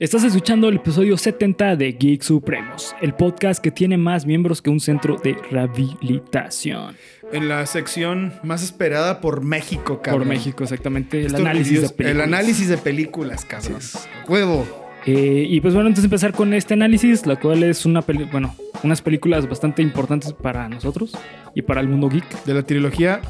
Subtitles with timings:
[0.00, 4.70] Estás escuchando el episodio 70 de Geek Supremos, el podcast que tiene más miembros que
[4.70, 6.94] un centro de rehabilitación.
[7.32, 10.20] En la sección más esperada por México, cabrón.
[10.20, 11.24] Por México, exactamente.
[11.24, 12.14] El análisis de películas.
[12.14, 13.80] El análisis de películas, cabrón.
[14.28, 14.68] Huevo.
[15.04, 18.54] Eh, y pues bueno, entonces empezar con este análisis, la cual es una peli bueno,
[18.84, 21.18] unas películas bastante importantes para nosotros
[21.56, 22.44] y para el mundo geek.
[22.44, 23.20] De la trilogía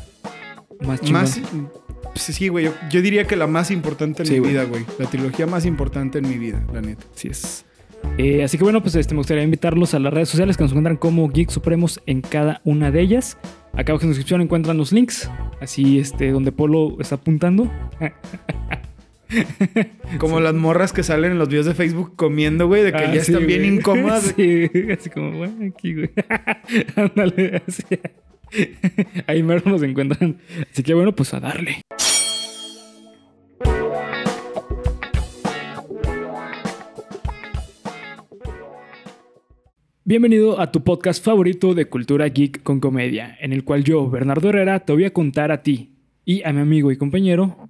[0.81, 1.41] Más más...
[2.19, 2.67] Sí, sí, güey.
[2.67, 4.53] Yo, yo diría que la más importante en Sí, mi güey.
[4.53, 4.85] vida, güey.
[4.99, 7.05] La trilogía más importante en mi vida, la neta.
[7.15, 7.65] Así es.
[8.17, 10.71] Eh, así que bueno, pues este, me gustaría invitarlos a las redes sociales que nos
[10.73, 13.39] encuentran como Geek Supremos en cada una de ellas.
[13.73, 17.71] Acá abajo en la descripción encuentran los links, así este, donde Polo está apuntando.
[20.19, 23.15] Como las morras que salen en los videos de Facebook comiendo, güey, de que Ah,
[23.15, 23.75] ya sí, están bien güey.
[23.75, 24.25] incómodas.
[24.37, 26.11] Sí, así como, bueno, aquí, güey.
[26.97, 27.83] Ándale, así.
[29.27, 30.39] Ahí mero nos encuentran.
[30.71, 31.83] Así que bueno, pues a darle.
[40.05, 44.49] Bienvenido a tu podcast favorito de cultura geek con comedia, en el cual yo, Bernardo
[44.49, 47.69] Herrera, te voy a contar a ti y a mi amigo y compañero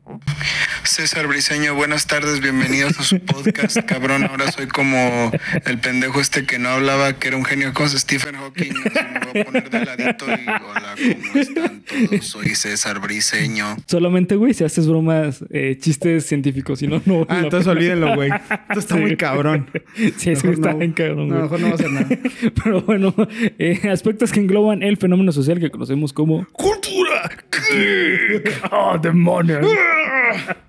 [0.89, 4.25] César Briseño, buenas tardes, bienvenidos a su podcast, cabrón.
[4.25, 5.31] Ahora soy como
[5.67, 8.73] el pendejo este que no hablaba, que era un genio con Stephen Hawking.
[8.87, 12.25] Así me voy a poner de ladito y hola, ¿cómo están todos?
[12.27, 13.77] Soy César Briseño.
[13.87, 17.27] Solamente, güey, si haces bromas, eh, chistes científicos, si no, no.
[17.29, 18.31] Ah, entonces olvídenlo, güey.
[18.31, 19.01] Esto está Sí.
[19.01, 19.71] muy cabrón.
[20.17, 21.43] Sí, eso Mejor está no- bien cabrón, no, güey.
[21.43, 22.09] mejor no va a hacer nada.
[22.65, 23.15] Pero bueno,
[23.59, 27.31] eh, aspectos que engloban el fenómeno social que conocemos como ¡Cultura!
[28.71, 29.67] ¡Oh, demonios!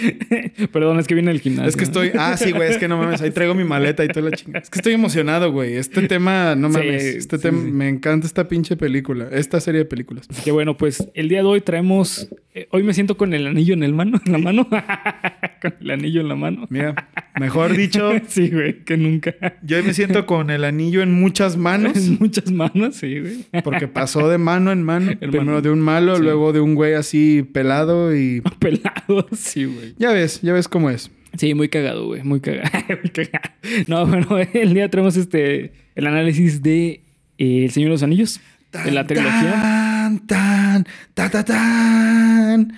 [0.72, 1.68] Perdón, es que viene el gimnasio.
[1.68, 2.10] Es que estoy.
[2.18, 2.70] Ah, sí, güey.
[2.70, 3.20] Es que no mames.
[3.22, 4.62] Ahí traigo mi maleta y toda la chingada.
[4.62, 5.76] Es que estoy emocionado, güey.
[5.76, 7.02] Este tema, no Sí, mames.
[7.04, 7.70] este sí, tema, sí.
[7.70, 9.28] me encanta esta pinche película.
[9.32, 10.26] Esta serie de películas.
[10.30, 12.28] Así que bueno, pues el día de hoy traemos.
[12.54, 14.68] eh, hoy me siento con el anillo en el mano, en la mano.
[15.62, 16.66] con el anillo en la mano.
[16.70, 19.34] Mira, mejor dicho, Sí, güey, que nunca.
[19.62, 21.96] yo me siento con el anillo en muchas manos.
[21.96, 23.62] En muchas manos, sí, güey.
[23.62, 25.10] Porque pasó de mano en mano.
[25.12, 25.30] Hermano.
[25.30, 28.42] Primero de un malo, luego de un güey así pelado y.
[28.58, 29.89] Pelado, sí, güey.
[29.98, 31.10] Ya ves, ya ves cómo es.
[31.36, 32.22] Sí, muy cagado, güey.
[32.22, 32.70] Muy cagado.
[32.88, 33.50] muy cagado.
[33.86, 37.02] No, bueno, el día traemos este el análisis de
[37.38, 38.40] eh, El Señor de los Anillos.
[38.72, 39.52] De la trilogía.
[39.52, 42.72] Tan, tan, ta, ta, tan.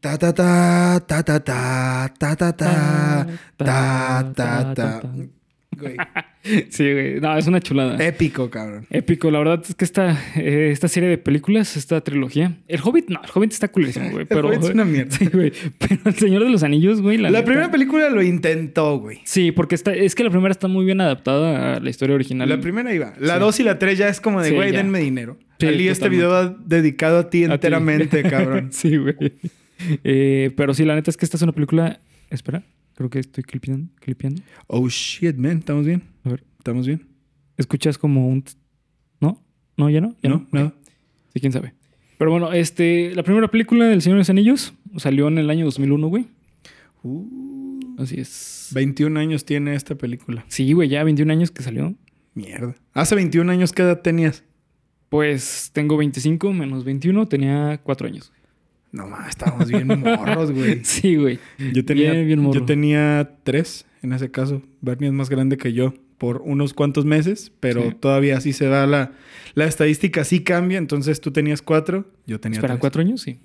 [0.00, 3.26] Ta, ta, ta, ta, ta, ta, ta, ta, ta,
[3.56, 5.02] ta, ta, ta.
[5.76, 5.96] Güey,
[6.68, 7.20] Sí, güey.
[7.20, 7.96] No, es una chulada.
[8.06, 8.86] Épico, cabrón.
[8.90, 12.58] Épico, la verdad es que esta, eh, esta serie de películas, esta trilogía.
[12.68, 14.26] El Hobbit, no, el Hobbit está culerísimo, güey.
[14.30, 15.10] El Hobbit es una mierda.
[15.18, 15.52] Sí, güey.
[15.78, 17.16] Pero El Señor de los Anillos, güey.
[17.16, 19.20] La, La neta- primera película lo intentó, güey.
[19.24, 22.48] Sí, porque está, es que la primera está muy bien adaptada a la historia original.
[22.48, 23.14] La primera iba.
[23.18, 23.40] La Sí.
[23.40, 24.78] dos y la tres ya es como de, Sí, güey, ya.
[24.78, 25.38] denme dinero.
[25.58, 27.52] Sí, Ali, este video va dedicado a ti A ti.
[27.54, 28.68] enteramente, cabrón.
[28.70, 29.14] sí, güey.
[30.04, 32.00] Eh, pero sí, la neta es que esta es una película.
[32.30, 32.62] Espera,
[32.96, 33.88] creo que estoy clipeando.
[34.00, 34.42] clipeando.
[34.66, 35.58] Oh, shit, man.
[35.58, 36.02] ¿Estamos bien?
[36.64, 37.06] ¿Estamos bien?
[37.58, 38.42] escuchas como un.
[39.20, 39.38] ¿No?
[39.76, 39.90] ¿No?
[39.90, 40.16] ¿Ya no?
[40.22, 40.46] ¿Ya ¿No?
[40.50, 40.72] Nada.
[41.34, 41.74] Sí, quién sabe.
[42.16, 45.66] Pero bueno, este, la primera película del Señor de los Anillos salió en el año
[45.66, 46.26] 2001, güey.
[47.02, 48.70] Uh, Así es.
[48.72, 50.46] 21 años tiene esta película.
[50.48, 51.94] Sí, güey, ya 21 años que salió.
[52.32, 52.74] Mierda.
[52.94, 54.42] Hace 21 años, ¿qué edad tenías?
[55.10, 58.32] Pues tengo 25 menos 21, tenía 4 años.
[58.90, 60.80] No más, estábamos bien morros, güey.
[60.84, 61.38] Sí, güey.
[61.74, 62.60] Yo tenía, Bien, bien morro.
[62.60, 64.62] yo tenía tres en ese caso.
[64.80, 67.96] Bernie es más grande que yo por unos cuantos meses, pero Sí.
[68.00, 69.12] todavía así se da la,
[69.54, 70.78] la estadística, sí cambia.
[70.78, 72.80] Entonces tú tenías cuatro, yo tenía Espera, tres.
[72.80, 73.38] 4 años, sí.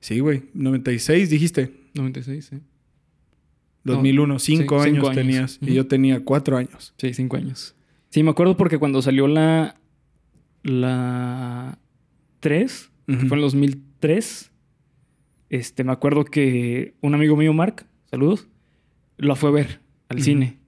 [0.00, 0.44] Sí, güey.
[0.54, 1.72] 96 dijiste.
[1.94, 2.56] 96, sí.
[3.84, 5.14] 2001, cinco sí, cinco años, años.
[5.14, 5.58] tenías.
[5.62, 6.94] Y yo tenía cuatro años.
[6.98, 7.74] Sí, 5 años.
[8.10, 9.76] Sí, me acuerdo porque cuando salió la.
[10.62, 11.78] La
[12.40, 13.26] 3, que Ujú.
[13.28, 14.50] fue en 2003,
[15.50, 18.48] este, me acuerdo que un amigo mío, Mark, saludos,
[19.16, 20.58] la fue a ver al cine.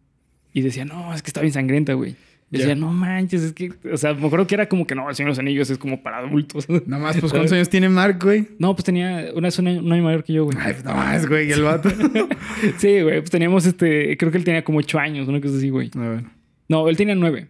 [0.53, 2.17] Y decía, no, es que está bien sangrienta, güey.
[2.51, 3.73] Decía, no manches, es que.
[3.93, 5.79] O sea, me acuerdo que era como que no, el Señor de los Anillos es
[5.79, 6.69] como para adultos.
[6.87, 8.49] Nada más, pues, ¿cuántos años tiene Mark, güey?
[8.59, 9.29] No, pues tenía.
[9.37, 10.59] Una es un año, un año mayor que yo, güey.
[10.61, 11.89] Ay, pues, no más, güey, y el vato.
[12.79, 14.17] Sí, güey, pues teníamos este.
[14.17, 15.93] Creo que él tenía como 8 años, una cosa así, güey.
[15.95, 16.25] A ver.
[16.69, 17.47] No, él tenía 9.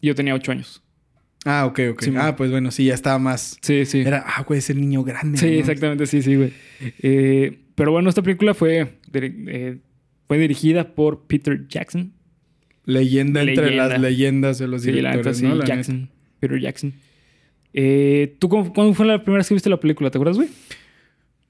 [0.00, 0.82] Y yo tenía 8 años.
[1.44, 2.02] Ah, ok, ok.
[2.02, 3.58] Sí, ah, pues bueno, sí, ya estaba más.
[3.62, 4.00] Sí, sí.
[4.00, 5.38] Era, ah, güey, es el niño grande.
[5.38, 5.58] Sí, ¿no?
[5.58, 6.52] exactamente, sí, sí, güey.
[7.00, 9.78] Eh, pero bueno, esta película fue, eh,
[10.28, 12.15] fue dirigida por Peter Jackson.
[12.86, 15.48] Leyenda entre las leyendas de los Sí, la neta, directores, sí, ¿no?
[15.50, 15.66] La neta.
[15.74, 16.08] Jackson.
[16.40, 16.92] Peter Jackson.
[17.74, 20.10] Eh, ¿Tú cómo- cuándo fue la primera vez que viste la película?
[20.10, 20.48] ¿Te acuerdas, güey?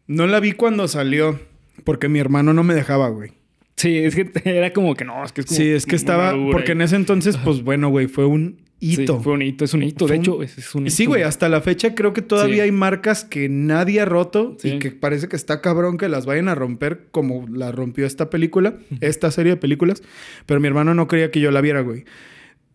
[0.09, 1.39] No la vi cuando salió,
[1.85, 3.31] porque mi hermano no me dejaba, güey.
[3.77, 6.35] Sí, es que era como que no, es que es como Sí, es que estaba,
[6.51, 9.17] porque en ese entonces, pues bueno, güey, fue un hito.
[9.19, 10.07] Sí, fue un hito, es un hito.
[10.07, 10.95] Fue de un- hecho, es, es un hito.
[10.97, 12.61] Sí, güey, hasta la fecha creo que todavía Sí.
[12.63, 14.69] hay marcas que nadie ha roto Sí.
[14.75, 18.31] y que parece que está cabrón que las vayan a romper como la rompió esta
[18.31, 20.03] película, esta serie de películas.
[20.47, 22.05] Pero mi hermano no creía que yo la viera, güey.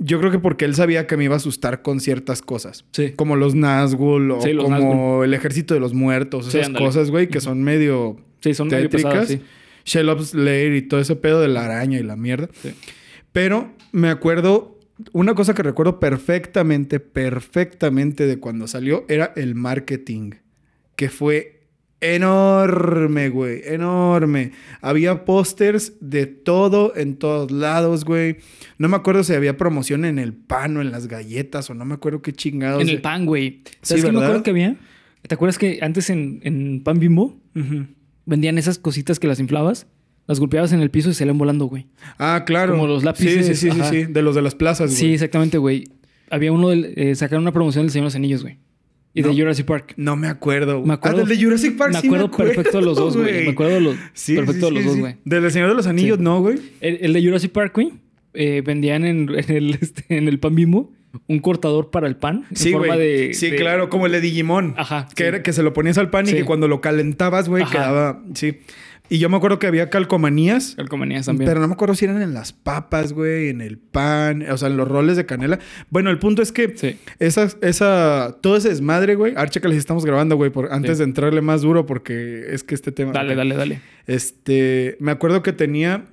[0.04, 2.86] Yo creo que porque él sabía que me iba a asustar con ciertas cosas.
[2.92, 3.12] Sí.
[3.16, 7.28] Como los Nazgûl o Sí, los como el ejército de los muertos, esas cosas, güey,
[7.30, 9.28] que son medio Sí, son medio tétricas.
[9.28, 9.42] pesadas, sí.
[9.86, 12.50] Shellop's Lair y todo ese pedo de la araña y la mierda.
[12.64, 12.72] Sí.
[13.32, 14.80] Pero me acuerdo,
[15.14, 20.32] una cosa que recuerdo perfectamente, perfectamente de cuando salió era el marketing,
[20.96, 21.62] que fue
[22.02, 24.52] enorme, güey, enorme.
[24.82, 28.38] Había pósters de todo en todos lados, güey.
[28.78, 31.86] No me acuerdo si había promoción en el pan o en las galletas o no
[31.86, 32.82] me acuerdo qué chingados.
[32.82, 33.62] En el pan, güey.
[33.66, 34.76] Sí, ¿Sabes qué me acuerdo que había?
[35.22, 37.40] ¿Te acuerdas que antes en, en Pan Bimbo
[38.26, 39.86] vendían esas cositas que las inflabas?
[40.32, 41.88] Las golpeabas en el piso y salían volando, güey.
[42.18, 42.72] Ah, claro.
[42.74, 44.98] Como los lápices, Sí, sí, sí, sí, sí, de los de las plazas, güey.
[45.00, 45.84] Sí, exactamente, güey.
[46.30, 48.58] Había uno, del, eh, sacaron una promoción del Señor de los Anillos, güey.
[49.14, 49.28] Y No.
[49.28, 49.94] de Jurassic Park.
[49.98, 50.82] No me acuerdo.
[50.86, 53.44] Me acuerdo- Ah, del de Jurassic Park me sí acuerdo perfecto de los dos, güey.
[53.44, 55.16] Me acuerdo de los, Sí, perfecto sí, de los dos, güey.
[55.26, 56.58] Del de Señor de los Anillos, no, güey.
[56.80, 57.92] El, el de Jurassic Park, güey,
[58.34, 60.94] eh, vendían en, en el, este, en el pan bimbo
[61.28, 62.46] un cortador para el pan.
[62.50, 64.76] en Sí, forma de- Sí, de- claro, como el de Digimon.
[64.78, 67.66] Ajá, Que, era, que se lo ponías al pan y que cuando lo calentabas, güey,
[67.66, 68.24] quedaba.
[68.34, 68.60] Sí.
[69.14, 70.76] Y yo me acuerdo que había calcomanías.
[70.78, 71.46] Calcomanías también.
[71.50, 74.70] Pero no me acuerdo si eran en las papas, güey, en el pan, o sea,
[74.70, 75.60] en los roles de canela.
[75.90, 76.98] Bueno, el punto es que Sí.
[77.20, 79.34] esa, esa, todo ese desmadre, güey.
[79.36, 80.98] Archa que les estamos grabando, güey, por, antes Sí.
[81.00, 83.12] de entrarle más duro, porque es que este tema.
[83.12, 83.82] Dale, dale, dale.
[84.08, 86.06] Este, me acuerdo que tenía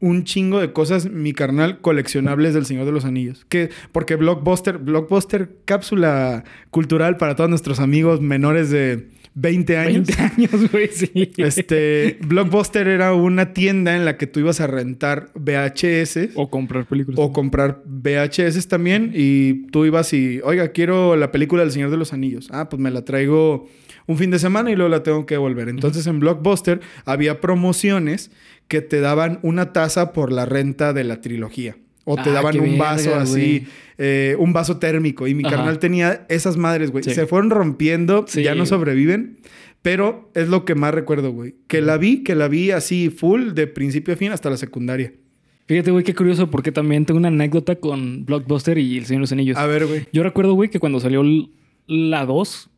[0.00, 3.44] un chingo de cosas, mi carnal, coleccionables del Señor de los Anillos.
[3.48, 10.08] Que, porque Blockbuster, Blockbuster, cápsula cultural para todos nuestros amigos menores de 20 años.
[10.08, 11.30] 20 años, güey, sí.
[11.36, 16.86] Este, Blockbuster era una tienda en la que tú ibas a rentar VHS O comprar
[16.86, 17.20] películas.
[17.20, 21.96] o comprar VHS también y tú ibas y, oiga, quiero la película del Señor de
[21.96, 22.48] los Anillos.
[22.50, 23.68] Ah, pues me la traigo
[24.06, 25.68] un fin de semana y luego la tengo que devolver.
[25.68, 28.32] Entonces en Blockbuster había promociones
[28.70, 31.76] que te daban una tasa por la renta de la trilogía.
[32.04, 33.66] O te Ah, daban un vaso así,
[33.98, 35.26] eh, un vaso térmico.
[35.26, 35.56] Y mi Ajá.
[35.56, 37.02] carnal tenía esas madres, güey.
[37.02, 37.10] Sí.
[37.10, 39.40] Se fueron rompiendo, Sí, ya no sobreviven.
[39.82, 41.56] Pero es lo que más recuerdo, güey.
[41.66, 45.12] Que la vi, que la vi así full de principio a fin hasta la secundaria.
[45.66, 49.22] Fíjate, güey, qué curioso, porque también tengo una anécdota con Blockbuster y El Señor de
[49.22, 49.56] los Anillos.
[49.56, 50.06] A ver, güey.
[50.12, 51.22] Yo recuerdo, güey, que cuando salió
[51.88, 52.70] la 2,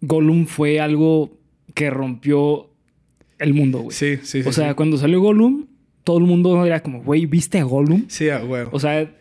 [0.00, 1.38] Gollum fue algo
[1.74, 2.70] que rompió
[3.42, 3.96] el mundo, güey.
[3.96, 4.48] Sí, sí, sí.
[4.48, 4.74] o sea, sí.
[4.74, 5.66] cuando salió Gollum,
[6.04, 8.04] todo el mundo era como, güey, ¿viste a Gollum?
[8.08, 8.70] Sí, a huevo.
[8.72, 9.14] O sea,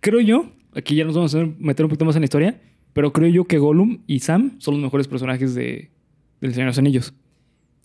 [0.00, 2.60] creo yo, aquí ya nos vamos a meter un poquito más en la historia,
[2.92, 5.90] pero creo yo que Gollum y Sam son los mejores personajes de,
[6.40, 7.14] del Señor de los Anillos.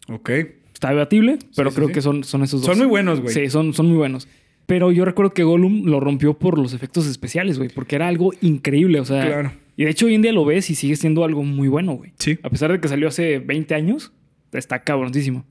[0.10, 0.30] ok.
[0.74, 1.94] Está debatible, pero sí, creo sí.
[1.94, 2.70] que son, son esos dos.
[2.70, 3.34] Son muy buenos, güey.
[3.34, 4.28] Sí, son, son muy buenos.
[4.66, 8.34] Pero yo recuerdo que Gollum lo rompió por los efectos especiales, güey, porque era algo
[8.42, 9.26] increíble, o sea.
[9.26, 9.54] Claro.
[9.78, 12.12] Y de hecho hoy en día lo ves y sigue siendo algo muy bueno, güey.
[12.20, 12.38] Sí.
[12.44, 14.12] A pesar de que salió hace 20 años,
[14.52, 15.46] está cabroncísimo.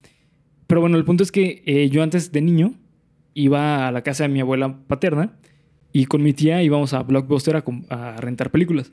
[0.67, 2.75] Pero bueno, el punto es que eh, yo antes de niño
[3.35, 5.33] iba a la casa de mi abuela paterna
[5.93, 8.93] y con mi tía íbamos a Blockbuster a, rentar películas.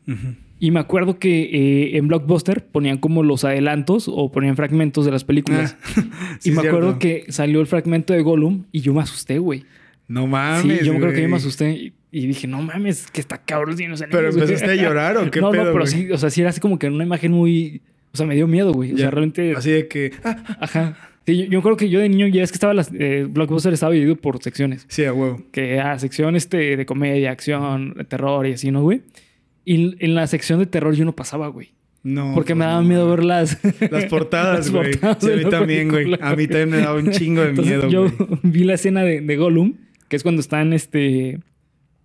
[0.59, 5.11] Y me acuerdo que eh, en Blockbuster ponían como los adelantos o ponían fragmentos de
[5.11, 5.75] las películas.
[5.97, 6.03] Ah,
[6.39, 9.63] sí, y me acuerdo que salió el fragmento de Gollum y yo me asusté, güey.
[10.07, 10.85] No Sí, mames.
[10.85, 13.77] yo me acuerdo que yo me asusté y, y dije, no mames, que está cabrón.
[13.77, 14.43] sí, no Pero güey".
[14.43, 15.87] empezaste a llorar o qué no, pedo, no, pero güey?
[15.87, 17.81] sí, o sea, sí era así como que una imagen muy.
[18.13, 18.93] O sea, me dio miedo, güey.
[18.93, 19.53] O sea, realmente.
[19.55, 20.11] Así de que.
[20.23, 20.97] Ah, Ajá.
[21.25, 22.91] Sí, yo, yo acuerdo que yo de niño ya es que estaba las.
[22.93, 24.85] eh, Blockbuster estaba dividido por secciones.
[24.89, 25.41] sí, a huevo.
[25.51, 29.01] Que era sección este, de comedia, acción, terror y así, ¿no, güey?
[29.65, 31.69] Y en la sección de terror yo no pasaba, güey.
[32.03, 32.31] No.
[32.33, 33.59] Porque me pues daba miedo ver las.
[33.91, 34.93] Las portadas, güey.
[34.93, 36.11] Sí, a de mí también, güey.
[36.19, 38.11] A mí también me daba un chingo de Entonces, miedo, yo
[38.41, 39.75] vi la escena de, de Gollum,
[40.09, 41.37] que es cuando están este,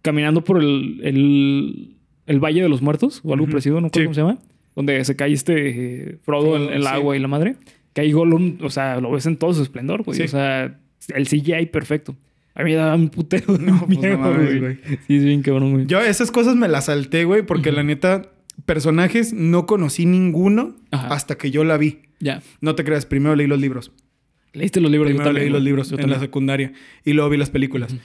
[0.02, 1.96] caminando por el, el,
[2.26, 3.52] el Valle de los Muertos, o algo Ujú.
[3.52, 4.00] parecido, no Sí.
[4.00, 4.38] recuerdo cómo se llama,
[4.74, 6.88] donde se cae este eh, Frodo en, en el Sí.
[6.88, 7.56] agua y la madre.
[7.96, 10.18] Que ahí Gollum, o sea, lo ves en todo su esplendor, güey.
[10.18, 10.24] Sí.
[10.24, 10.78] O sea,
[11.14, 12.14] el CGI perfecto.
[12.54, 14.78] A mí me daba un putero de No, pues, no miedo, mames, güey.
[15.06, 15.86] Sí, es bien cabrón, güey.
[15.86, 18.32] Yo esas cosas me las salté, güey, porque la neta,
[18.66, 21.06] personajes no conocí ninguno Ajá.
[21.08, 22.02] hasta que yo la vi.
[22.20, 22.42] Ya.
[22.60, 23.92] No te creas, primero leí los libros.
[24.52, 25.08] ¿Leíste los libros?
[25.08, 27.96] Yo Primero también, leí los libros Yo en la secundaria y luego vi las películas.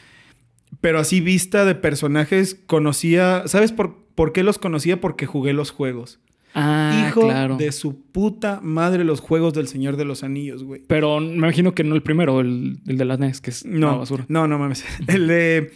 [0.80, 3.44] Pero así vista de personajes, conocía...
[3.48, 5.02] ¿Sabes por, por qué los conocía?
[5.02, 6.22] Porque jugué los juegos.
[6.54, 7.58] Ah, Hijo claro.
[7.58, 10.82] de su puta madre los juegos del Señor de los Anillos, güey.
[10.88, 13.80] Pero me imagino que no el primero, el, el de las NES, que es una
[13.80, 14.26] No, basura.
[14.28, 14.84] no, no mames.
[15.08, 15.72] El de...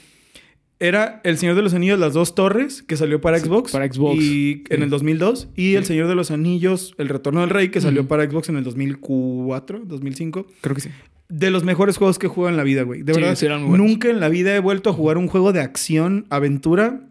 [0.78, 3.72] Era El Señor de los Anillos, las dos torres, que salió para Sí, Xbox.
[3.72, 4.22] para Xbox.
[4.22, 4.84] Y en Sí.
[4.84, 5.48] el 2002.
[5.56, 5.86] Y El.
[5.86, 9.84] Señor de los Anillos, El Retorno del Rey, que salió para Xbox en el 2004,
[9.86, 10.46] 2005.
[10.60, 10.90] Creo que sí.
[11.30, 13.04] De los mejores juegos que he jugado en la vida, güey.
[13.04, 13.88] De verdad, sí eran muy buenos.
[13.88, 17.08] nunca en la vida he vuelto a jugar un juego de acción, aventura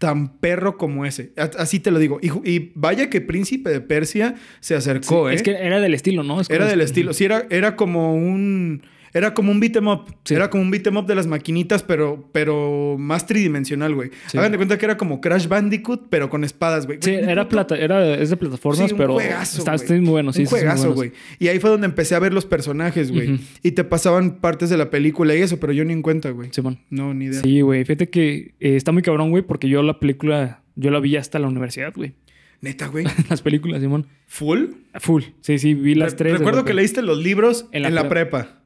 [0.00, 1.30] tan perro como ese.
[1.36, 2.18] Así te lo digo.
[2.22, 5.34] Y, vaya que Príncipe de Persia se acercó, ¿eh?
[5.34, 6.40] Es que era del estilo, ¿no?
[6.40, 7.12] Es Era del estilo.
[7.12, 8.82] Sí, era, era como un.
[9.12, 10.14] Era como un beat 'em up.
[10.24, 10.34] Sí.
[10.34, 14.10] Era como un beat 'em up de las maquinitas, pero, pero más tridimensional, güey.
[14.28, 14.38] Sí.
[14.38, 16.98] Hagan de cuenta que era como Crash Bandicoot, pero con espadas, güey.
[17.02, 20.40] Sí, era plata, era, es de plataformas, Sí, un pero juegazo, está, muy bueno, sí.
[20.42, 21.12] un sí, juegazo, güey.
[21.38, 23.40] Y ahí fue donde empecé a ver los personajes, güey.
[23.62, 26.48] Y te pasaban partes de la película y eso, pero yo ni en cuenta, güey.
[26.52, 26.78] Simón.
[26.90, 27.40] No, ni idea.
[27.42, 27.84] Sí, güey.
[27.84, 31.38] Fíjate que eh, está muy cabrón, güey, porque yo la película, yo la vi hasta
[31.38, 32.14] la universidad, güey.
[32.62, 33.06] Neta, güey.
[33.30, 34.06] Las películas, Simón.
[34.26, 34.64] ¿Full?
[35.00, 35.22] Full.
[35.40, 36.38] Sí, sí, vi las Re- tres.
[36.38, 38.59] Recuerdo que leíste los libros en En la, la prepa.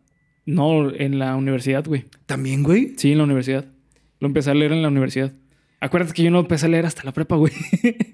[0.46, 2.04] No, en la universidad, güey.
[2.26, 2.92] ¿También, güey?
[2.96, 3.64] Sí, en la universidad.
[4.20, 5.32] Lo empecé a leer en la universidad.
[5.80, 7.52] Acuérdate que yo no empecé a leer hasta la prepa, güey.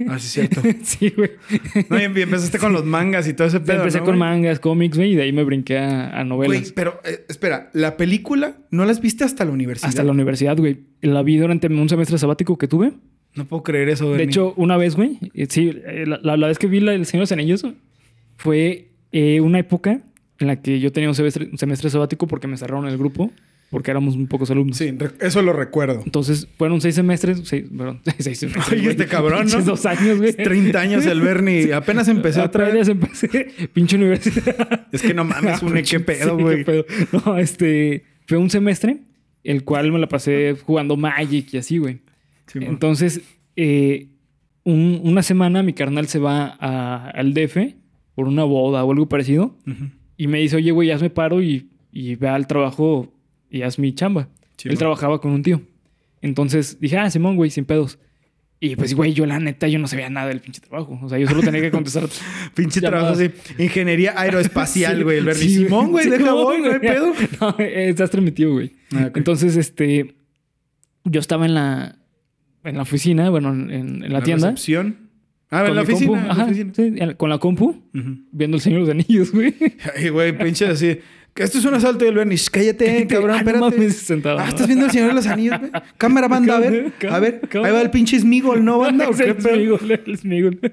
[0.09, 0.61] Ah, sí, es cierto.
[0.83, 1.31] sí, güey.
[1.89, 4.29] no, y empezaste con los mangas y todo ese pedo, empecé ¿no, con güey?
[4.29, 6.61] mangas, cómics, güey, y de ahí me brinqué a, a novelas.
[6.63, 9.89] Güey, pero eh, espera, ¿la película no las viste hasta la universidad?
[9.89, 10.79] hasta la universidad, güey.
[11.01, 12.93] La vi durante un semestre sabático que tuve.
[13.37, 14.27] No puedo creer eso, De Bernie.
[14.27, 17.07] hecho, una vez, güey, eh, sí, eh, la, la- la vez que vi la del
[17.07, 17.65] Señor de los Anillos
[18.37, 20.01] fue eh, una época
[20.41, 23.31] en la que yo tenía un semestre, un semestre sabático porque me cerraron el grupo,
[23.71, 24.77] porque éramos un pocos alumnos.
[24.77, 26.03] Sí, eso lo recuerdo.
[26.05, 28.73] Entonces, fueron seis semestres, seis, perdón, seis semestres.
[28.81, 29.61] Oye, este cabrón, ¿no?
[29.65, 30.33] Dos años, güey.
[30.35, 31.73] 30 años el Bernie.
[31.73, 32.89] Apenas empecé otra vez.
[32.89, 33.69] Apenas empecé.
[33.73, 34.89] Pinche universidad.
[34.91, 36.65] Es que no mames, une, qué pedo, güey.
[36.65, 36.85] pedo.
[37.25, 38.05] No, este...
[38.27, 38.99] Fue un semestre
[39.45, 42.01] el cual me la pasé jugando Magic y así, güey.
[42.47, 42.59] Sí.
[42.63, 43.21] Entonces,
[43.57, 44.09] eh,
[44.65, 47.75] un- una semana mi carnal se va a- al DF
[48.15, 49.91] por una boda o algo parecido Ujú.
[50.23, 53.13] Y me dice, oye, güey, hazme paro y, y ve al trabajo
[53.51, 54.29] y haz mi chamba.
[54.57, 55.63] Sí, Él trabajaba con un tío.
[56.21, 57.99] Entonces dije, ah, Simón, güey, sin pedos.
[58.63, 60.99] Y pues, güey, yo la neta, yo no sabía nada del pinche trabajo.
[61.03, 62.07] O sea, yo solo tenía que contestar.
[62.55, 63.33] Pinche trabajo llamadas.
[63.47, 63.63] así.
[63.63, 65.17] Ingeniería aeroespacial, Sí, güey.
[65.17, 65.43] El Bernie.
[65.49, 66.81] sí, Simón, güey, Sí, deja voy, no hay güey.
[66.81, 67.13] pedo.
[67.41, 68.73] No, estás transmitido, güey.
[68.95, 69.17] Ah, ok.
[69.17, 70.15] Entonces, este,
[71.05, 71.97] yo estaba en la,
[72.65, 73.71] en la oficina, bueno, en,
[74.05, 74.51] en la, tienda.
[74.51, 75.09] recepción.
[75.51, 76.07] Ah, en la oficina.
[76.09, 76.21] compu.
[76.21, 76.73] en la Ajá, oficina.
[76.75, 77.83] sí, con la compu,
[78.33, 79.55] viendo el Señor de los Anillos, güey.
[79.97, 80.99] Ay, güey, pinche así.
[81.37, 82.37] Esto es un asalto del Bernie.
[82.53, 83.77] Cállate, cabrón, Ah, no espérate.
[83.77, 84.49] mames, sentado, Ah, ¿no?
[84.49, 85.71] ¿estás viendo el Señor de los Anillos, güey?
[85.97, 86.93] Cámara, banda, a ver.
[87.09, 89.09] A ver, ahí va el pinche Smigol, ¿no, banda?
[89.09, 89.41] ¿O qué el?
[89.41, 90.61] Smigol, el Smigol.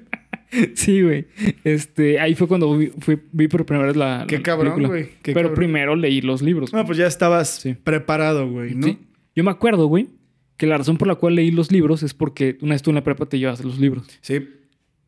[0.74, 1.26] Sí, güey.
[1.62, 4.24] Este, ahí fue cuando vi, fui- vi por primera vez la.
[4.26, 5.54] Qué la cabrón, güey, Pero cabrón.
[5.54, 6.72] primero leí los libros.
[6.72, 7.74] No, pues ya estabas Sí.
[7.74, 8.86] preparado, güey, ¿no?
[8.86, 8.98] Sí.
[9.36, 10.08] Yo me acuerdo, güey,
[10.56, 12.94] que la razón por la cual leí los libros es porque una vez tú en
[12.96, 14.06] la prepa te llevas los libros.
[14.22, 14.40] Sí.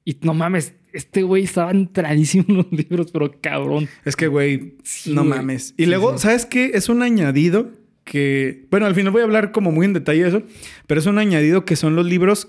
[0.04, 3.88] Y no mames, este güey estaba entradísimo en los libros, pero cabrón.
[4.04, 5.38] Es que, güey, Sí, no güey.
[5.38, 5.74] mames.
[5.76, 6.22] Y Sí, luego, sí.
[6.22, 6.72] ¿sabes qué?
[6.74, 7.70] Es un añadido
[8.04, 8.66] que...
[8.70, 10.42] Bueno, al final voy a hablar como muy en detalle de eso.
[10.86, 12.48] Pero es un añadido que son los libros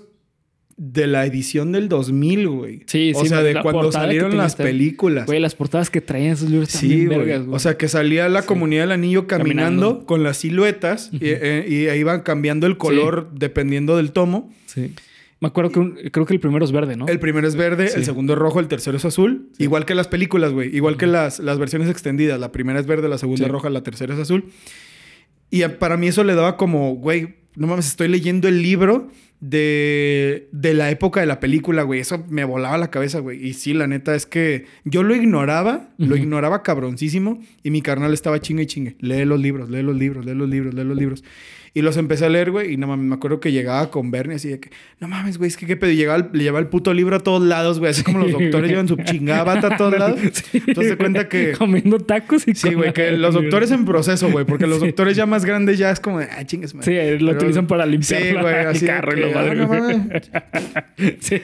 [0.78, 2.82] de la edición del 2000, güey.
[2.86, 5.26] Sí, o sí, sea, de cuando salieron las películas.
[5.26, 7.18] Güey, las portadas que traían esos libros Sí, también güey.
[7.18, 7.54] vergas, güey.
[7.54, 10.06] O sea, que salía la comunidad del anillo caminando, Caminando.
[10.06, 14.50] con las siluetas y, eh, y ahí iban cambiando el color dependiendo del tomo.
[14.66, 14.94] sí.
[15.42, 17.06] Me acuerdo que un- creo que el primero es verde, ¿no?
[17.08, 17.98] El primero es verde, Sí.
[17.98, 19.50] el segundo es rojo, el tercero es azul.
[19.58, 20.74] Igual que las películas, güey.
[20.74, 22.38] Igual que las, las versiones extendidas.
[22.38, 23.44] La primera es verde, la segunda Sí.
[23.44, 24.44] es roja, la tercera es azul.
[25.50, 29.08] Y para mí eso le daba como, güey, no mames, estoy leyendo el libro
[29.40, 31.98] de, de la época de la película, güey.
[32.00, 33.44] Eso me volaba la cabeza, güey.
[33.44, 36.16] Y sí, la neta es que yo lo ignoraba, lo Ujú.
[36.22, 37.40] ignoraba cabroncísimo.
[37.64, 38.96] Y mi carnal estaba chingue y chingue.
[39.00, 41.24] Lee los libros, lee los libros, lee los libros, lee los libros.
[41.74, 42.74] Y los empecé a leer, güey.
[42.74, 45.48] Y no mames, me acuerdo que llegaba con Bernie así de que, no mames, güey,
[45.48, 45.90] es que qué pedo.
[45.90, 47.90] Y llegaba, el- le llevaba el puto libro a todos lados, güey.
[47.90, 50.20] Así como los doctores llevan su chingada bata a todos lados.
[50.32, 51.52] Sí, Entonces se cuenta que.
[51.52, 54.44] Comiendo tacos y Sí, güey, que los doctores en proceso, güey.
[54.44, 57.14] Porque los doctores ya más grandes ya es como de, ah, chingues, madre".
[57.16, 61.12] Sí, lo Pero- utilizan para limpiar Sí, güey, así carro y que, madre, "Ah, no.
[61.20, 61.40] Sí.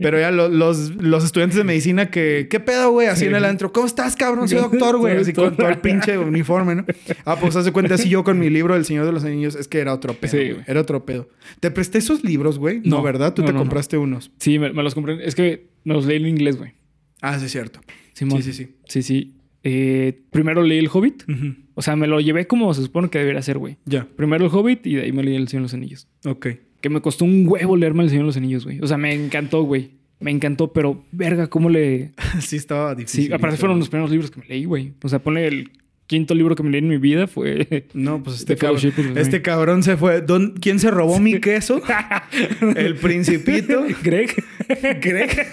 [0.00, 3.08] Pero ya lo- los, los estudiantes de medicina que, ¿qué pedo, güey?
[3.08, 3.26] Así Sí.
[3.26, 4.48] en el antro, ¿cómo estás, cabrón?
[4.48, 5.16] Soy doctor, güey.
[5.22, 6.84] Así con todo el pinche uniforme, ¿no?
[7.24, 9.54] Ah, pues hace cuenta así yo con mi libro El Señor de los Anillos.
[9.56, 10.64] Es que era otro pedo, Sí, güey.
[10.66, 11.30] Era otro pedo.
[11.60, 12.80] ¿Te presté esos libros, güey?
[12.84, 13.32] No, No, ¿verdad?
[13.32, 14.30] Tú no, te no, compraste unos.
[14.38, 15.26] Sí, me, me los compré.
[15.26, 16.72] Es que me los leí en inglés, güey.
[17.22, 17.80] Ah, sí, es cierto.
[18.12, 18.42] Simón.
[18.42, 18.74] Sí, sí, sí.
[18.86, 19.34] Sí, sí.
[19.62, 21.22] Eh, primero leí El Hobbit.
[21.74, 23.78] O sea, me lo llevé como se supone que debería ser, güey.
[23.86, 26.06] Ya, Primero El Hobbit y de ahí me leí El Señor de los Anillos.
[26.26, 26.46] ok.
[26.82, 28.80] Que me costó un huevo leerme El Señor de los Anillos, güey.
[28.82, 29.92] O sea, me encantó, güey.
[30.20, 32.12] Me encantó, pero verga, cómo le...
[32.40, 33.26] sí, estaba difícil.
[33.28, 34.92] Sí, aparte fueron los primeros libros que me leí, güey.
[35.02, 35.70] O sea, ponle el
[36.12, 37.86] quinto libro que me leí en mi vida fue...
[37.94, 40.20] No, pues este cabrón, este cabrón se fue.
[40.20, 41.80] ¿Dón- ¿Quién se robó mi queso?
[42.76, 43.86] El Principito.
[44.02, 44.34] Greg.
[45.00, 45.46] Greg.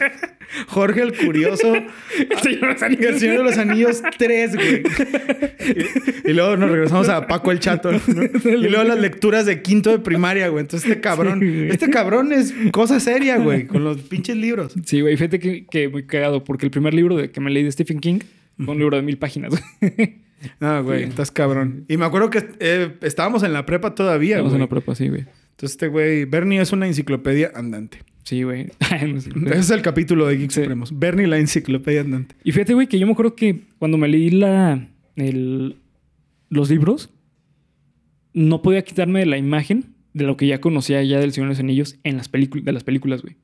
[0.68, 1.74] Jorge el Curioso.
[1.76, 3.06] El Señor de los Anillos.
[3.06, 4.84] el Señor de los Anillos 3, güey.
[6.26, 7.92] Y, y luego nos regresamos a Paco el Chato.
[7.92, 8.24] ¿no?
[8.24, 10.62] Y luego las lecturas de quinto de primaria, güey.
[10.64, 14.74] Entonces este cabrón, Sí, este cabrón es cosa seria, güey, con los pinches libros.
[14.86, 15.16] Sí, güey.
[15.16, 18.00] Fíjate que, que muy cagado porque el primer libro de, que me leí de Stephen
[18.00, 18.20] King
[18.58, 19.54] fue un libro de mil páginas.
[20.40, 20.52] Güey.
[20.62, 21.86] Ah, güey, estás cabrón.
[21.88, 24.54] Y me acuerdo que eh, estábamos en la prepa todavía, güey.
[24.54, 25.22] en la prepa, sí, güey.
[25.22, 28.00] Entonces este güey, Bernie es una enciclopedia andante.
[28.24, 28.68] Sí, güey.
[29.36, 29.50] No.
[29.52, 30.62] Ese es el capítulo de Geek Sí.
[30.62, 30.98] Supremos.
[30.98, 32.36] Bernie la enciclopedia andante.
[32.44, 35.76] Y fíjate, güey, que yo me acuerdo que cuando me leí la, el-
[36.50, 37.10] los libros,
[38.34, 41.54] no podía quitarme de la imagen de lo que ya conocía ya del Señor de
[41.54, 43.36] los Anillos en las películas, de las películas, güey.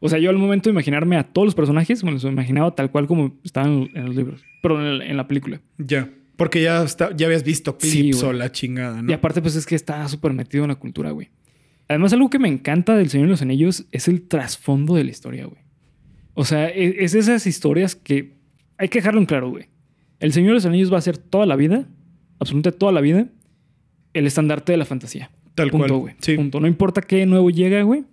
[0.00, 2.90] O sea, yo al momento de imaginarme a todos los personajes, me los imaginaba tal
[2.90, 5.60] cual como estaban en los libros, pero en la película.
[5.78, 6.10] Ya.
[6.36, 8.30] Porque ya, está, ya habías visto Sí, clips güey.
[8.30, 9.10] o la chingada, ¿no?
[9.10, 11.30] Y aparte, pues es que está súper metido en la cultura, güey.
[11.88, 15.10] Además, algo que me encanta del Señor de los Anillos es el trasfondo de la
[15.10, 15.58] historia, güey.
[16.34, 18.34] O sea, e- es esas historias que
[18.78, 19.66] hay que dejarlo en claro, güey.
[20.18, 21.86] El Señor de los Anillos va a ser toda la vida,
[22.40, 23.28] absolutamente toda la vida,
[24.14, 25.30] el estandarte de la fantasía.
[25.54, 26.00] Tal Punto, cual.
[26.00, 26.14] güey.
[26.20, 26.58] Sí, Punto.
[26.58, 28.04] No importa qué nuevo llega, güey.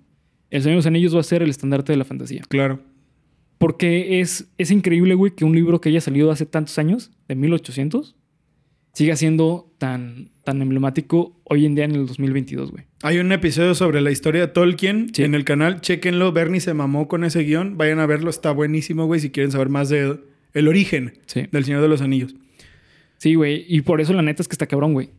[0.51, 2.44] El Señor de los Anillos va a ser el estandarte de la fantasía.
[2.50, 2.82] claro.
[3.62, 7.36] Porque es, es increíble, güey, que un libro que haya salido hace tantos años, de
[7.36, 8.15] 1800,
[8.94, 12.86] siga siendo tan, tan emblemático hoy en día en el 2022, güey.
[13.03, 15.24] Hay un episodio sobre la historia de Tolkien Sí.
[15.24, 15.80] en el canal.
[15.80, 16.32] Chéquenlo.
[16.32, 17.77] Bernie se mamó con ese guion.
[17.77, 18.32] Vayan a verlo.
[18.32, 20.20] Está buenísimo, güey, si quieren saber más de
[20.53, 21.46] el origen Sí.
[21.51, 22.36] del Señor de los Anillos.
[23.20, 23.63] Sí, güey.
[23.70, 25.10] Y por eso la neta es que está cabrón, güey.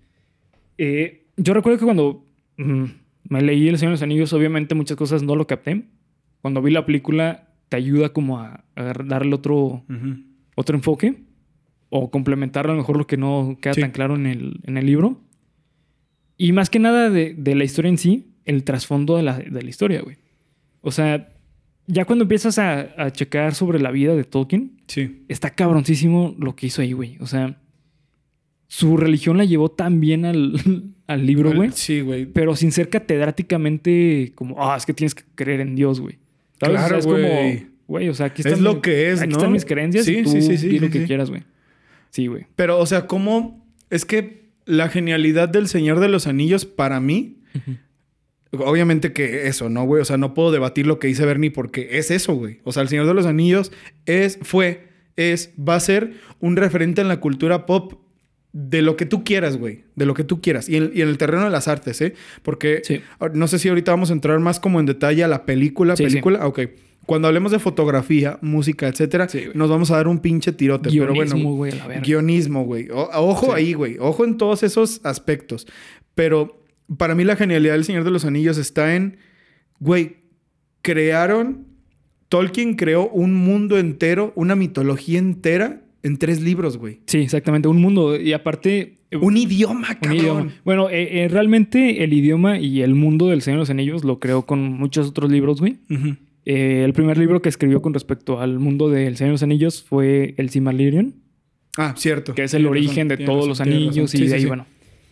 [0.79, 2.85] Eh, yo recuerdo que cuando mm,
[3.29, 5.85] me leí El Señor de los Anillos, obviamente muchas cosas no lo capté.
[6.41, 9.83] Cuando vi la película, te ayuda como a, a darle otro,
[10.57, 11.23] otro enfoque
[11.88, 13.81] o complementar a lo mejor lo que no queda Sí.
[13.81, 15.23] tan claro en el, en el libro.
[16.37, 19.62] Y más que nada de, de la historia en sí, el trasfondo de la, de
[19.62, 20.19] la historia, güey.
[20.83, 21.33] O sea,
[21.87, 25.25] ya cuando empiezas a, a checar sobre la vida de Tolkien, Sí.
[25.29, 27.17] está cabroncísimo lo que hizo ahí, güey.
[27.21, 27.59] O sea,
[28.69, 31.71] su religión la llevó tan bien al, al libro, güey.
[31.73, 32.26] Sí, güey.
[32.26, 36.19] Pero sin ser catedráticamente como, ah, es que tienes que creer en Dios, güey.
[36.62, 36.78] ¿Sabes?
[36.78, 37.23] Claro, O sea, es
[37.61, 39.37] como, güey, o sea, aquí Es están lo mi- que es, Aquí ¿no?
[39.38, 41.42] están mis creencias Sí, y tú sí, sí, sí, di lo que quieras, güey.
[42.11, 42.47] Sí, güey.
[42.57, 43.66] Pero, o sea, ¿cómo?
[43.90, 47.38] Es que la genialidad del Señor de los Anillos para mí,
[48.52, 50.02] obviamente que eso, ¿no, güey?
[50.02, 52.61] O sea, no puedo debatir lo que dice Bernie porque es eso, güey.
[52.64, 53.73] O sea, el Señor de los Anillos
[54.07, 57.95] es, fue, es, va a ser un referente en la cultura pop
[58.53, 59.85] de lo que tú quieras, güey.
[59.97, 60.69] De lo que tú quieras.
[60.69, 62.15] Y en, y en el terreno de las artes, ¿eh?
[62.43, 63.01] Porque Sí.
[63.19, 65.97] ah, no sé si ahorita vamos a entrar más como en detalle a la película.
[65.97, 66.11] Sí, sí.
[66.11, 66.61] película, Ah, ok.
[67.07, 70.88] Cuando hablemos de fotografía, música, etcétera, Sí, nos vamos a dar un pinche tirote.
[70.91, 72.01] pero bueno, Guionismo, güey, la.
[72.01, 72.91] Guionismo, güey.
[72.91, 73.53] O- ojo Sí.
[73.57, 73.97] ahí, güey.
[73.99, 75.67] Ojo en todos esos aspectos.
[76.15, 76.62] Pero
[76.99, 79.17] para mí la genialidad del Señor de los Anillos está en,
[79.81, 80.19] güey,
[80.83, 81.67] crearon,
[82.29, 87.01] Tolkien creó un mundo entero, una mitología entera en tres libros, güey.
[87.07, 87.69] Sí, exactamente.
[87.69, 88.19] Un mundo.
[88.21, 88.99] Y aparte...
[89.21, 90.17] Un idioma, un cabrón.
[90.17, 90.53] idioma.
[90.65, 94.19] Bueno, eh, eh, realmente el idioma y el mundo del Señor de los Anillos lo
[94.19, 95.77] creó con muchos otros libros, güey.
[96.45, 99.83] Eh, el primer libro que escribió con respecto al mundo del Señor de los Anillos
[99.83, 101.15] fue el Silmarillion,
[101.77, 102.35] Ah, cierto.
[102.35, 104.47] que es el origen razón, de todos razón, los anillos y Sí, de ahí, sí.
[104.47, 104.67] bueno.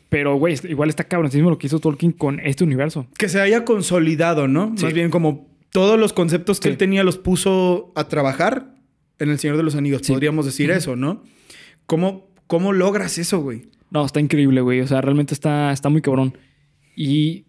[0.09, 3.07] Pero, güey, igual está cabroncísimo lo que hizo Tolkien con este universo.
[3.17, 4.73] Que se haya consolidado, ¿no?
[4.77, 4.85] Sí.
[4.85, 8.75] Más bien como todos los conceptos que él tenía los puso a trabajar
[9.21, 10.03] en El Señor de los Anillos.
[10.03, 10.13] Sí.
[10.13, 11.23] Podríamos decir eso, ¿no?
[11.87, 13.69] ¿Cómo, ¿Cómo logras eso, güey?
[13.91, 14.81] No, está increíble, güey.
[14.81, 16.37] O sea, realmente está, está muy cabrón.
[16.97, 17.45] Y,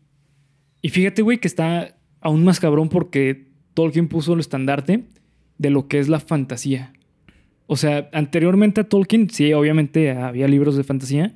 [0.82, 5.06] y fíjate, güey, que está aún más cabrón porque Tolkien puso el estandarte
[5.58, 6.94] de lo que es la fantasía.
[7.68, 11.36] O sea, anteriormente a Tolkien, sí, obviamente había libros de fantasía,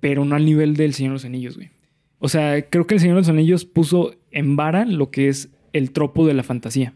[0.00, 1.70] pero no al nivel del Señor de los Anillos, güey.
[2.18, 5.48] O sea, creo que el Señor de los Anillos puso en vara lo que es
[5.72, 6.94] el tropo de la fantasía.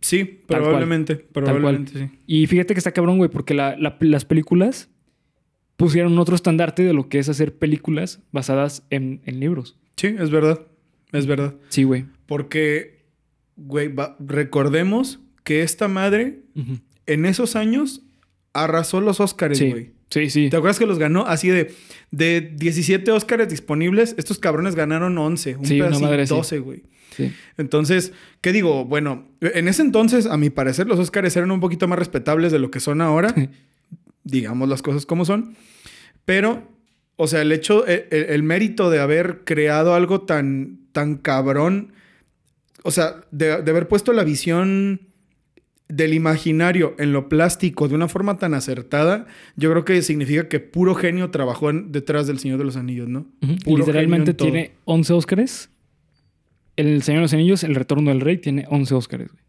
[0.00, 1.16] Sí, Tal probablemente.
[1.20, 1.44] cual.
[1.44, 2.10] Probablemente, sí.
[2.26, 4.88] Y fíjate que está cabrón, güey, porque la- la- las películas
[5.76, 9.76] pusieron otro estandarte de lo que es hacer películas basadas en, en libros.
[9.96, 10.66] Sí, es verdad.
[11.12, 11.54] Es verdad.
[11.68, 12.06] Sí, güey.
[12.26, 13.04] Porque,
[13.56, 16.40] güey, recordemos que esta madre
[17.06, 18.02] en esos años
[18.52, 19.70] arrasó los Óscares, Sí.
[19.70, 19.90] güey.
[20.10, 20.50] Sí, sí.
[20.50, 21.72] ¿Te acuerdas que los ganó así de,
[22.10, 24.14] de 17 Óscares disponibles?
[24.18, 25.56] Estos cabrones ganaron 11.
[25.56, 26.34] Un Sí, pedacito, madre así.
[26.34, 26.82] 12, güey.
[27.16, 27.32] sí.
[27.56, 28.84] Entonces, ¿qué digo?
[28.84, 32.58] Bueno, en ese entonces, a mi parecer, los Óscares eran un poquito más respetables de
[32.58, 33.34] lo que son ahora.
[34.24, 35.56] digamos las cosas como son.
[36.24, 36.68] Pero,
[37.16, 41.92] o sea, el hecho, el, el- el mérito de haber creado algo tan, tan cabrón,
[42.82, 45.00] o sea, de, de haber puesto la visión
[45.90, 49.26] del imaginario en lo plástico de una forma tan acertada,
[49.56, 53.08] yo creo que significa que puro genio trabajó en- detrás del Señor de los Anillos,
[53.08, 53.26] ¿no?
[53.64, 55.70] Puro Literalmente tiene 11 Óscares.
[56.76, 59.28] El Señor de los Anillos, El Retorno del Rey, tiene 11 Óscares.
[59.30, 59.42] güey.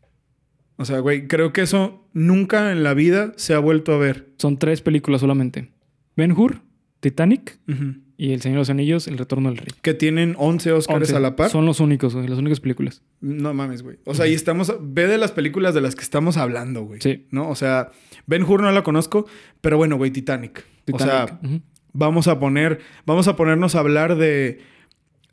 [0.77, 4.29] O sea, güey, creo que eso nunca en la vida se ha vuelto a ver.
[4.37, 5.69] Son tres películas solamente.
[6.15, 6.61] Ben Hur,
[6.99, 7.95] Titanic Ujú.
[8.23, 9.69] Y El Señor de los Anillos, El Retorno del Rey.
[9.81, 11.15] Que tienen 11 Óscares 11.
[11.15, 11.49] a la par.
[11.49, 13.01] Son los únicos, güey, las únicas películas.
[13.19, 13.97] No mames, güey.
[14.05, 14.73] O sea, y estamos.
[14.79, 16.99] Ve de las películas de las que estamos hablando, güey.
[17.01, 17.25] Sí.
[17.31, 17.49] ¿No?
[17.49, 17.89] O sea,
[18.27, 19.25] Ben Hur no la conozco,
[19.61, 20.63] pero bueno, güey, Titanic.
[20.91, 21.63] O sea, Titanic.
[21.93, 22.79] Vamos a poner.
[23.07, 24.59] Vamos a ponernos a hablar de.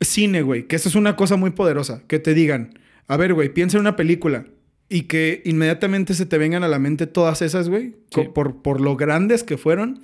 [0.01, 3.49] cine, güey, que eso es una cosa muy poderosa, que te digan, a ver, güey,
[3.53, 4.45] piensa en una película
[4.89, 8.21] y que inmediatamente se te vengan a la mente todas esas, güey, Sí.
[8.33, 10.01] por, por lo grandes que fueron,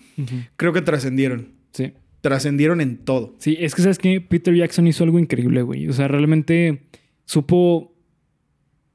[0.57, 1.53] creo que trascendieron.
[1.71, 1.93] Sí.
[2.29, 3.35] Trascendieron en todo.
[3.38, 5.88] Sí, es que sabes que Peter Jackson hizo algo increíble, güey.
[5.88, 6.81] O sea, realmente
[7.25, 7.93] supo.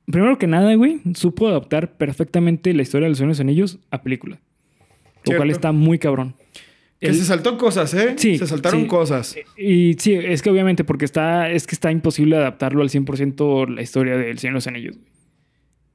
[0.07, 3.79] Primero que nada, güey, supo adaptar perfectamente la historia de los Señor de los Anillos
[3.93, 4.41] a película.
[4.41, 5.37] Lo Cierto.
[5.39, 6.35] cual está muy cabrón.
[6.99, 8.15] Que El- se saltó cosas, ¿eh?
[8.17, 8.87] Sí, Se saltaron sí.
[8.89, 9.37] cosas.
[9.57, 13.83] Y sí, es que obviamente porque está, es que está imposible adaptarlo al 100% la
[13.83, 15.09] historia del Señor de los Anillos, güey.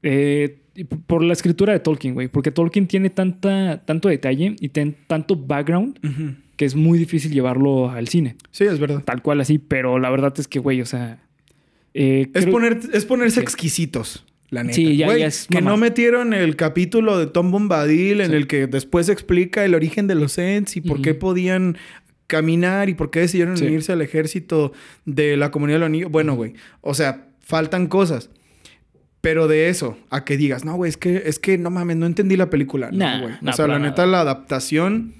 [0.03, 0.61] Eh,
[1.07, 2.27] por la escritura de Tolkien, güey.
[2.29, 6.35] Porque Tolkien tiene tanta, tanto detalle y ten- tanto background Ujú.
[6.57, 8.35] Que es muy difícil llevarlo al cine.
[8.51, 9.03] Sí, es verdad.
[9.03, 11.19] Tal cual así, pero la verdad es que, güey, o sea...
[11.93, 13.41] eh, Es, creo- poner, es ponerse Sí.
[13.41, 14.75] exquisitos, la neta.
[14.75, 15.71] Sí, ya- Güey, ya es que mamá.
[15.71, 18.35] no metieron el capítulo de Tom Bombadil en Sí.
[18.37, 21.77] el que después explica el origen de los Ents y por qué podían
[22.27, 23.65] caminar y por qué decidieron Sí.
[23.65, 24.71] unirse al ejército
[25.05, 26.11] de la comunidad de los niños.
[26.11, 28.29] Bueno, güey, o sea, faltan cosas.
[29.21, 32.05] Pero de eso, a que digas, no, güey, es que, es que no mames, no
[32.05, 32.89] entendí la película.
[32.91, 33.33] No, güey.
[33.47, 35.13] o sea, la neta, la adaptación,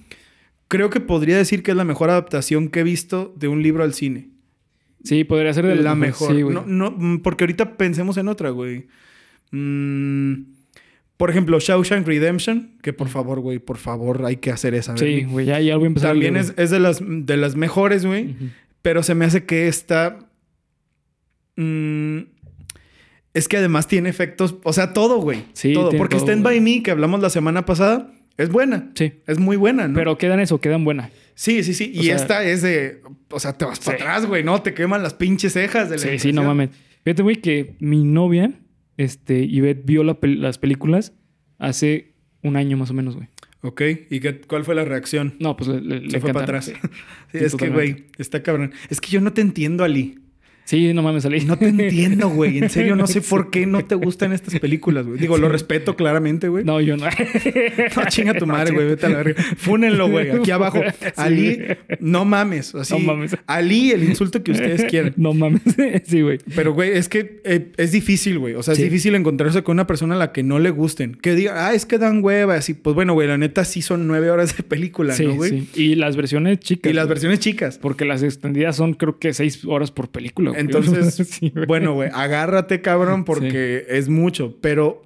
[0.67, 3.84] creo que podría decir que es la mejor adaptación que he visto de un libro
[3.84, 4.30] al cine.
[5.04, 6.62] Sí, podría ser de La mejores, mejor.
[6.62, 8.88] sí, no, no, mm, porque ahorita pensemos en otra, güey.
[9.51, 10.34] Mm,
[11.17, 14.97] por ejemplo, Shawshank Redemption, que por favor, güey, por favor, hay que hacer esa.
[14.97, 16.10] Sí, güey, ya, ya voy a empezar.
[16.12, 18.36] También es, es de, las, de las mejores, güey.
[18.82, 20.19] Pero se me hace que esta.
[21.56, 22.17] mm,
[23.34, 24.56] es que además tiene efectos.
[24.63, 25.43] O sea, todo, güey.
[25.54, 25.91] Sí, todo.
[25.91, 26.43] Porque Stand.
[26.43, 28.91] By Me, que hablamos la semana pasada, es buena.
[28.95, 29.95] Sí, Es muy buena, ¿no?
[29.95, 31.10] pero quedan eso, quedan buena.
[31.36, 31.93] Sí, sí, sí.
[31.98, 33.02] O y sea- esta es de.
[33.30, 34.62] O sea, te vas para atrás, güey, ¿no?
[34.62, 36.69] Te queman las pinches cejas de la Sí, sí, no mames.
[37.04, 38.52] Fíjate, güey, que mi novia,
[38.98, 41.13] este, Ivette, vio la pel- las películas
[41.60, 43.28] hace un año más o menos, güey.
[43.62, 45.36] Ok, ¿y qué, cuál fue la reacción?
[45.39, 46.65] No, pues le, le- le Se fue para atrás.
[46.65, 46.74] Sí.
[46.74, 46.88] Sí,
[47.39, 48.74] Sí, es que, güey, está cabrón.
[48.89, 50.19] Es que yo no te entiendo, Ali.
[50.65, 51.45] Sí, no mames, salí.
[51.45, 52.58] No te entiendo, güey.
[52.58, 55.19] En serio, no sé por qué no te gustan estas películas, güey.
[55.19, 56.63] Digo, lo respeto claramente, güey.
[56.65, 57.06] No, No, yo no.
[58.10, 58.88] chinga tu madre, güey.
[58.88, 59.43] Vete a la verga.
[59.58, 60.32] Fúnenlo, güey.
[60.32, 60.82] Aquí abajo.
[61.06, 61.08] Sí.
[61.17, 61.60] Ali,
[61.99, 62.73] no mames.
[62.75, 63.38] Así, No mames.
[63.47, 65.13] Ali, el insulto que ustedes quieran.
[65.17, 65.62] No mames.
[66.06, 66.39] Sí, güey.
[66.56, 68.56] Pero, güey, es que eh, es difícil, güey.
[68.56, 68.84] O sea, es Sí.
[68.86, 71.15] difícil encontrarse con una persona a la que no le gusten.
[71.15, 72.56] Que diga, ah, es que dan hueva.
[72.56, 75.51] Así, pues bueno, güey, la neta sí son nueve horas de película, Sí, ¿no, güey?
[75.51, 75.69] sí.
[75.75, 76.89] Y las versiones chicas.
[76.91, 77.10] Y las güey.
[77.13, 77.78] versiones chicas.
[77.78, 80.51] Porque las extendidas son creo que seis horas por película.
[80.58, 81.65] Entonces, Sí, güey.
[81.65, 84.58] bueno, güey, agárrate, cabrón, porque es mucho.
[84.62, 85.04] Pero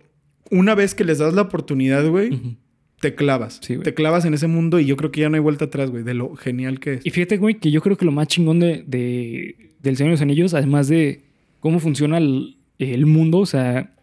[0.52, 2.58] una vez que les das la oportunidad, güey,
[3.00, 3.60] te clavas.
[3.62, 3.84] Sí, güey.
[3.84, 6.04] te clavas en ese mundo y yo creo que ya no hay vuelta atrás, güey,
[6.04, 7.06] de lo genial que es.
[7.06, 10.14] Y fíjate, güey, que yo creo que lo más chingón de, de- del Señor de
[10.16, 11.24] los Anillos, además de
[11.60, 13.96] cómo funciona el, el mundo, o sea,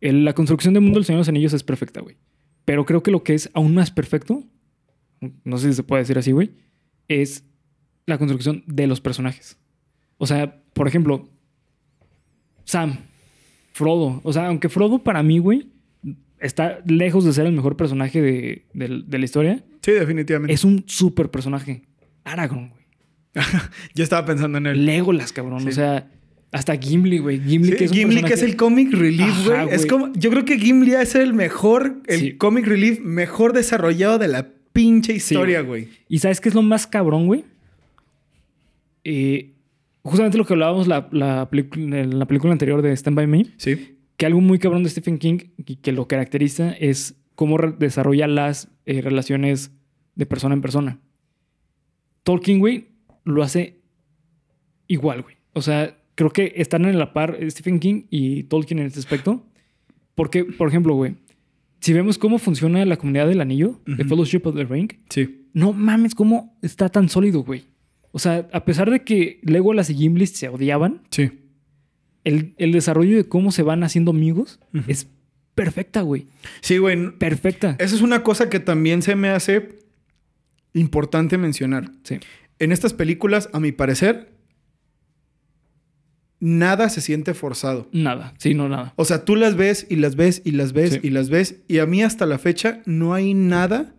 [0.00, 2.16] el- la construcción del mundo del Señor de los Anillos es perfecta, güey.
[2.64, 4.44] Pero creo que lo que es aún más perfecto,
[5.44, 6.52] no sé si se puede decir así, güey,
[7.08, 7.44] es
[8.06, 9.58] la construcción de los personajes.
[10.22, 11.26] O sea, por ejemplo,
[12.64, 12.98] Sam,
[13.72, 14.20] Frodo.
[14.22, 15.68] O sea, aunque Frodo para mí, güey,
[16.38, 20.52] está lejos de ser el mejor personaje de, de- de la historia, Sí, definitivamente.
[20.52, 21.82] es un súper personaje.
[22.24, 22.82] Aragorn, güey.
[23.94, 24.84] Yo estaba pensando en él.
[24.84, 25.62] Legolas, cabrón.
[25.62, 25.68] Sí.
[25.68, 26.10] O sea,
[26.52, 27.40] hasta Gimli, güey.
[27.40, 29.68] Gimli, Sí, que es un Gimli, que es el comic relief, güey.
[29.70, 32.36] Es como, yo creo que Gimli es el mejor, el Sí.
[32.36, 35.88] comic relief mejor desarrollado de la pinche historia, güey.
[36.08, 37.44] ¿Y sabes qué es lo más cabrón, güey?
[39.04, 39.49] Eh,
[40.02, 43.96] justamente lo que hablábamos la, la en la película anterior de Stand By Me, Sí.
[44.16, 48.68] que algo muy cabrón de Stephen King y que lo caracteriza es cómo desarrolla las
[48.86, 49.72] eh, relaciones
[50.14, 51.00] de persona en persona.
[52.22, 52.88] Tolkien, güey,
[53.24, 53.80] lo hace
[54.86, 55.36] igual, güey.
[55.52, 59.46] O sea, creo que están en la par Stephen King y Tolkien en este aspecto.
[60.14, 61.14] Porque, por ejemplo, güey,
[61.80, 64.08] si vemos cómo funciona la comunidad del anillo, de Ujú.
[64.08, 65.46] Fellowship of the Ring, Sí.
[65.54, 67.64] no mames, cómo está tan sólido, güey.
[68.12, 71.30] O sea, a pesar de que Legolas y Gimli se odiaban, Sí.
[72.24, 75.06] el, el desarrollo de cómo se van haciendo amigos es
[75.54, 76.26] perfecta, güey.
[76.60, 77.10] Sí, güey.
[77.18, 77.76] Perfecta.
[77.78, 79.78] Esa es una cosa que también se me hace
[80.72, 81.90] importante mencionar.
[82.02, 82.18] Sí.
[82.58, 84.32] En estas películas, a mi parecer,
[86.40, 87.88] nada se siente forzado.
[87.92, 88.34] Nada.
[88.38, 88.92] Sí, no, nada.
[88.96, 91.00] O sea, tú las ves y las ves y las ves Sí.
[91.02, 91.56] y las ves.
[91.68, 93.94] Y a mí hasta la fecha no hay nada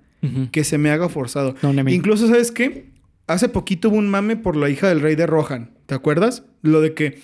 [0.51, 1.55] que se me haga forzado.
[1.63, 1.93] No, mí.
[1.93, 2.90] Incluso, ¿sabes qué?
[3.27, 5.71] Hace poquito hubo un mame por la hija del rey de Rohan.
[5.85, 6.43] ¿Te acuerdas?
[6.61, 7.19] Lo de que,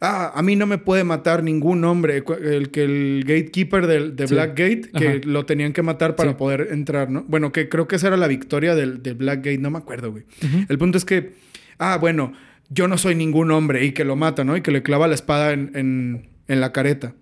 [0.00, 2.22] ah, a mí no me puede matar ningún hombre.
[2.42, 4.34] El que el gatekeeper del, de Sí.
[4.34, 5.18] Blackgate, que Ajá.
[5.24, 6.36] lo tenían que matar para Sí.
[6.36, 7.24] poder entrar, ¿no?
[7.28, 10.24] Bueno, que creo que esa era la victoria del, del Blackgate, no me acuerdo, güey.
[10.68, 11.32] El punto es que,
[11.78, 12.32] ah, bueno,
[12.68, 14.56] yo no soy ningún hombre y que lo mata, ¿no?
[14.56, 17.14] Y que le clava la espada en, en- en la careta.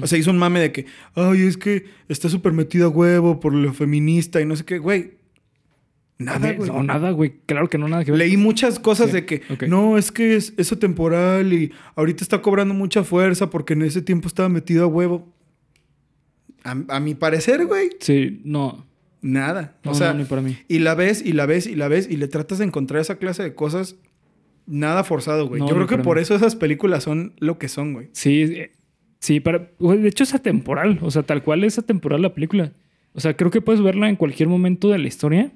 [0.00, 3.38] O sea, hizo un mame de que, ay, es que está súper metido a huevo
[3.38, 5.12] por lo feminista y no sé qué, güey.
[6.18, 6.70] Nada, güey.
[6.70, 7.34] No, nada, güey.
[7.46, 8.18] Claro que no, nada que ver.
[8.18, 12.40] Leí muchas cosas Sí, de que no, es que es eso temporal y ahorita está
[12.40, 15.32] cobrando mucha fuerza porque en ese tiempo estaba metido a huevo.
[16.62, 18.86] A, a mi parecer, güey, Sí, no.
[19.20, 19.76] nada.
[19.84, 20.56] No, o sea, no, ni para mí.
[20.68, 23.16] y la ves y la ves y la ves y le tratas de encontrar esa
[23.16, 23.96] clase de cosas
[24.66, 25.60] nada forzado, güey.
[25.60, 26.22] No, Yo creo que por mí.
[26.22, 28.08] eso esas películas son lo que son, güey.
[28.12, 28.72] Sí, eh,
[29.18, 30.98] sí, para, güey, de hecho es atemporal.
[31.02, 32.72] O sea, tal cual es atemporal la película.
[33.12, 35.52] O sea, creo que puedes verla en cualquier momento de la historia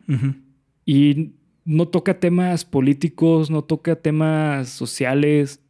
[0.90, 1.32] y
[1.66, 5.60] no toca temas políticos, no toca temas sociales.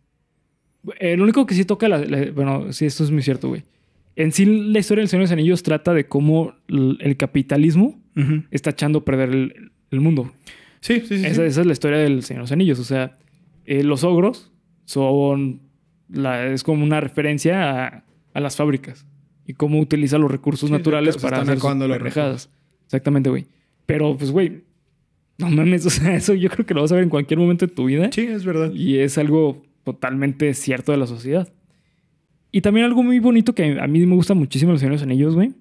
[1.00, 3.64] El único que sí toca, la, la- bueno, sí, esto es muy cierto, güey.
[4.14, 8.44] En sí, la historia del Señor de los Anillos trata de cómo el capitalismo Ujú.
[8.52, 10.30] está echando a perder el, el mundo.
[10.80, 11.26] Sí, sí, sí.
[11.26, 11.48] Esa, sí.
[11.48, 12.78] esa es la historia del Señor de los Anillos.
[12.78, 13.18] O sea,
[13.66, 14.52] eh, los ogros
[14.84, 15.62] son.
[16.08, 18.04] La, es como una referencia a,
[18.34, 19.04] a las fábricas
[19.46, 22.50] y cómo utiliza los recursos Sí, naturales para hacer los.
[22.86, 23.46] Exactamente, güey.
[23.84, 24.62] Pero, pues, güey,
[25.38, 25.86] no mames.
[25.86, 27.86] O sea, eso yo creo que lo vas a ver en cualquier momento de tu
[27.86, 28.10] vida.
[28.12, 28.72] Sí, es verdad.
[28.72, 31.52] Y es algo totalmente cierto de la sociedad.
[32.50, 35.52] Y también algo muy bonito que a mí me gusta muchísimo los Señores Anillos, güey,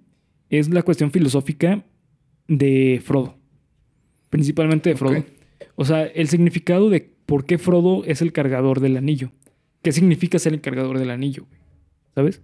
[0.49, 1.83] es la cuestión filosófica
[2.47, 3.37] de Frodo.
[4.29, 5.23] Principalmente de Frodo.
[5.75, 9.31] O sea, el significado de por qué Frodo es el cargador del anillo.
[9.81, 11.45] ¿Qué significa ser el cargador del anillo?
[11.45, 11.61] güey?
[12.15, 12.41] ¿Sabes?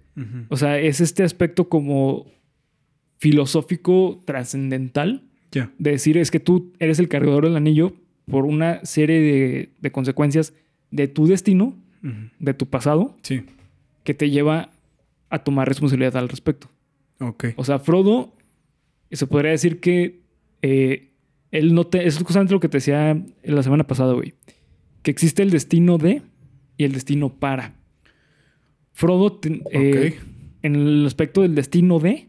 [0.50, 2.28] O sea, es este aspecto como
[3.18, 5.24] filosófico trascendental
[5.78, 7.94] De decir es que tú eres el cargador del anillo
[8.30, 10.54] por una serie de, de consecuencias
[10.92, 11.76] de tu destino,
[12.40, 13.44] de tu pasado, Sí.
[14.04, 14.70] que te lleva
[15.30, 16.70] a tomar responsabilidad al respecto.
[17.20, 17.46] Ok.
[17.56, 18.34] O sea, Frodo,
[19.12, 20.22] se podría decir que
[20.62, 21.12] eh,
[21.52, 22.06] él no te.
[22.08, 24.34] Es justamente lo que te decía la semana pasada, güey.
[25.02, 26.22] Que existe el destino de
[26.78, 27.76] y el destino para.
[28.92, 30.20] Frodo, te- eh,
[30.62, 32.28] en el aspecto del destino de,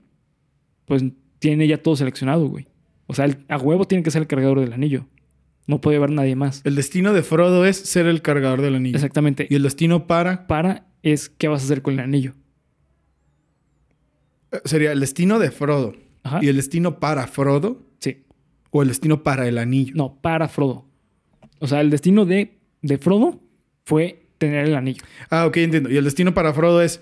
[0.87, 1.04] pues
[1.38, 2.66] tiene ya todo seleccionado, güey.
[3.14, 5.07] O sea, el- a huevo tiene que ser el cargador del anillo.
[5.66, 6.61] No puede haber nadie más.
[6.64, 8.96] El destino de Frodo es ser el cargador del anillo.
[8.96, 9.46] Exactamente.
[9.48, 12.35] Y el destino para Para es qué vas a hacer con el anillo.
[14.53, 15.94] eh, sería el destino de Frodo.
[16.22, 16.40] Ajá.
[16.42, 18.24] Y el destino para Frodo Sí.
[18.70, 19.92] o el destino para el anillo.
[19.96, 20.87] No, para Frodo.
[21.61, 23.40] O sea, el destino de, de Frodo
[23.85, 25.03] fue tener el anillo.
[25.31, 25.90] Ah, ok, entiendo.
[25.90, 27.00] Y el destino para Frodo es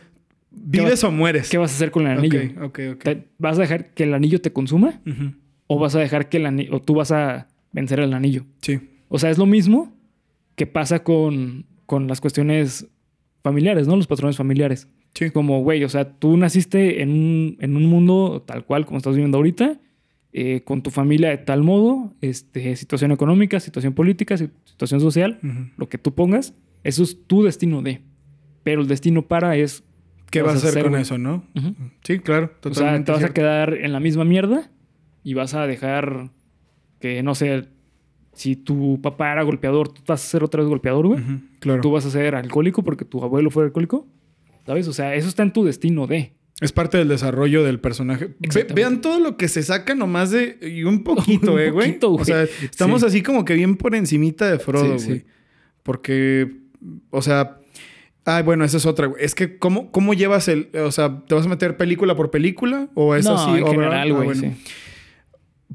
[0.51, 1.49] vives vas- o mueres.
[1.51, 2.41] ¿Qué vas a hacer con el anillo?
[2.59, 3.03] Ok, ok, ok.
[3.05, 5.01] ¿Te- ¿Vas a dejar que el anillo te consuma?
[5.07, 5.33] Ujú.
[5.67, 8.45] ¿O vas a dejar que el anillo, o tú vas a vencer el anillo?
[8.61, 8.81] Sí.
[9.09, 9.93] O sea, es lo mismo
[10.57, 12.87] que pasa con, con las cuestiones
[13.43, 13.97] familiares, ¿no?
[13.97, 14.89] Los patrones familiares.
[15.15, 15.31] Sí.
[15.31, 19.15] Como, güey, o sea, tú naciste en un, en un mundo tal cual como estás
[19.15, 19.79] viviendo ahorita,
[20.35, 25.39] eh, con tu familia de tal modo, este, situación económica, situación política, si- situación social,
[25.43, 25.69] Ujú.
[25.77, 28.01] lo que tú pongas, eso es tu destino de.
[28.63, 29.85] Pero el destino para es.
[30.31, 31.03] ¿Qué vas a hacer con güey?
[31.03, 31.45] eso, no?
[31.55, 31.75] Ujú.
[32.05, 32.47] Sí, claro.
[32.47, 33.05] O sea, Totalmente.
[33.07, 33.35] te vas a cierto.
[33.35, 34.71] quedar en la misma mierda
[35.23, 36.31] y vas a dejar
[37.01, 37.69] que, no sé,
[38.33, 41.21] si tu papá era golpeador, tú vas a ser otra vez golpeador, güey.
[41.61, 41.81] Claro.
[41.83, 44.07] Tú vas a ser alcohólico porque tu abuelo fue alcohólico.
[44.67, 44.87] ¿Sabes?
[44.89, 46.33] O sea, eso está en tu destino de.
[46.61, 48.35] Es parte del desarrollo del personaje.
[48.55, 50.59] Ve- vean todo lo que se saca nomás de...
[50.63, 51.99] Y un poquito, eh, güey.
[52.01, 53.07] O sea, estamos Sí.
[53.09, 55.19] así como que bien por encimita de Frodo, Sí, güey.
[55.21, 55.25] sí.
[55.83, 56.57] Porque,
[57.11, 57.59] o sea...
[58.25, 59.25] Ay, bueno, esa es otra, güey.
[59.25, 60.69] Es que, ¿cómo, ¿cómo llevas el...
[60.85, 62.89] O sea, ¿te vas a meter película por película?
[62.95, 63.51] ¿O es no, así?
[63.51, 63.71] en overall?
[63.75, 64.27] general, Ah, güey.
[64.39, 64.55] bueno.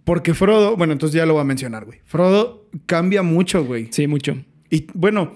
[0.08, 0.76] Porque Frodo...
[0.76, 2.00] Bueno, entonces ya lo voy a mencionar, güey.
[2.06, 3.89] Frodo cambia mucho, güey.
[3.91, 4.38] Sí, mucho.
[4.72, 5.34] Y, bueno...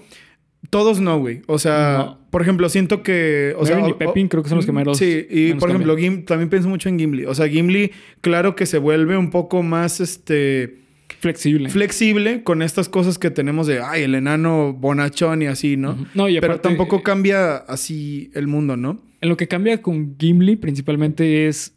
[0.70, 1.42] Todos no, güey.
[1.48, 2.18] O sea, No.
[2.30, 3.52] por ejemplo, siento que...
[3.58, 5.96] O sea, y o- Pepin creo que son los que menos- Sí, y por ejemplo,
[5.98, 7.24] Gim- también pienso mucho en Gimli.
[7.26, 10.78] O sea, Gimli, claro que se vuelve un poco más este
[11.18, 11.68] Flexible.
[11.68, 15.96] flexible con estas cosas que tenemos de ay, el enano bonachón y así, ¿no?
[16.14, 19.02] No, y Pero aparte, tampoco cambia así el mundo, ¿no?
[19.20, 21.74] En lo que cambia con Gimli principalmente es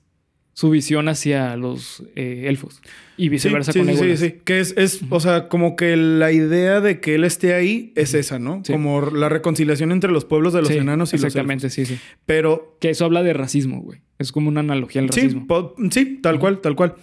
[0.58, 2.82] su visión hacia los eh, elfos.
[3.18, 6.32] Y viceversa sí, con sí, sí, sí, Que es, es o sea, como que la
[6.32, 8.62] idea de que él esté ahí es esa, ¿no?
[8.66, 8.72] Sí.
[8.72, 11.94] Como la reconciliación entre los pueblos de los Sí, enanos y Exactamente, los sí, sí.
[11.96, 12.08] elfos.
[12.26, 14.00] Pero Que eso habla de racismo, güey.
[14.18, 15.46] Es como una analogía al Sí, racismo.
[15.92, 16.96] sí, tal cual, tal cual.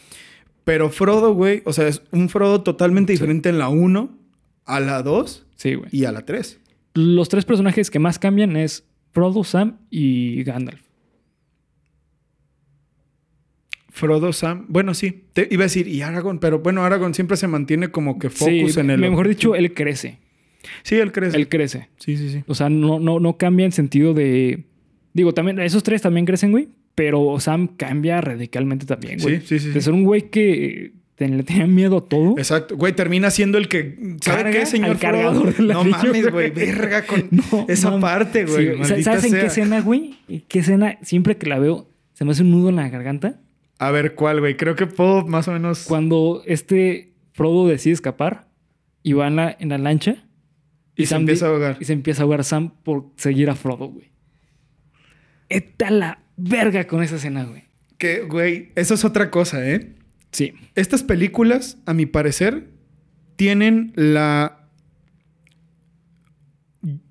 [0.65, 4.17] Pero Frodo, güey, o sea, es un Frodo totalmente diferente en la 1,
[4.65, 5.91] a la 2 Sí, güey.
[5.93, 6.59] y a la 3.
[6.95, 10.81] Los tres personajes que más cambian es Frodo, Sam y Gandalf.
[13.95, 17.47] Frodo, Sam, bueno, sí, te iba a decir, y Aragorn, pero bueno, Aragorn siempre se
[17.47, 18.99] mantiene como que focus sí, en el.
[18.99, 20.19] Mejor dicho, él crece.
[20.83, 21.37] Sí, él crece.
[21.37, 21.89] Él crece.
[21.99, 22.43] Sí, sí, sí.
[22.47, 24.65] O sea, no, no, no cambia en sentido de.
[25.13, 26.69] Digo, también, esos tres también crecen, güey.
[26.95, 29.41] Pero Sam cambia radicalmente también, güey.
[29.41, 30.93] Sí, sí, sí, De ser un güey que
[31.29, 32.37] le tenía miedo a todo.
[32.39, 32.77] Exacto.
[32.77, 34.17] Güey, termina siendo el que.
[34.21, 36.51] ¿Sabe qué, señor al cargador del No mames, güey.
[36.51, 38.03] Verga con No, esa mames.
[38.03, 38.85] parte, güey.
[38.85, 40.15] Sí, ¿Sabes en qué escena, güey?
[40.49, 40.99] ¿Qué escena?
[41.03, 43.41] Siempre que la veo, se me hace un nudo en la garganta.
[43.83, 44.57] A ver, ¿cuál, güey?
[44.57, 45.87] Creo que puedo más o menos.
[45.89, 48.49] Cuando este Frodo decide escapar
[49.03, 50.25] y va en la, en la lancha.
[50.95, 51.79] Y, se Sam empieza a ahogar.
[51.81, 54.13] Y se empieza a ahogar Sam por seguir a Frodo, güey.
[55.49, 57.65] Está la verga con esa escena, güey.
[57.99, 59.97] Que, güey, eso es otra cosa, ¿eh?
[60.31, 60.55] Sí.
[60.77, 62.69] Estas películas, a mi parecer,
[63.35, 64.69] tienen la.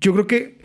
[0.00, 0.58] Yo creo que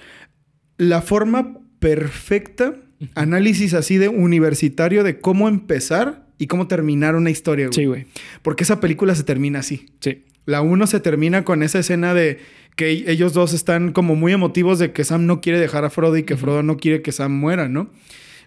[0.77, 2.75] la forma perfecta,
[3.15, 7.73] análisis así de universitario de cómo empezar y cómo terminar una historia, güey.
[7.75, 8.05] Sí, güey.
[8.41, 9.87] Porque esa película se termina así.
[9.99, 10.23] Sí.
[10.45, 12.39] La 1 se termina con esa escena de
[12.75, 16.15] que ellos dos están como muy emotivos de que Sam no quiere dejar a Frodo
[16.15, 17.89] y que Frodo no quiere que Sam muera, ¿no?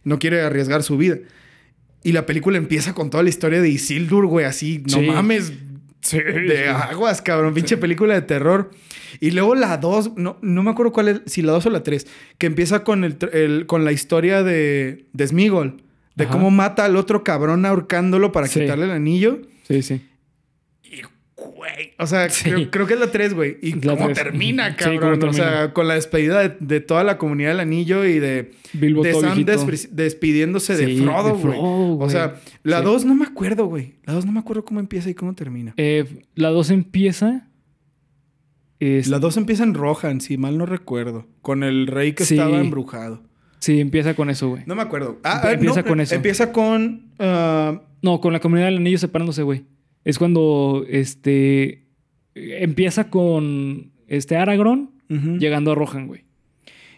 [0.05, 1.19] No quiere arriesgar su vida.
[2.03, 5.07] Y la película empieza con toda la historia de Isildur, güey, así, no Sí.
[5.07, 5.53] mames,
[6.03, 8.71] de aguas, cabrón, pinche película de terror.
[9.21, 11.83] Y luego la 2, no, no me acuerdo cuál es, si la 2 o la
[11.83, 12.07] 3,
[12.39, 15.83] que empieza con, el, el- con la historia de, de Smigol,
[16.15, 16.33] de Ajá.
[16.33, 18.61] cómo mata al otro cabrón ahorcándolo para Sí.
[18.61, 19.41] quitarle el anillo.
[19.67, 20.03] Sí, sí.
[21.61, 22.45] Güey, o sea, Sí.
[22.51, 23.59] creo, creo que es la 3, güey.
[23.61, 24.17] Y La cómo tres.
[24.19, 25.23] termina, Sí, cabrón.
[25.25, 29.03] O sea, con la despedida de, de toda la comunidad del anillo y de, Bilbo
[29.03, 29.45] de todo Sam
[29.91, 31.59] despidiéndose de Frodo, güey.
[32.01, 32.85] O sea, la Sí.
[32.85, 33.97] 2 no me acuerdo, güey.
[34.07, 35.75] La 2 no me acuerdo cómo empieza y cómo termina.
[35.77, 37.47] Eh, la 2 empieza.
[38.79, 41.27] es- La 2 empieza en Rohan, si mal no recuerdo.
[41.43, 42.37] Con el rey que Sí.
[42.39, 43.23] estaba embrujado.
[43.59, 44.63] Sí, empieza con eso, güey.
[44.65, 45.21] No me acuerdo.
[45.25, 46.15] Ah, ah, empieza no, con eso.
[46.15, 47.11] Empieza con...
[47.19, 49.65] ah, No, con la comunidad del anillo separándose, güey.
[50.05, 51.85] Es cuando este.
[52.35, 56.25] Empieza con este Aragorn llegando a Rohan, güey.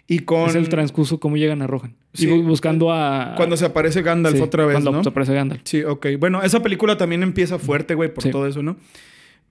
[0.07, 0.51] Y con...
[0.51, 1.95] Es el transcurso cómo llegan a Rohan.
[2.13, 2.27] Sí.
[2.27, 3.33] Y bu- buscando a.
[3.37, 5.03] Cuando se aparece Gandalf Sí, otra vez, Cuando ¿no?
[5.03, 5.63] se aparece Gandalf.
[5.65, 6.07] Sí, ok.
[6.19, 8.31] Bueno, esa película también empieza fuerte, güey, por Sí.
[8.31, 8.77] todo eso, ¿no?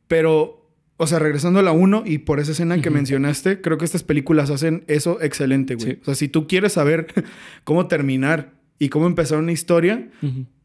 [0.07, 3.85] Pero, o sea, regresando a la 1 y por esa escena que mencionaste, creo que
[3.85, 5.97] estas películas hacen eso excelente, güey.
[6.01, 7.07] O sea, si tú quieres saber
[7.63, 10.09] cómo terminar y cómo empezar una historia,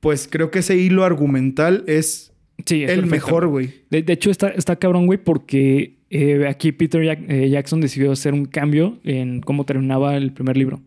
[0.01, 2.33] pues creo que ese hilo argumental es,
[2.65, 3.27] Sí, es el perfecto.
[3.27, 3.71] mejor, güey.
[3.91, 8.11] De, de hecho, está, está cabrón, güey, porque eh, aquí Peter Jack- eh, Jackson decidió
[8.13, 10.81] hacer un cambio en cómo terminaba el primer libro.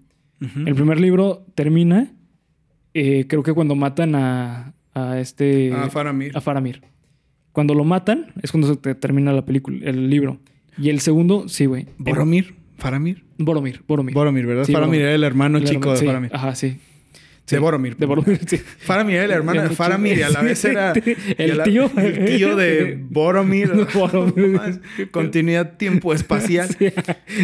[0.65, 2.13] El primer libro termina,
[2.93, 5.71] eh, creo que cuando matan a, a este...
[5.73, 6.32] Ah, Faramir.
[6.36, 6.82] a Faramir.
[7.51, 10.39] Cuando lo matan es cuando se te- termina la película, el libro.
[10.77, 11.88] Y el segundo, sí, güey.
[11.97, 12.55] Boromir.
[12.77, 13.25] Faramir.
[13.38, 14.13] Boromir, Boromir.
[14.15, 14.63] Boromir, ¿verdad?
[14.63, 15.05] Sí, Faramir Boromir.
[15.08, 16.32] era el hermano El chico hermano- de sí, Faramir.
[16.34, 16.77] Ajá, sí.
[17.55, 17.97] De Boromir.
[17.97, 18.57] De Boromir, sí.
[18.57, 20.93] Faramir el hermano de Ya, Faramir y a la vez era...
[21.38, 21.89] El la- tío.
[21.97, 23.71] El tío de Boromir.
[23.93, 24.81] Boromir.
[25.12, 26.69] Continuidad tiempo espacial.
[26.77, 26.88] Sí.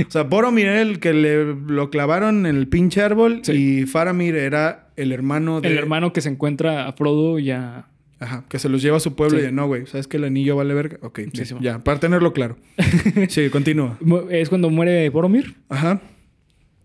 [0.07, 3.51] O sea, Boromir era el que le, lo clavaron en el pinche árbol Sí.
[3.81, 5.69] y Faramir era el hermano de...
[5.69, 7.87] El hermano que se encuentra a Frodo y a...
[8.17, 9.47] Ajá, que se los lleva a su pueblo Sí.
[9.49, 10.97] y no, güey, ¿sabes que el anillo vale verga?
[11.01, 12.55] Ok, Sí, sí, sí, ya, para tenerlo claro.
[13.27, 13.97] sí, continúa.
[14.29, 15.55] Es cuando muere Boromir.
[15.67, 16.01] Ajá.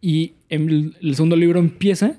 [0.00, 2.16] Y en el segundo libro empieza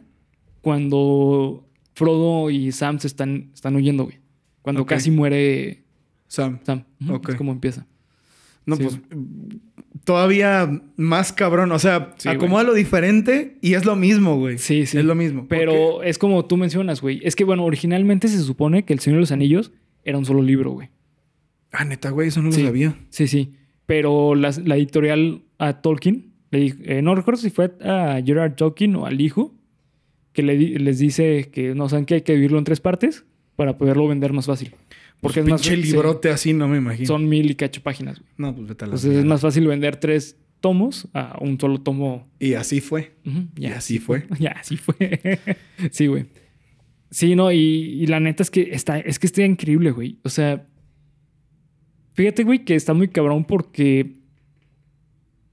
[0.62, 4.20] cuando Frodo y Sam se están, están huyendo, güey.
[4.62, 5.84] Cuando casi muere
[6.28, 6.60] Sam.
[6.64, 6.84] Sam.
[7.02, 7.30] Ujú, Ok.
[7.30, 7.86] Es como empieza.
[8.66, 8.84] No, Sí.
[8.84, 9.00] pues
[10.04, 11.72] todavía más cabrón.
[11.72, 14.58] O sea, Sí, acomoda lo diferente y es lo mismo, güey.
[14.58, 14.98] Sí, sí.
[14.98, 15.48] Es lo mismo.
[15.48, 17.20] Pero es como tú mencionas, güey.
[17.24, 19.72] Es que, bueno, originalmente se supone que El Señor de los Anillos
[20.04, 20.90] era un solo libro, güey.
[21.72, 22.64] Ah, neta, güey, eso no lo Sí.
[22.64, 22.96] sabía.
[23.10, 23.54] Sí, sí.
[23.86, 28.96] Pero la, editorial a Tolkien, le dijo- eh, no recuerdo si fue a Gerard Tolkien
[28.96, 29.56] o al hijo,
[30.34, 33.78] que le les dice que no saben que hay que dividirlo en tres partes para
[33.78, 34.74] poderlo vender más fácil.
[35.20, 37.06] Porque es más pinche sí, librote así, no me imagino.
[37.06, 38.20] son mil y cacho páginas.
[38.20, 38.32] güey.
[38.38, 41.80] No, pues vete a la Entonces es más fácil vender tres tomos a un solo
[41.80, 42.28] tomo.
[42.40, 43.14] Y así fue.
[43.26, 44.26] Ujú, Y así fue.
[44.40, 45.40] Ya, así fue.
[45.92, 46.26] sí, güey.
[47.12, 50.18] Sí, no, y, y la neta es que está, es que está increíble, güey.
[50.24, 50.66] O sea,
[52.14, 54.16] fíjate, güey, que está muy cabrón porque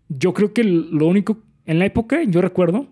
[0.08, 2.88] yo creo que lo único, en la época, yo recuerdo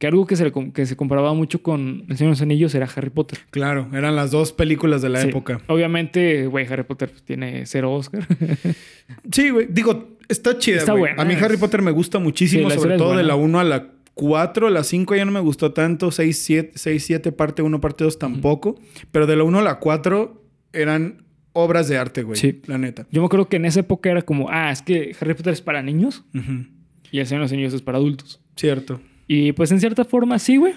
[0.00, 2.74] que algo que se, le que se comparaba mucho con El Señor de los Anillos
[2.74, 3.38] era Harry Potter.
[3.50, 5.28] Claro, eran las dos películas de la Sí.
[5.28, 5.60] época.
[5.68, 8.26] Obviamente, güey, Harry Potter pues, tiene cero Oscar.
[9.32, 9.66] Sí, güey.
[9.70, 12.96] Digo, está chida, Está buena, A mí es- Harry Potter me gusta muchísimo, Sí, sobre
[12.96, 14.70] todo de la 1 a la 4.
[14.70, 16.10] La 5 ya no me gustó tanto.
[16.10, 18.78] 6, 7, 6, 7 parte 1, parte 2 tampoco.
[19.12, 22.38] Pero de la 1 a la 4 eran obras de arte, güey.
[22.38, 22.62] Sí.
[22.66, 23.06] La neta.
[23.10, 25.60] Yo me acuerdo que en esa época era como, ah, es que Harry Potter es
[25.60, 26.24] para niños
[27.10, 28.40] y El Señor de los Anillos es para adultos.
[28.56, 29.00] Cierto.
[29.32, 30.74] Y pues en cierta forma sí, güey.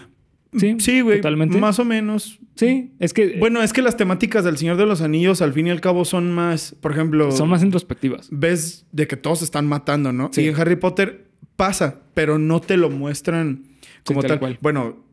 [0.55, 1.17] Sí, Sí, güey.
[1.17, 1.57] Totalmente.
[1.57, 2.39] Más o menos.
[2.53, 5.65] Sí, es que Bueno, es que las temáticas del Señor de los Anillos, al fin
[5.65, 6.75] y al cabo, son más.
[6.79, 7.31] Por ejemplo.
[7.31, 8.27] son más introspectivas.
[8.31, 10.29] ves de que todos se están matando, ¿no?
[10.31, 10.41] Sí.
[10.41, 13.63] Y en Harry Potter pasa, pero no te lo muestran
[14.05, 14.39] como tal tal.
[14.39, 14.57] cual.
[14.61, 15.03] Bueno,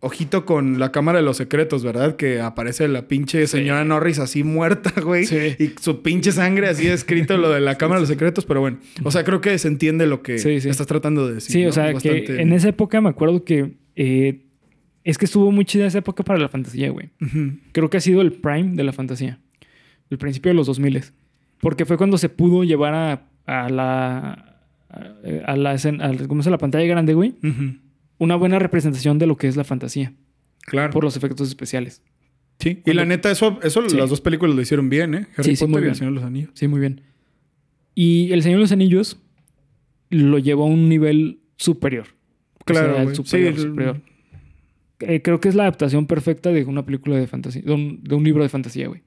[0.00, 2.16] ojito con la Cámara de los Secretos, ¿verdad?
[2.16, 5.24] Que aparece la pinche señora Norris así muerta, güey.
[5.26, 5.56] Sí.
[5.58, 8.78] Y su pinche sangre así escrito lo de la Cámara de los Secretos, pero bueno.
[9.04, 11.52] O sea, creo que se entiende lo que Sí, estás tratando de decir.
[11.52, 11.70] Sí, ¿no?
[11.70, 14.42] o sea, Bastante- que en esa época me acuerdo que eh,
[15.04, 17.10] es que estuvo muy chida esa época para la fantasía, güey.
[17.72, 19.38] Creo que ha sido el prime de la fantasía.
[20.10, 21.02] El principio de los 2000.
[21.60, 24.52] Porque fue cuando se pudo llevar a, a la.
[24.88, 26.06] A, a la escena.
[26.06, 27.34] a- ¿Cómo se la pantalla grande, güey?
[27.42, 27.76] Ujú.
[28.18, 30.12] Una buena representación de lo que es la fantasía.
[30.62, 30.92] Claro.
[30.92, 32.02] Por los efectos especiales.
[32.58, 32.82] Sí.
[32.86, 33.96] Y la neta, eso, eso Sí.
[33.96, 35.26] las dos películas lo hicieron bien, ¿eh?
[35.36, 35.90] Harry Sí, sí, Potter muy y bien.
[35.90, 36.50] El Señor de los Anillos.
[36.54, 37.02] Sí, muy bien.
[37.94, 39.18] Y El Señor de los Anillos
[40.10, 42.06] lo llevó a un nivel superior.
[42.64, 43.16] Claro, O sea, el güey.
[43.16, 44.00] superior, Sí, el- superior.
[45.00, 48.14] Eh, creo que es la adaptación perfecta de una película de fantasía, de un, de
[48.14, 49.02] un libro de fantasía, güey.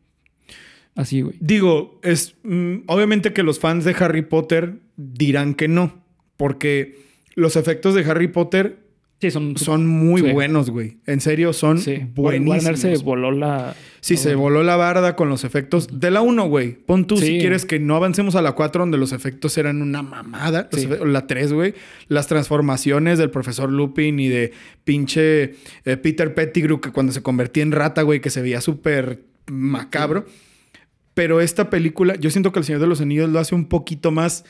[0.95, 1.35] Así, güey.
[1.39, 6.03] Digo, es mm, obviamente que los fans de Harry Potter dirán que no,
[6.37, 6.99] porque
[7.35, 8.77] los efectos de Harry Potter
[9.21, 9.57] Sí, son...
[9.57, 10.31] son muy Sí.
[10.31, 10.97] buenos, güey.
[11.05, 12.05] En serio, son sí.
[12.15, 12.63] buenísimos.
[12.63, 13.75] Warner se voló la...
[13.99, 16.71] Sí, se voló la barda con los efectos de la 1, güey.
[16.73, 20.01] Pon tú si quieres que no avancemos a la 4, donde los efectos eran una
[20.01, 20.69] mamada.
[21.05, 21.73] La 3, güey.
[22.07, 24.53] Las transformaciones del profesor Lupin y de
[24.85, 29.23] pinche eh, Peter Pettigrew, que cuando se convertía en rata, güey, que se veía súper
[29.47, 30.25] macabro.
[31.13, 34.11] Pero esta película, yo siento que El Señor de los Anillos lo hace un poquito
[34.11, 34.45] más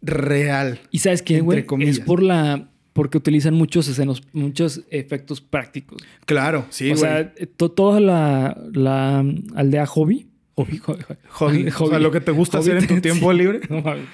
[0.00, 0.80] real.
[0.90, 1.66] ¿Y sabes qué, güey?
[1.80, 2.70] Es por la...
[2.94, 6.00] Porque utilizan muchos escenos, muchos efectos prácticos.
[6.24, 7.00] Claro, sí, o güey.
[7.00, 10.28] sea, eh, to- toda la, la um, aldea Hobby...
[10.56, 11.66] Hobby, Hobby, Hobby.
[11.68, 13.38] O sea, lo que te gusta hacer en tu tiempo sí.
[13.38, 13.60] libre.
[13.68, 14.06] No mames.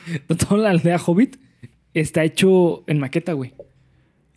[0.49, 1.37] Toda la aldea Hobbit
[1.93, 3.53] está hecho en maqueta, güey.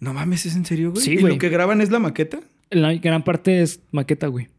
[0.02, 1.02] No mames, ¿es en serio, güey?
[1.02, 1.34] Sí, ¿Y güey.
[1.34, 2.41] lo que graban es la maqueta?
[2.70, 4.50] La gran parte es maqueta, güey.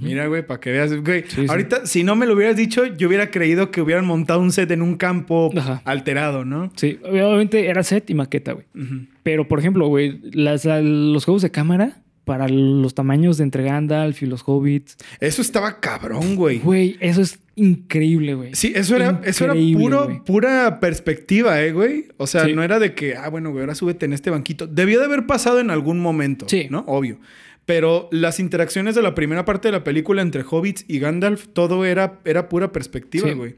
[0.00, 1.24] Mira, güey, para que veas, güey.
[1.28, 1.46] Sí, sí.
[1.48, 4.70] Ahorita, si no me lo hubieras dicho, yo hubiera creído que hubieran montado un set
[4.70, 5.82] en un campo Ajá.
[5.84, 6.70] alterado, ¿no?
[6.76, 8.66] Sí, obviamente era set y maqueta, güey.
[9.22, 13.64] Pero, por ejemplo, güey, las- la- los juegos de cámara para los tamaños de entre
[13.64, 14.96] Gandalf y los hobbits.
[15.18, 16.58] Eso estaba cabrón, güey.
[16.60, 18.54] Güey, eso es increíble, güey.
[18.54, 22.06] Sí, eso era, eso era puro, pura perspectiva, ¿eh, güey?
[22.18, 22.52] O sea, Sí.
[22.54, 24.66] no era de que, ah, bueno, güey, ahora súbete en este banquito.
[24.66, 26.68] Debió de haber pasado en algún momento, Sí.
[26.70, 26.84] ¿no?
[26.86, 27.18] Obvio.
[27.66, 31.84] Pero las interacciones de la primera parte de la película entre Hobbits y Gandalf, todo
[31.84, 33.34] era, era pura perspectiva, Sí.
[33.34, 33.56] güey.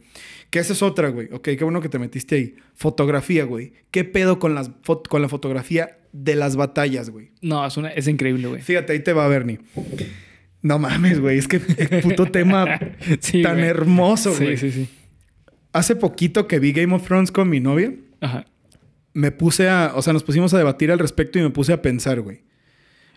[0.50, 1.28] Que esa es otra, güey.
[1.32, 2.54] Ok, qué bueno que te metiste ahí.
[2.74, 3.72] Fotografía, güey.
[3.90, 4.70] ¿Qué pedo con, las
[5.08, 7.30] con la fotografía de las batallas, güey?
[7.40, 8.60] No, es, una- es increíble, güey.
[8.60, 9.60] Fíjate, ahí te va, Bernie.
[10.60, 11.38] No mames, güey.
[11.38, 12.78] Es que el puto tema
[13.20, 13.68] Sí, tan güey.
[13.68, 14.56] hermoso, Sí, güey.
[14.58, 14.88] sí, sí.
[15.72, 18.44] Hace poquito que vi Game of Thrones con mi novia, Ajá.
[19.14, 19.92] me puse a...
[19.94, 22.42] O sea, nos pusimos a debatir al respecto y me puse a pensar, güey.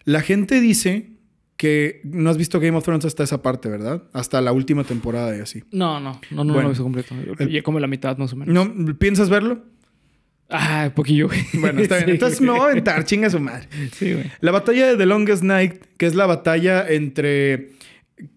[0.05, 1.11] La gente dice
[1.57, 4.03] que no has visto Game of Thrones hasta esa parte, ¿verdad?
[4.13, 5.63] Hasta la última temporada y así.
[5.71, 6.61] No, no, no, no, Bueno.
[6.61, 7.15] no lo hice completo.
[7.39, 8.53] El- Ya como la mitad más o menos.
[8.53, 8.95] ¿No?
[8.97, 9.63] ¿Piensas verlo?
[10.49, 11.39] Ah, poquillo, güey.
[11.53, 12.05] Bueno, está bien.
[12.07, 13.67] Sí, Entonces me voy a aventar, chinga su madre.
[13.93, 14.25] Sí, güey.
[14.41, 17.71] La batalla de The Longest Night, que es la batalla entre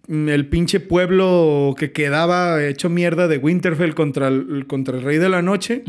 [0.07, 5.17] mm, el pinche pueblo que quedaba hecho mierda de Winterfell contra el, contra el Rey
[5.19, 5.83] de la Noche,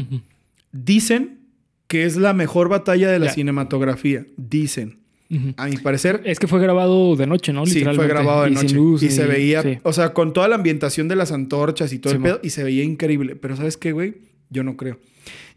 [0.73, 1.39] dicen
[1.87, 4.27] que es la mejor batalla de la cinematografía.
[4.37, 5.00] Dicen.
[5.31, 5.55] Ujú.
[5.57, 7.65] A mi parecer, Es que fue grabado de noche, ¿no?
[7.65, 8.75] sí, fue grabado de Y sin noche.
[8.75, 9.79] luz y se veía, sí.
[9.85, 12.31] o sea, con toda la ambientación de las antorchas y todo el Simón.
[12.33, 13.37] pedo, y se veía increíble.
[13.37, 14.15] Pero ¿sabes qué, güey?
[14.51, 14.99] Yo no creo.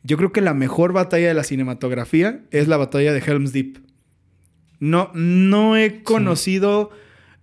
[0.03, 3.79] Yo creo que la mejor batalla de la cinematografía es la batalla de Helm's Deep.
[4.79, 6.91] No, no he conocido,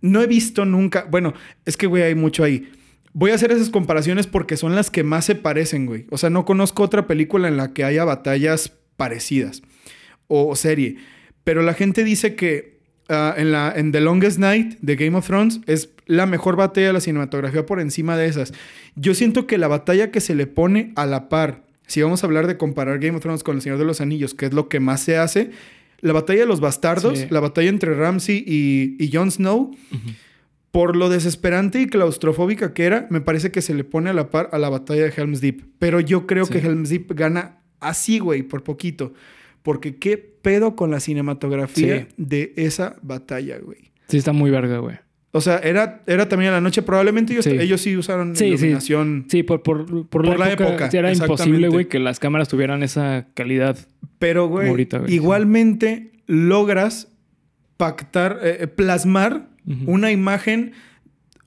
[0.00, 1.06] no he visto nunca.
[1.10, 2.68] Bueno, es que, güey, hay mucho ahí.
[3.12, 6.06] Voy a hacer esas comparaciones porque son las que más se parecen, güey.
[6.10, 9.62] O sea, no conozco otra película en la que haya batallas parecidas
[10.28, 10.96] o serie.
[11.50, 12.78] Pero la gente dice que
[13.08, 16.86] ah, en, la, en The Longest Night de Game of Thrones es la mejor batalla
[16.86, 18.52] de la cinematografía por encima de esas.
[18.94, 22.28] Yo siento que la batalla que se le pone a la par, si vamos a
[22.28, 24.68] hablar de comparar Game of Thrones con El Señor de los Anillos, que es lo
[24.68, 25.50] que más se hace,
[26.00, 27.26] la batalla de los bastardos, Sí.
[27.30, 29.76] la batalla entre Ramsay y, y Jon Snow,
[30.70, 34.30] por lo desesperante y claustrofóbica que era, me parece que se le pone a la
[34.30, 35.62] par a la batalla de Helm's Deep.
[35.80, 36.52] Pero yo creo Sí.
[36.52, 39.14] que Helm's Deep gana así, güey, por poquito.
[39.62, 42.14] Porque qué pedo con la cinematografía Sí.
[42.16, 43.90] de esa batalla, güey.
[44.08, 44.96] Sí, está muy verga, güey.
[45.32, 46.82] O sea, era, era también a la noche.
[46.82, 47.50] Probablemente ellos Sí.
[47.52, 48.50] ellos sí usaron Sí, sí.
[48.54, 49.26] iluminación.
[49.28, 52.18] Sí, por, por, por, Por la la época, época, sí, era imposible, güey, que las
[52.18, 53.78] cámaras tuvieran esa calidad.
[54.18, 57.08] Pero, güey, igualmente logras
[57.76, 59.48] pactar, eh, eh, plasmar
[59.86, 60.72] una imagen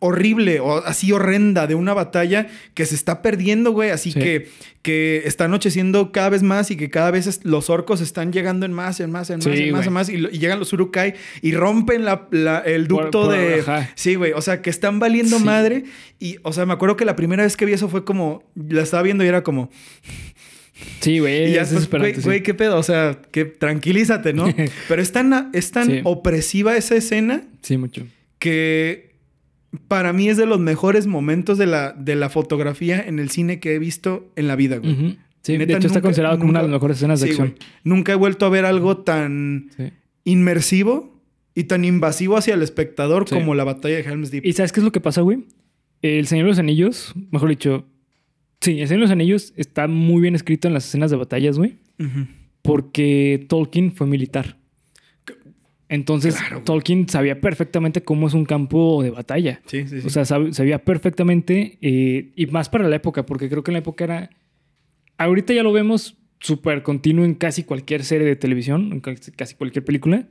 [0.06, 3.90] horrible o así horrenda de una batalla que se está perdiendo, güey.
[3.92, 4.20] Así Sí.
[4.20, 4.50] que,
[4.82, 8.74] que está anocheciendo cada vez más y que cada vez los orcos están llegando en
[8.74, 9.88] más, en más, en más, Sí, en más, güey.
[9.88, 10.10] en más.
[10.10, 13.62] Y, llegan los urukai y rompen la- la- el ducto por- de...
[13.62, 13.92] ajá.
[13.96, 14.34] Sí, güey.
[14.34, 15.44] O sea, que están valiendo Sí.
[15.46, 15.84] madre.
[16.20, 18.44] Y, o sea, me acuerdo que la primera vez que vi eso fue como...
[18.56, 19.70] La estaba viendo y era como...
[21.02, 21.46] Sí, güey.
[21.50, 22.24] Y ya es güey, desesperante, sí.
[22.24, 22.78] güey, qué pedo.
[22.78, 24.48] O sea, que tranquilízate, ¿no?
[24.88, 26.02] Pero es tan, es tan Sí.
[26.04, 28.06] opresiva esa escena Sí, mucho.
[28.40, 29.13] que
[29.88, 33.60] para mí es de los mejores momentos de la, de la fotografía en el cine
[33.60, 35.18] que he visto en la vida, güey.
[35.42, 37.50] Sí, Neta, de hecho está considerado como una de las mejores escenas de Sí, acción.
[37.50, 37.60] güey.
[37.84, 39.84] Nunca he vuelto a ver algo tan Sí.
[40.26, 41.20] inmersivo
[41.56, 43.36] y tan invasivo hacia el espectador Sí.
[43.36, 44.46] como la batalla de Helm's Deep.
[44.46, 45.40] ¿Y sabes qué es lo que pasa, güey?
[46.02, 47.86] El Señor de los Anillos, mejor dicho,
[48.62, 51.58] sí, El Señor de los Anillos está muy bien escrito en las escenas de batallas,
[51.58, 51.76] güey,
[52.62, 54.58] porque Tolkien fue militar.
[55.90, 56.62] Entonces, Claro.
[56.64, 59.62] Tolkien sabía perfectamente cómo es un campo de batalla.
[59.68, 60.08] Sí, sí, sí.
[60.08, 63.74] O sea, sab- sabía perfectamente, eh, y más para la época, porque creo que en
[63.74, 64.30] la época era...
[65.18, 69.00] Ahorita ya lo vemos súper continuo en casi cualquier serie de televisión, en
[69.36, 70.28] casi cualquier película,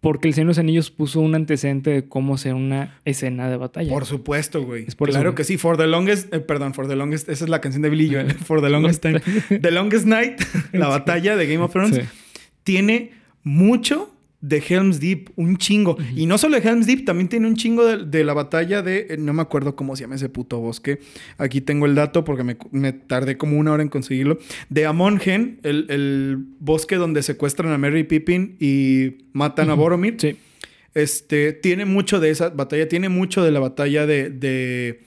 [0.00, 3.56] porque El Señor de los Anillos puso un antecedente de cómo hacer una escena de
[3.56, 3.90] batalla.
[3.90, 4.84] Por supuesto, güey.
[4.86, 5.56] Es por eso, claro que sí.
[5.58, 8.32] For the longest, eh, perdón, for the longest, esa es la canción de Billy Joel.
[8.44, 9.20] For the longest time.
[9.60, 10.40] The longest night,
[10.72, 12.00] la batalla de Game of Thrones,
[12.64, 14.13] tiene mucho
[14.44, 15.96] de Helm's Deep, un chingo.
[16.14, 19.06] Y no solo de Helm's Deep, también tiene un chingo de, de la batalla de,
[19.08, 20.98] eh, no me acuerdo cómo se llama ese puto bosque.
[21.38, 24.38] Aquí tengo el dato porque me, me tardé como una hora en conseguirlo.
[24.68, 29.74] De Amongen, el, el bosque donde secuestran a Merry Pippin y matan a.
[29.74, 30.16] Boromir.
[30.18, 30.36] Sí.
[30.92, 35.00] Este, tiene mucho de esa batalla, tiene mucho de la batalla de, de,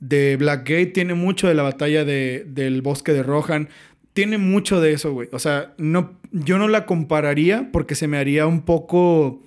[0.00, 3.68] de Blackgate, tiene mucho de la batalla de, del bosque de Rohan,
[4.12, 5.28] tiene mucho de eso, güey.
[5.32, 9.42] O sea, no, yo no la compararía porque se me haría un poco...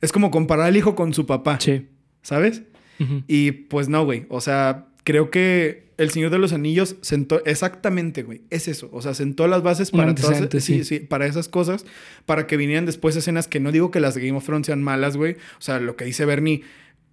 [0.00, 1.86] Es como comparar al hijo con su papá, Sí.
[2.22, 2.62] ¿sabes?
[3.28, 4.24] Y pues no, güey.
[4.30, 8.42] O sea, creo que El Señor de los Anillos sentó exactamente, güey.
[8.50, 8.88] Es eso.
[8.92, 10.98] O sea, sentó las bases para todas, antecedente, sí, sí.
[10.98, 11.84] sí, para esas cosas,
[12.24, 14.82] para que vinieran después escenas que no digo que las de Game of Thrones sean
[14.82, 15.34] malas, güey.
[15.58, 16.62] O sea, lo que dice Bernie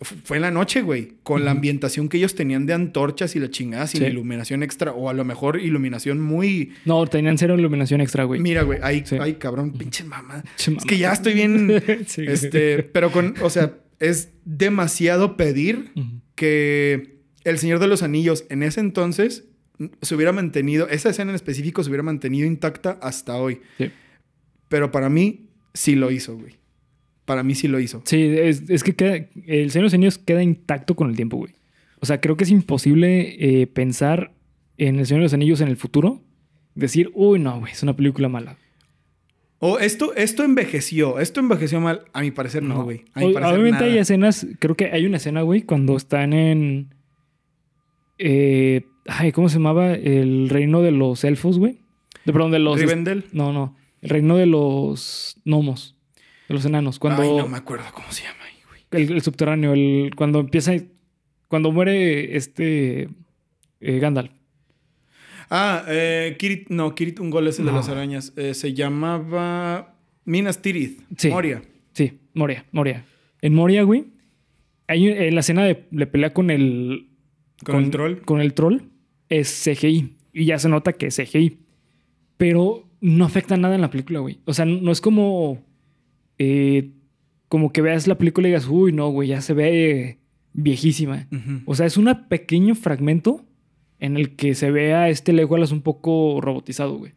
[0.02, 3.50] fue en la noche, güey, con la ambientación que ellos tenían de antorchas y la
[3.50, 4.08] chingada sin Sí.
[4.08, 8.42] iluminación extra o a lo mejor iluminación muy No, tenían cero iluminación extra, güey.
[8.42, 9.16] Mira, güey, ahí, Sí.
[9.20, 10.44] ay, cabrón, pinche mamá.
[10.58, 11.72] Es que ya estoy bien
[12.08, 12.26] Sí.
[12.28, 15.92] este, pero con, o sea, es demasiado pedir
[16.36, 19.46] que El Señor de los Anillos en ese entonces
[20.02, 23.62] se hubiera mantenido, esa escena en específico se hubiera mantenido intacta hasta hoy.
[23.78, 23.92] Sí.
[24.70, 26.56] Pero para mí sí lo hizo, güey.
[27.26, 28.02] Para mí sí lo hizo.
[28.06, 29.16] Sí, es, es que queda-
[29.46, 31.54] el Señor de los Anillos queda intacto con el tiempo, güey.
[32.00, 34.34] O sea, creo que es imposible eh, pensar
[34.78, 36.22] en el Señor de los Anillos en el futuro.
[36.76, 38.58] Decir, uy, no, güey, es una película mala.
[39.60, 42.02] O esto, esto envejeció, esto envejeció mal.
[42.12, 43.06] A mi parecer no, güey.
[43.14, 43.94] A mi O- parecer Obviamente nada.
[43.94, 46.94] hay escenas, creo que hay una escena, güey, cuando están en...
[48.18, 49.94] eh, ay, ¿cómo se llamaba?
[49.94, 51.80] El reino de los elfos, güey.
[52.26, 52.80] De, perdón, de los...
[52.80, 53.26] Rivendell.
[53.32, 53.76] No, no.
[54.02, 55.93] El reino de los gnomos.
[56.54, 57.00] De los enanos.
[57.00, 57.24] Cuando...
[57.24, 59.04] Ay, no me acuerdo cómo se llama ahí, güey.
[59.04, 60.74] el, el subterráneo, el, cuando empieza...
[61.48, 63.10] Cuando muere este...
[63.80, 64.32] eh, Gandalf.
[65.50, 68.34] Ah, eh, Kirit, no, Kirit Ungol es el de las arañas.
[68.38, 69.96] Eh, se llamaba
[70.26, 71.02] Minas Tirith.
[71.18, 71.30] Sí.
[71.30, 71.62] Moria.
[71.94, 73.06] Sí, Moria, Moria.
[73.42, 74.06] En Moria, güey,
[74.88, 77.10] hay en la escena de, de pelea con el...
[77.64, 78.22] Con el troll.
[78.22, 78.82] Con el troll
[79.30, 80.16] es CGI.
[80.34, 81.60] Y ya se nota que es CGI.
[82.38, 84.40] Pero no afecta nada en la película, güey.
[84.46, 85.62] O sea, no es como...
[86.38, 86.92] eh,
[87.48, 90.18] como que veas la película y digas, uy, no, güey, ya se ve
[90.54, 91.28] viejísima.
[91.66, 93.46] O sea, es un pequeño fragmento
[94.00, 97.14] en el que se ve a este Legolas un poco robotizado, güey.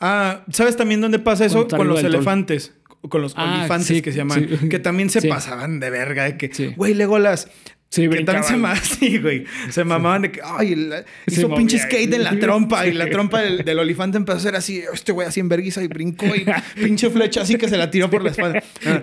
[0.00, 1.66] Ah, ¿sabes también dónde pasa eso?
[1.68, 2.74] Con los elefantes.
[3.08, 4.46] Con los Ah, olifantes sí, que se llaman.
[4.60, 4.68] sí.
[4.68, 5.28] Que también se Sí.
[5.28, 6.24] pasaban de verga.
[6.24, 7.48] De que, güey, Legolas.
[7.94, 8.60] Sí, que también se brincaban.
[8.60, 9.44] ma- sí, güey.
[9.68, 11.88] Se mamaban de que, ay, la- hizo pinche movía.
[11.90, 12.86] skate en la trompa.
[12.86, 14.82] Y la trompa del, del olifante empezó a ser así.
[14.94, 16.24] Este güey así en verguiza y brincó.
[16.34, 16.46] Y
[16.82, 18.62] pinche flecha así que se la tiró por la espalda.
[18.86, 19.02] Ah,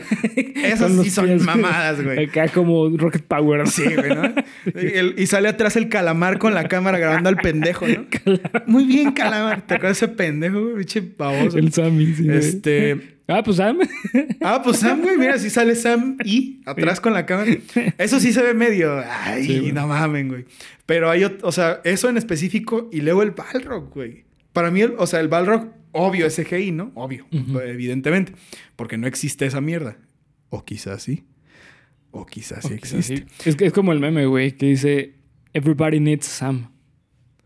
[0.68, 2.26] Esas sí son pies, mamadas, güey.
[2.26, 3.68] Acá como Rocket Power.
[3.68, 4.34] Sí, güey, ¿no?
[4.66, 8.06] Y, el- y sale atrás el calamar con la cámara grabando al pendejo, ¿no?
[8.66, 9.66] Muy bien, calamar.
[9.68, 10.76] ¿Te acuerdas de ese pendejo, güey?
[10.78, 11.58] Pinche baboso.
[11.60, 12.28] El Sammy, sí.
[12.30, 13.19] Este.
[13.32, 13.78] Ah, pues Sam.
[14.42, 15.18] Ah, pues Sam, güey.
[15.18, 17.52] Mira, sí sale Sam y atrás con la cámara.
[17.98, 19.02] Eso sí se ve medio.
[19.08, 20.46] Ay, Sí, no mamen, güey.
[20.86, 24.26] Pero hay, ot- o sea, eso en específico y luego el Balrog, güey.
[24.54, 26.92] Para mí, el- o sea, el Balrog, obvio, es CGI, ¿no?
[26.96, 27.28] Obvio,
[27.64, 28.34] evidentemente.
[28.76, 29.98] Porque no existe esa mierda.
[30.50, 31.26] O quizás sí.
[32.12, 33.26] O quizás sí existe.
[33.46, 35.14] Es, que es como el meme, güey, que dice
[35.54, 36.72] Everybody needs Sam.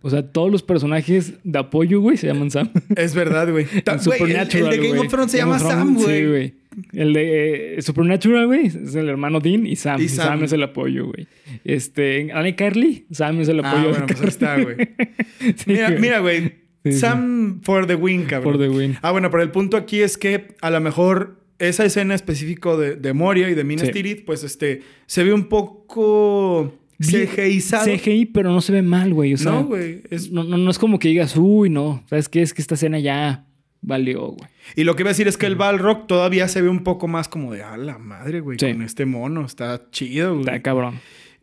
[0.06, 2.70] O sea, todos los personajes de apoyo, güey, se llaman Sam.
[2.96, 3.66] Es verdad, güey.
[3.74, 6.28] Güey, el, el Supernatural, de Game of Thrones se Game llama Thrones, Sam, Sí, güey.
[6.28, 6.54] güey.
[6.92, 10.02] El de eh, Supernatural, güey, es el hermano Dean y Sam.
[10.02, 10.28] Y Sam.
[10.28, 10.44] Sam.
[10.44, 11.28] es el apoyo, güey.
[11.64, 13.84] Este, Anna y Carly, Sam es el Ah, apoyo.
[13.86, 14.76] de bueno, pues está, güey.
[15.40, 16.02] Sí, Mira, güey.
[16.02, 16.42] mira, güey.
[16.84, 17.00] Sí, sí.
[17.00, 18.54] Sam for the win, cabrón.
[18.56, 18.98] For the win.
[19.02, 22.96] Ah, bueno, pero el punto aquí es que a lo mejor esa escena específico de,
[22.96, 23.94] de Moria y de Minas Sí.
[23.94, 26.74] Tirith, pues este, se ve un poco
[27.12, 27.86] CGIzado.
[27.86, 29.34] CGI, pero no se ve mal, güey.
[29.34, 30.02] O sea, no, güey.
[30.10, 32.04] es- no, no, no es como que digas, uy, no.
[32.10, 32.42] ¿Sabes qué?
[32.42, 33.46] Es que esta escena ya
[33.82, 34.50] valió, güey.
[34.76, 37.08] Y lo que iba a decir es que el Balrog todavía se ve un poco
[37.08, 38.72] más como de, a la madre, güey, Sí.
[38.72, 39.46] con este mono.
[39.46, 40.42] Está chido, güey.
[40.42, 41.00] Está cabrón.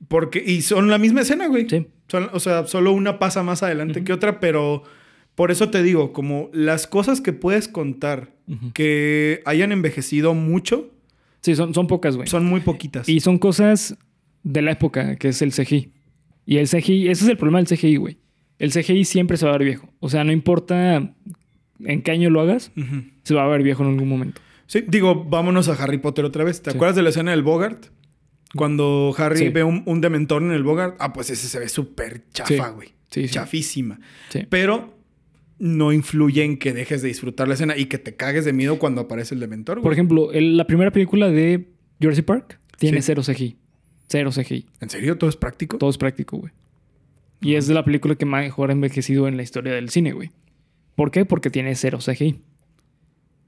[0.08, 1.68] Porque, y son la misma escena, güey.
[1.68, 1.86] Sí.
[2.08, 4.82] Son- o sea, solo una pasa más adelante que otra, pero
[5.34, 8.32] por eso te digo, como las cosas que puedes contar
[8.74, 10.90] que hayan envejecido mucho,
[11.42, 12.28] Sí, son, son pocas, güey.
[12.28, 13.08] son muy poquitas.
[13.08, 13.96] Y son cosas
[14.43, 15.93] de la época, que es el CGI.
[16.47, 18.18] Y el CGI, ese es el problema del CGI, güey.
[18.59, 19.93] El CGI siempre se va a ver viejo.
[20.01, 21.14] O sea, no importa
[21.84, 22.72] en qué año lo hagas,
[23.22, 24.41] se va a ver viejo en algún momento.
[24.66, 26.62] Sí, digo, vámonos a Harry Potter otra vez.
[26.62, 26.76] ¿Te Sí.
[26.76, 27.86] acuerdas de la escena del Bogart?
[28.55, 29.49] Cuando Harry Sí.
[29.49, 30.97] ve un, un dementor en el Bogart.
[30.99, 32.88] Ah, pues ese se ve súper chafa, güey.
[33.11, 33.28] Sí.
[33.28, 34.01] Chafísima.
[34.28, 34.47] Sí.
[34.49, 34.97] Pero
[35.59, 38.78] no influye en que dejes de disfrutar la escena y que te cagues de miedo
[38.78, 39.82] cuando aparece el dementor, güey.
[39.84, 41.68] Por ejemplo, el- la primera película de
[42.01, 43.57] Jurassic Park tiene cero CGI.
[44.11, 44.66] Cero CGI.
[44.80, 45.16] ¿En serio?
[45.16, 45.78] ¿Todo es práctico?
[45.78, 46.52] Todo es práctico, güey.
[47.40, 50.30] Y es de la película que mejor ha envejecido en la historia del cine, güey.
[50.96, 51.24] ¿Por qué?
[51.24, 52.40] Porque tiene cero CGI.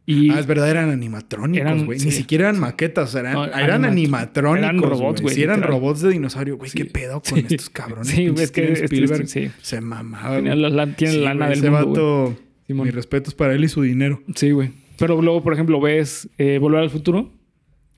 [0.07, 1.99] Y Ah, es verdad, eran animatrónicos, güey.
[2.01, 4.59] sí, Ni siquiera eran maquetas, eran, No, eran animat- animatrónicos.
[4.69, 5.79] eran robots, güey, Sí, eran literal.
[5.79, 6.71] robots de dinosaurio, güey.
[6.71, 6.79] Sí.
[6.79, 7.47] ¿Qué pedo con Sí.
[7.51, 8.09] estos cabrones?
[8.09, 9.51] Sí, güey, es que este- Spielberg sí.
[9.63, 10.41] se mamaba.
[10.41, 10.57] Güey.
[10.57, 12.37] la, tiene lana del ese mundo, vato,
[12.85, 14.23] mis respetos para él y su dinero.
[14.35, 14.71] Sí, güey.
[14.99, 17.31] Pero luego, por ejemplo, ves eh, Volver al Futuro.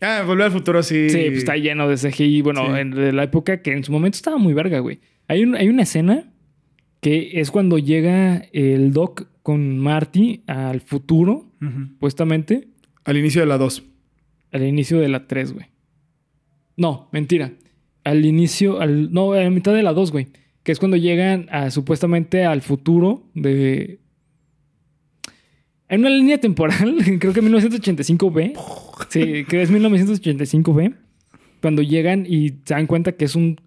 [0.00, 1.08] Ah, Volver al Futuro sí.
[1.08, 2.42] Sí, pues está lleno de CGI.
[2.42, 2.80] Bueno, Sí.
[2.80, 5.00] en, de la época que en su momento estaba muy verga, güey.
[5.28, 6.30] Hay, un- hay una escena
[7.00, 12.68] que es cuando llega el Doc con Marty al futuro, supuestamente,
[13.04, 13.82] Al inicio de la 2.
[14.52, 15.66] al inicio de la 3, güey.
[16.76, 17.52] No, mentira.
[18.04, 20.28] Al inicio, al, no, a la mitad de la 2, güey.
[20.62, 24.00] Que es cuando llegan a, supuestamente al futuro de...
[25.88, 28.58] Hay una línea temporal, creo que 1985B.
[29.08, 30.96] Sí, que es 1985B.
[31.60, 33.60] Cuando llegan y se dan cuenta que es un...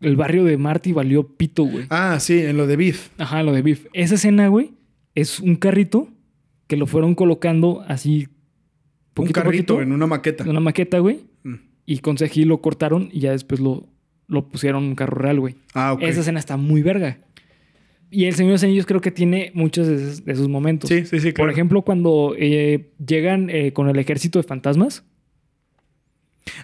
[0.00, 1.86] El barrio de Marty valió pito, güey.
[1.88, 3.10] Ah, sí, en lo de Beef.
[3.18, 3.86] Ajá, lo de Beef.
[3.92, 4.72] Esa escena, güey,
[5.14, 6.08] es un carrito
[6.66, 8.26] que lo fueron colocando así...
[8.26, 10.42] Un poquito carrito poquito, en una maqueta.
[10.42, 11.20] en una maqueta, güey.
[11.44, 11.54] Mm.
[11.86, 13.86] Y con CGI lo cortaron y ya después lo,
[14.26, 15.56] lo pusieron en un carro real, güey.
[15.74, 16.02] Ah, ok.
[16.02, 17.18] Esa escena está muy verga.
[18.12, 20.88] Y El Señor de los Anillos creo que tiene muchos de esos, de esos momentos.
[20.88, 21.50] Sí, sí, sí, Por claro.
[21.52, 25.02] ejemplo, cuando eh, llegan eh, con el ejército de fantasmas.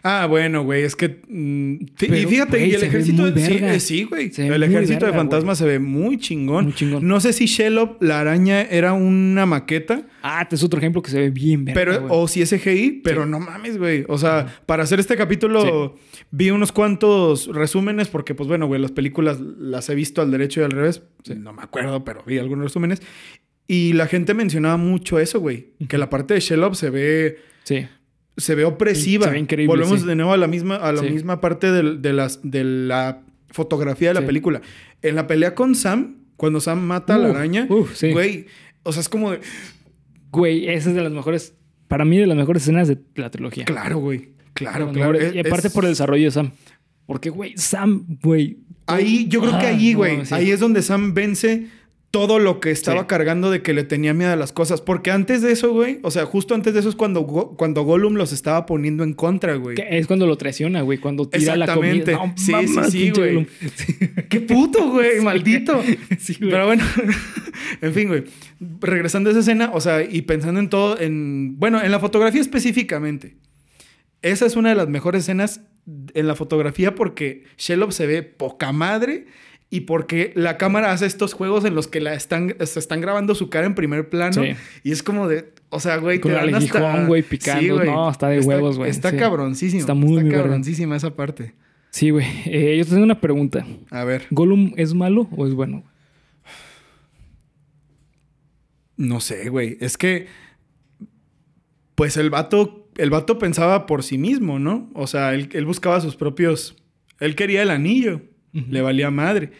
[0.02, 1.20] Ah, bueno, güey, es que...
[1.28, 3.26] mm, y fíjate, güey, el ve ejército...
[3.28, 3.74] sí, verga.
[3.74, 4.30] eh, sí, güey.
[4.36, 6.64] Ve El ejército de fantasmas se ve muy chingón.
[6.64, 7.06] Muy chingón.
[7.06, 11.10] No sé si Shelob, la araña, era una maqueta, Ah, este es otro ejemplo que
[11.10, 12.10] se ve bien verga, pero, güey.
[12.12, 14.04] o si es CGI, pero no mames, güey.
[14.08, 15.96] O sea, para hacer este capítulo
[16.32, 20.60] vi unos cuantos resúmenes, porque, pues bueno, güey, las películas las he visto al derecho
[20.60, 21.02] y al revés.
[21.36, 23.00] No me acuerdo, pero vi algunos resúmenes.
[23.68, 25.68] Y la gente mencionaba mucho eso, güey.
[25.88, 27.38] Que la parte de Shelob se ve...
[27.64, 27.86] Sí.
[28.38, 29.26] Se ve opresiva.
[29.26, 30.06] Se ve increíble, Volvemos sí.
[30.06, 31.10] de nuevo a la misma, a la Sí.
[31.10, 33.20] misma parte de, las, de la
[33.50, 34.26] fotografía de la Sí.
[34.26, 34.62] película.
[35.02, 38.46] En la pelea con Sam, cuando Sam mata a la araña, güey,
[38.84, 39.40] o sea, es como de,
[40.30, 41.54] Güey, esa es de las mejores...
[41.88, 43.64] Para mí, de las mejores escenas de la trilogía.
[43.64, 45.18] claro, güey, claro, claro.
[45.18, 46.50] Es- y aparte es- por el desarrollo de Sam.
[47.06, 48.58] Porque, güey, Sam, güey...
[48.86, 51.66] Ahí, yo creo que Ah, ahí, güey, ahí es donde Sam vence
[52.10, 53.06] todo lo que estaba Sí.
[53.06, 54.80] cargando de que le tenía miedo a las cosas.
[54.80, 57.82] Porque antes de eso, güey, o sea, justo antes de eso es cuando, Go- cuando
[57.82, 59.76] Gollum los estaba poniendo en contra, güey.
[59.90, 60.96] Es cuando lo traiciona, güey.
[60.98, 62.12] Cuando tira la comida.
[62.12, 63.46] No, Sí, sí, sí, güey.
[64.30, 65.20] ¡Qué puto, güey!
[65.20, 65.82] ¡Maldito!
[66.18, 66.50] Sí, güey.
[66.50, 66.84] Pero bueno,
[67.82, 68.24] en fin, güey.
[68.80, 71.58] Regresando a esa escena, o sea, y pensando en todo, en.
[71.58, 73.36] Bueno, en la fotografía específicamente.
[74.22, 75.60] Esa es una de las mejores escenas
[76.14, 79.26] en la fotografía porque Shelob se ve poca madre
[79.70, 83.34] y porque la cámara hace estos juegos en los que la están, se están grabando
[83.34, 84.42] su cara en primer plano.
[84.42, 84.52] Sí.
[84.82, 85.52] Y es como de.
[85.70, 87.04] O sea, güey, Con te dan el hasta...
[87.06, 87.74] güey, picando.
[87.76, 87.86] güey.
[87.90, 88.90] No, está de huevos, güey.
[88.90, 89.16] Está Sí.
[89.18, 89.80] cabroncísimo.
[89.80, 90.38] Está muy, muy verga.
[90.44, 91.54] cabroncísima esa parte.
[91.90, 92.26] Sí, güey.
[92.46, 93.66] Eh, yo te tengo una pregunta.
[93.90, 94.26] A ver.
[94.30, 95.84] ¿Gollum es malo o es bueno?
[98.96, 99.76] No sé, güey.
[99.80, 100.26] Es que.
[101.94, 102.88] Pues el vato.
[102.96, 104.90] El vato pensaba por sí mismo, ¿no?
[104.94, 106.74] O sea, él, él buscaba sus propios.
[107.20, 108.22] Él quería el anillo.
[108.70, 109.50] Le valía madre.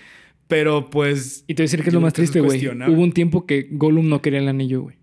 [0.47, 1.45] Pero pues.
[1.47, 2.67] Y te voy a decir que es lo más triste, güey.
[2.67, 4.97] Hubo un tiempo que Gollum no quería el anillo, güey.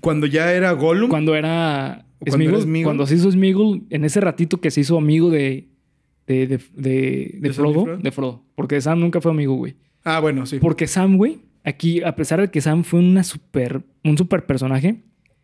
[0.00, 1.08] Cuando ya era Gollum.
[1.10, 2.84] Cuando era Cuando Smeagol, era Smeagol.
[2.84, 5.68] cuando se hizo Smeagol, en ese ratito que se hizo amigo de...
[6.26, 7.96] De, de, de, de ¿De Sam y Frodo, Frodo?
[7.98, 8.44] de Frodo.
[8.54, 9.76] Porque Sam nunca fue amigo, güey.
[10.04, 10.58] Ah, bueno, sí.
[10.60, 14.96] Porque Sam, güey, aquí, a pesar de que Sam fue una super, un super personaje,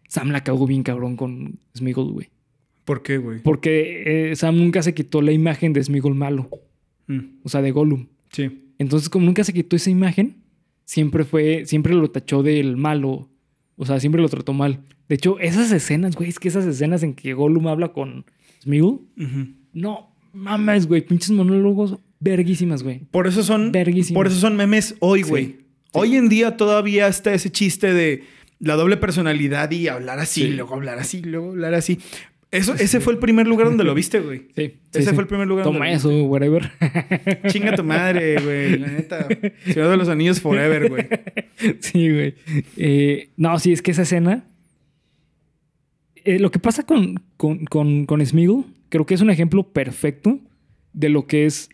[0.08, 2.28] Sam la cagó bien cabrón con Smeagol, güey.
[2.84, 3.40] ¿Por qué, güey?
[3.42, 6.50] Porque eh, Sam nunca se quitó la imagen de Smeagol malo.
[7.06, 8.06] Mm, O sea, de Gollum.
[8.32, 8.60] sí.
[8.78, 10.36] Entonces, como nunca se quitó esa imagen,
[10.84, 13.28] siempre fue, siempre lo tachó del malo.
[13.76, 14.80] O sea, siempre lo trató mal.
[15.08, 18.24] De hecho, esas escenas, güey, es que esas escenas en que Gollum habla con
[18.62, 19.46] Smeagol, Ujú.
[19.72, 23.00] no mames, güey, pinches monólogos verguísimas, güey.
[23.12, 23.70] Por eso son.
[23.70, 24.14] Verguísima.
[24.18, 25.44] Por eso son memes hoy, Sí, güey.
[25.46, 25.58] sí.
[25.92, 28.24] Hoy en día todavía está ese chiste de
[28.58, 30.48] la doble personalidad y hablar así, Sí.
[30.50, 31.98] luego hablar así, luego hablar así.
[32.54, 34.48] Eso, ese fue el primer lugar donde lo viste, güey.
[34.54, 34.74] Sí.
[34.92, 36.70] Ese sí, fue el primer lugar Toma donde lo eso, whatever.
[37.48, 38.78] Chinga tu madre, güey.
[38.78, 39.26] La neta.
[39.66, 41.08] Señor de los Anillos Forever, güey.
[41.80, 42.34] sí, güey.
[42.76, 44.44] Eh, no, sí, es que esa escena.
[46.24, 50.38] eh, lo que pasa con, con, con, con Smeagol, creo que es un ejemplo perfecto
[50.92, 51.68] de lo que es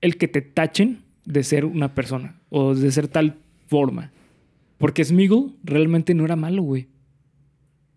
[0.00, 3.36] el que te tachen de ser una persona o de ser tal
[3.66, 4.10] forma.
[4.78, 6.88] Porque Smeagol realmente no era malo, güey.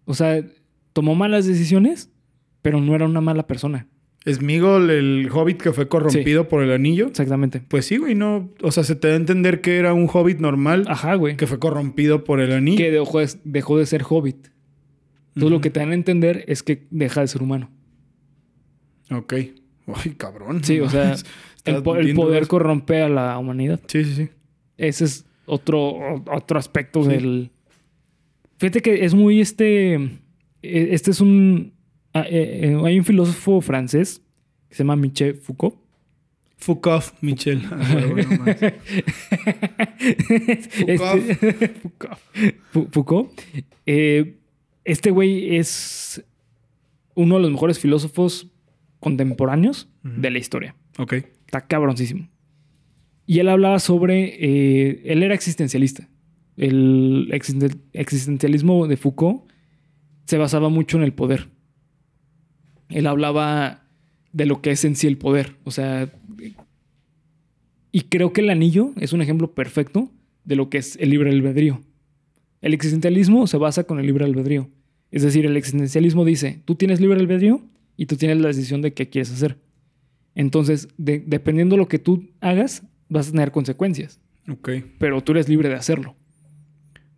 [0.06, 0.43] O sea,
[0.96, 2.10] tomó malas decisiones,
[2.62, 3.89] pero no era una mala persona.
[4.26, 7.08] Smigol, el hobbit que fue corrompido por el anillo.
[7.08, 7.60] Exactamente.
[7.68, 8.50] Pues sí, güey, no.
[8.62, 11.36] O sea, se te da a entender que era un hobbit normal Ajá, güey.
[11.36, 12.78] que fue corrompido por el anillo.
[12.78, 14.48] Que dejó de, dejó de ser hobbit.
[15.36, 17.70] Entonces lo que te dan a entender es que deja de ser humano.
[19.12, 19.34] Ok.
[19.34, 20.64] Ay, cabrón.
[20.64, 21.14] Sí, o sea,
[21.66, 22.48] el, poder eso.
[22.48, 23.82] corrompe a la humanidad.
[23.86, 24.30] Sí, sí, sí.
[24.78, 27.10] Ese es otro, otro aspecto Sí.
[27.10, 27.52] del.
[28.58, 30.22] Fíjate que es muy este.
[30.66, 31.74] Eh, Este es un.
[32.13, 34.22] ah, eh, eh, hay un filósofo francés
[34.70, 35.76] que se llama Michel Foucault.
[36.57, 37.61] Fuck off, Michelle.
[40.97, 42.20] Foucault.
[42.72, 43.30] Fu- Foucault.
[43.86, 46.24] Este güey es
[47.16, 48.47] uno de los mejores filósofos
[48.99, 50.76] contemporáneos de la historia.
[50.97, 51.13] ok.
[51.45, 52.28] Está cabroncísimo.
[53.28, 54.36] Y él hablaba sobre.
[54.39, 56.07] eh, él era existencialista.
[56.57, 59.43] El existen- existencialismo de Foucault
[60.26, 61.50] se basaba mucho en el poder.
[62.90, 63.84] Él hablaba
[64.32, 65.56] de lo que es en sí el poder.
[65.64, 66.12] O sea.
[67.92, 70.12] Y creo que el anillo es un ejemplo perfecto
[70.44, 71.82] de lo que es el libre albedrío.
[72.62, 74.70] El existencialismo se basa con el libre albedrío.
[75.12, 77.62] Es decir, el existencialismo dice: tú tienes libre albedrío
[77.96, 79.58] y tú tienes la decisión de qué quieres hacer.
[80.34, 84.20] Entonces, de- dependiendo de lo que tú hagas, vas a tener consecuencias.
[84.50, 84.70] Ok.
[85.00, 86.16] Pero tú eres libre de hacerlo.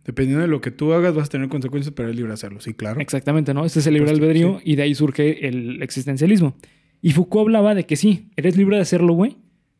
[0.08, 2.62] Dependiendo de lo que tú hagas, vas a tener consecuencias, pero es libre de hacerlo.
[2.62, 2.98] Sí, claro.
[2.98, 3.66] Exactamente, ¿no?
[3.66, 6.56] Este es el libre Supuesto, albedrío y de ahí surge el existencialismo.
[7.02, 9.36] Y Foucault hablaba de que sí, eres libre de hacerlo, güey,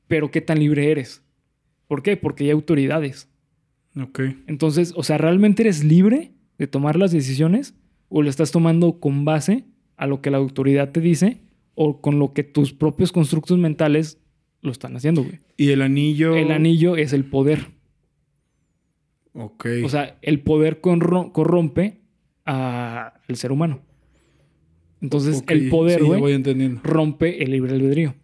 [0.06, 1.22] pero ¿qué tan libre eres?
[1.86, 2.18] ¿Por qué?
[2.18, 3.30] Porque hay autoridades.
[3.98, 4.20] Ok.
[4.46, 7.74] Entonces, o sea, ¿realmente eres libre de tomar las decisiones
[8.10, 9.64] o lo estás tomando con base
[9.96, 11.40] a lo que la autoridad te dice
[11.74, 14.18] o con lo que tus propios constructos mentales
[14.60, 15.40] lo están haciendo, güey?
[15.56, 16.36] Y el anillo.
[16.36, 17.77] El anillo es el poder.
[19.38, 19.66] Ok.
[19.84, 22.00] O sea, el poder corro- corrompe
[22.44, 23.80] al ser humano.
[25.00, 26.42] Entonces, el poder, güey,
[26.82, 28.14] rompe el libre albedrío.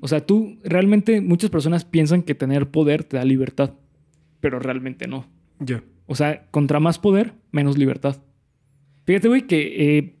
[0.00, 3.74] O sea, tú realmente, muchas personas piensan que tener poder te da libertad,
[4.40, 5.26] pero realmente no.
[5.60, 5.82] Ya.
[6.06, 8.16] O sea, contra más poder, menos libertad.
[9.04, 10.16] Fíjate, güey, que eh,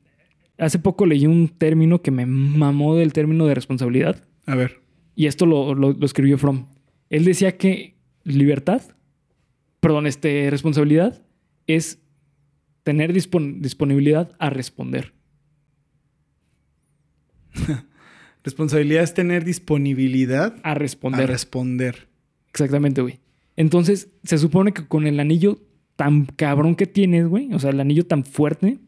[0.58, 4.24] hace poco leí un término que me mamó del término de responsabilidad.
[4.46, 4.80] A ver.
[5.16, 6.66] Y esto lo, lo- lo escribió Fromm.
[7.10, 8.82] Él decía que libertad,
[9.82, 11.26] perdón, este, responsabilidad
[11.66, 11.98] es
[12.84, 15.12] tener dispon- disponibilidad a responder.
[18.44, 21.28] Responsabilidad es tener disponibilidad A a responder.
[21.28, 22.08] responder.
[22.48, 23.20] Exactamente, güey.
[23.56, 25.60] Entonces, se supone que con el anillo
[25.96, 28.78] tan cabrón que tienes, güey, o sea, el anillo tan fuerte,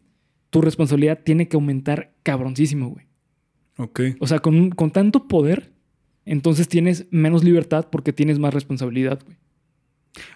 [0.51, 3.07] tu responsabilidad tiene que aumentar cabroncísimo, güey.
[3.79, 4.01] Ok.
[4.21, 5.73] O sea, con, con tanto poder,
[6.25, 9.37] entonces tienes menos libertad porque tienes más responsabilidad, güey.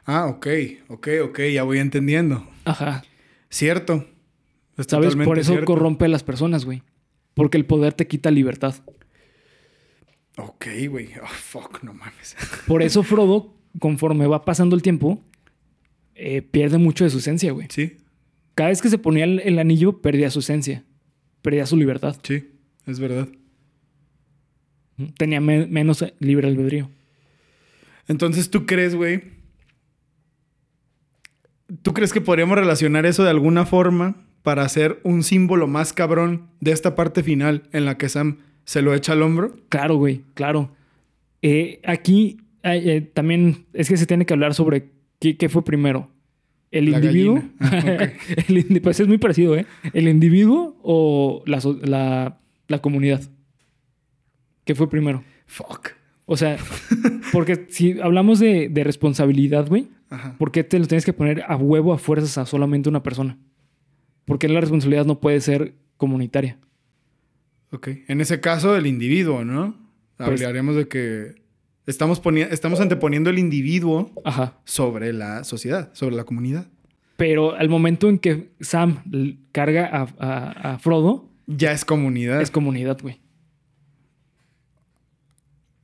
[0.04, 0.46] Ah, ok.
[0.88, 1.40] Ok, ok.
[1.52, 2.46] Ya voy entendiendo.
[2.64, 3.04] Ajá.
[3.50, 4.06] Cierto.
[4.76, 5.16] Es ¿Sabes?
[5.16, 5.66] Por eso cierto.
[5.66, 6.82] corrompe a las personas, güey.
[7.34, 8.74] Porque el poder te quita libertad.
[10.36, 11.08] Ok, güey.
[11.22, 12.36] Oh, fuck, no mames.
[12.66, 15.20] Por eso Frodo, conforme va pasando el tiempo,
[16.14, 17.66] eh, pierde mucho de su esencia, güey.
[17.70, 17.96] sí,
[18.54, 20.84] Cada vez que se ponía el, el anillo, perdía su esencia.
[21.42, 22.16] Perdía su libertad.
[22.22, 22.50] sí.
[22.86, 23.28] Es verdad.
[25.16, 26.88] Tenía me- menos libre albedrío.
[28.08, 29.22] Entonces, ¿tú crees, güey?
[31.82, 36.48] ¿Tú crees que podríamos relacionar eso de alguna forma para hacer un símbolo más cabrón
[36.60, 39.56] de esta parte final en la que Sam se lo echa al hombro?
[39.68, 40.70] Claro, güey, claro.
[41.42, 46.10] Eh, aquí eh, también es que se tiene que hablar sobre qué, qué fue primero.
[46.70, 47.42] El La individuo.
[47.60, 48.10] Ah.
[48.48, 49.64] El pues es muy parecido, ¿eh?
[49.94, 53.22] El individuo o la, la- la comunidad.
[54.64, 55.24] ¿Qué fue primero?
[55.46, 55.92] Fuck.
[56.30, 56.58] O sea,
[57.32, 59.88] porque si hablamos de, de responsabilidad, güey.
[60.38, 63.38] ¿por qué te lo tienes que poner a huevo a fuerzas a solamente una persona?
[64.26, 66.58] Porque la responsabilidad no puede ser comunitaria.
[67.72, 67.88] Ok.
[68.08, 69.74] En ese caso, el individuo, ¿no?
[70.18, 71.34] Pues- Hablaríamos de que
[71.86, 72.20] estamos,
[72.50, 74.58] estamos anteponiendo el individuo Ajá.
[74.64, 76.66] sobre la sociedad, sobre la comunidad.
[77.16, 79.02] Pero al momento en que Sam
[79.52, 82.40] carga a, a- a Frodo, Ya es comunidad.
[82.42, 83.20] es comunidad, güey.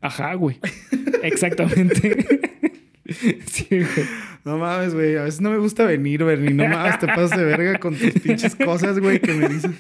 [0.04, 0.58] Ajá, güey.
[1.22, 2.26] Exactamente.
[3.46, 4.06] sí, güey.
[4.44, 5.16] No mames, güey.
[5.16, 6.52] A veces no me gusta venir, Bernie.
[6.52, 9.70] No mames, te pasas de verga con tus pinches cosas, güey, que me dices.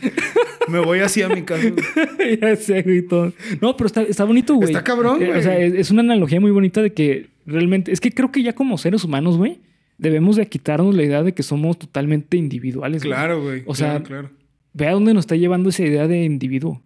[0.68, 1.68] Me voy así a mi casa.
[1.68, 2.38] güey.
[2.40, 3.34] ya sé, güey, todo.
[3.60, 4.70] No, pero está, está bonito, güey.
[4.70, 5.32] Está cabrón, güey.
[5.32, 7.92] O sea, es, es una analogía muy bonita de que realmente...
[7.92, 9.58] Es que creo que ya como seres humanos, güey,
[9.98, 13.02] debemos de quitarnos la idea de que somos totalmente individuales.
[13.02, 13.62] Claro, güey.
[13.66, 14.30] O sea, claro, claro.
[14.72, 16.80] Ve a dónde nos está llevando esa idea de individuo.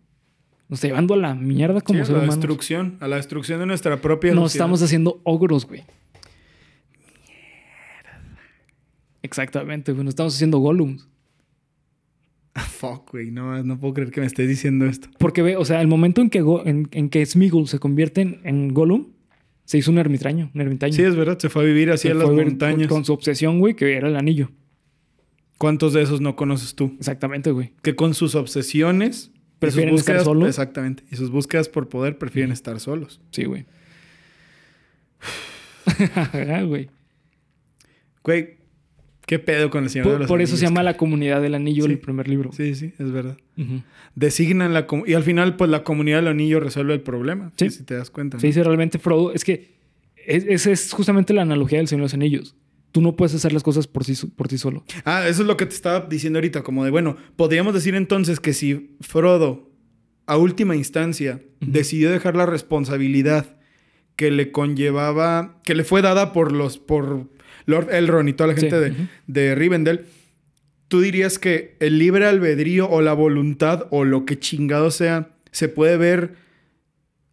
[0.68, 2.36] Nos está llevando a la mierda como Sí, a ser la humanos.
[2.36, 4.64] destrucción, a la destrucción de nuestra propia Nos sociedad.
[4.66, 5.84] estamos haciendo ogros, güey.
[9.22, 10.04] Exactamente, güey.
[10.04, 11.08] Nos estamos haciendo golems.
[12.54, 13.30] Ah, Fuck, güey.
[13.30, 15.08] No, no puedo creer que me estés diciendo esto.
[15.18, 18.20] Porque ve, o sea, el momento en que, Go- en, en que Smeagol se convierte
[18.22, 19.08] en, en Gollum,
[19.64, 20.50] se hizo un ermitaño.
[20.54, 20.92] Un ermitaño.
[20.92, 21.38] Sí, es verdad.
[21.38, 22.88] Se fue a vivir así Se a las a montañas.
[22.88, 24.50] Con, con su obsesión, güey, que era el anillo.
[25.58, 26.94] ¿Cuántos de esos no conoces tú?
[26.98, 27.72] Exactamente, güey.
[27.82, 29.32] Que con sus obsesiones...
[29.58, 30.48] Prefieren estar búsquedas- solos.
[30.48, 31.02] Exactamente.
[31.10, 33.20] Y sus búsquedas por poder prefieren estar solos.
[33.30, 33.66] Sí, güey.
[36.66, 36.90] Güey.
[38.22, 38.56] Güey,
[39.26, 41.54] ¿qué pedo con el Señor de Por, los por eso se llama La Comunidad del
[41.54, 41.92] Anillo Sí.
[41.92, 42.52] el primer libro.
[42.52, 43.36] Sí, sí, es verdad.
[44.14, 44.86] Designan la...
[45.06, 47.52] Y al final, pues, la comunidad del anillo resuelve el problema.
[47.56, 47.70] Sí.
[47.70, 48.36] Si te das cuenta.
[48.36, 48.40] ¿no?
[48.40, 49.32] Se dice realmente Frodo.
[49.32, 49.76] Es que
[50.26, 52.54] es- esa es justamente la analogía del Señor de los Anillos.
[52.92, 54.84] Tú no puedes hacer las cosas por, sí, por ti solo.
[55.04, 58.40] Ah, eso es lo que te estaba diciendo ahorita, como de, bueno, podríamos decir entonces
[58.40, 59.70] que si Frodo,
[60.26, 63.56] a última instancia, decidió dejar la responsabilidad
[64.16, 67.28] que le conllevaba, que le fue dada por los, por
[67.66, 68.94] Lord Elrond y toda la Sí, gente de,
[69.26, 70.06] de Rivendell,
[70.88, 75.68] tú dirías que el libre albedrío o la voluntad o lo que chingado sea, se
[75.68, 76.34] puede ver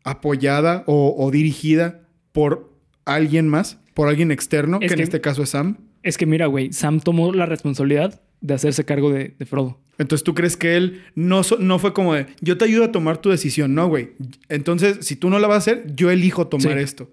[0.03, 2.01] apoyada o, o dirigida
[2.31, 2.73] por
[3.05, 5.77] alguien más, por alguien externo, Es que en este caso es Sam.
[6.03, 9.79] Es que mira, güey, Sam tomó la responsabilidad de hacerse cargo de, de Frodo.
[9.97, 12.91] Entonces tú crees que él no, so- no fue como de, yo te ayudo a
[12.91, 14.09] tomar tu decisión, no, güey.
[14.49, 16.83] Entonces, si tú no la vas a hacer, yo elijo tomar Sí.
[16.83, 17.11] esto.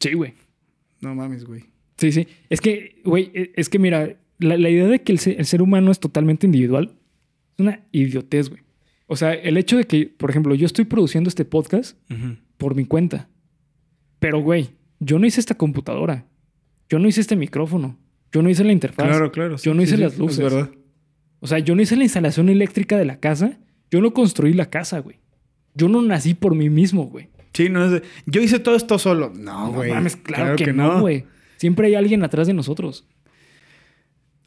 [0.00, 0.34] Sí, güey.
[1.00, 1.64] No mames, güey.
[1.96, 2.28] Sí, sí.
[2.48, 5.90] Es que, güey, e- es que mira, la, la idea de que el ser humano
[5.90, 6.92] es totalmente individual
[7.56, 8.62] es una idiotez, güey.
[9.08, 11.96] O sea, el hecho de que, por ejemplo, yo estoy produciendo este podcast
[12.56, 13.28] por mi cuenta.
[14.18, 16.26] Pero, güey, yo no hice esta computadora.
[16.88, 17.98] Yo no hice este micrófono.
[18.32, 19.06] Yo no hice la interfaz.
[19.06, 19.56] Claro, claro.
[19.56, 20.38] Yo no hice las luces.
[20.38, 20.70] Es verdad.
[21.40, 23.58] O sea, yo no hice la instalación eléctrica de la casa.
[23.90, 25.18] Yo no construí la casa, güey.
[25.74, 27.28] Yo no nací por mí mismo, güey.
[27.54, 29.32] Sí, no es de, yo hice todo esto solo.
[29.34, 29.90] No, No güey.
[29.92, 31.24] mames, claro, que, no, güey.
[31.56, 33.06] Siempre hay alguien atrás de nosotros.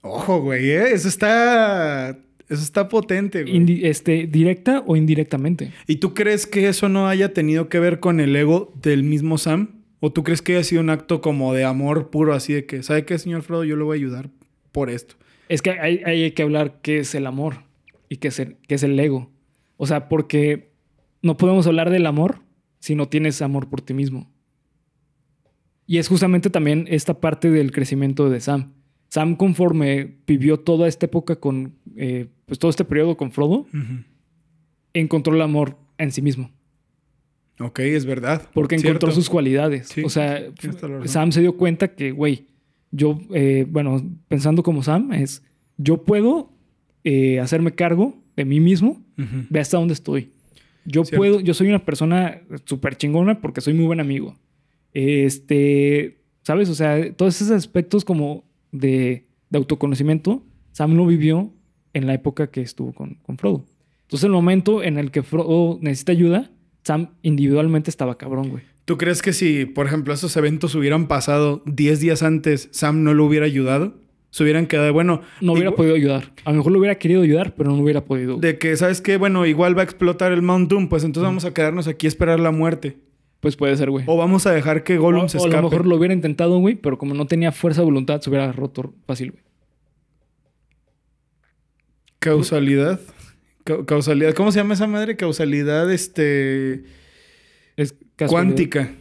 [0.02, 0.92] Ojo, güey, ¿eh?
[0.94, 2.18] Eso está...
[2.52, 3.56] Eso está potente, güey.
[3.56, 5.72] Indi- este, directa o indirectamente.
[5.88, 9.38] ¿Y tú crees que eso no haya tenido que ver con el ego del mismo
[9.38, 9.82] Sam?
[10.02, 12.84] ¿O tú crees que haya sido un acto como de amor puro, así de que,
[12.84, 13.64] ¿sabe qué, señor Frodo?
[13.64, 14.30] Yo le voy a ayudar
[14.72, 15.16] por esto.
[15.48, 17.64] Es que hay, hay que hablar qué es el amor
[18.10, 19.32] y qué es el, qué es el ego.
[19.78, 20.72] O sea, porque
[21.22, 22.40] no podemos hablar del amor
[22.80, 24.30] si no tienes amor por ti mismo.
[25.86, 28.74] Y es justamente también esta parte del crecimiento de Sam.
[29.10, 33.66] Sam, conforme vivió toda esta época con, eh, pues todo este periodo con Frodo,
[34.94, 36.52] encontró el amor en sí mismo.
[37.62, 38.50] Ok, es verdad.
[38.54, 39.88] Porque encontró sus cualidades.
[39.88, 40.44] Sí, o sea.
[41.06, 42.48] Sam se dio cuenta que, güey,
[42.92, 45.44] yo, eh, bueno, pensando como Sam, es,
[45.78, 46.52] yo puedo
[47.06, 49.46] eh, hacerme cargo de mí mismo, Ujú.
[49.50, 50.32] ve hasta dónde estoy.
[50.84, 51.16] Yo Cierto.
[51.22, 54.36] puedo, yo soy una persona súper chingona porque soy muy buen amigo.
[54.94, 56.68] Este, ¿sabes?
[56.68, 58.44] O sea, todos esos aspectos como
[58.74, 60.44] de, de autoconocimiento,
[60.74, 61.54] Sam lo vivió
[61.94, 63.66] en la época que estuvo con, con Frodo.
[64.04, 66.52] Entonces, el momento en el que Frodo necesita ayuda,
[66.84, 68.64] Sam individualmente estaba cabrón, güey.
[68.86, 73.14] ¿Tú crees que si, por ejemplo, esos eventos hubieran pasado 10 días antes, Sam no
[73.14, 73.96] lo hubiera ayudado?
[74.32, 76.32] Se hubieran quedado, bueno, No hubiera podido ayudar.
[76.46, 78.38] A lo mejor lo hubiera querido ayudar, pero no hubiera podido.
[78.38, 79.18] de que, ¿sabes qué?
[79.18, 82.10] Bueno, igual va a explotar el Mount Doom, pues entonces vamos a quedarnos aquí a
[82.10, 82.98] esperar la muerte.
[83.42, 84.06] Pues puede ser, güey.
[84.08, 85.62] O vamos a dejar que O, Gollum se o a escape.
[85.64, 88.52] lo mejor lo hubiera intentado, güey, pero como no tenía fuerza de voluntad, se hubiera
[88.52, 89.44] roto fácil, güey.
[92.22, 93.00] Causalidad.
[93.64, 94.34] Ca- causalidad.
[94.36, 95.18] ¿Cómo se llama esa madre?
[95.18, 96.84] Causalidad, este...
[97.76, 97.96] Es.
[98.28, 98.92] Cuántica.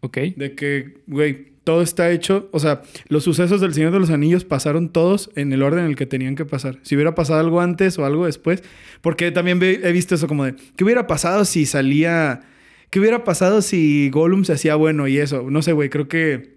[0.00, 0.18] Ok.
[0.36, 2.48] De que, güey, todo está hecho.
[2.52, 5.86] O sea, los sucesos del Señor de los Anillos pasaron todos en el orden en
[5.90, 6.78] el que tenían que pasar.
[6.82, 8.62] Si hubiera pasado algo antes o algo después.
[9.00, 12.42] Porque también he visto eso como de, ¿qué hubiera pasado si salía...
[12.90, 15.50] ¿Qué hubiera pasado si Gollum se hacía bueno y eso?
[15.50, 16.54] No sé, güey, creo que...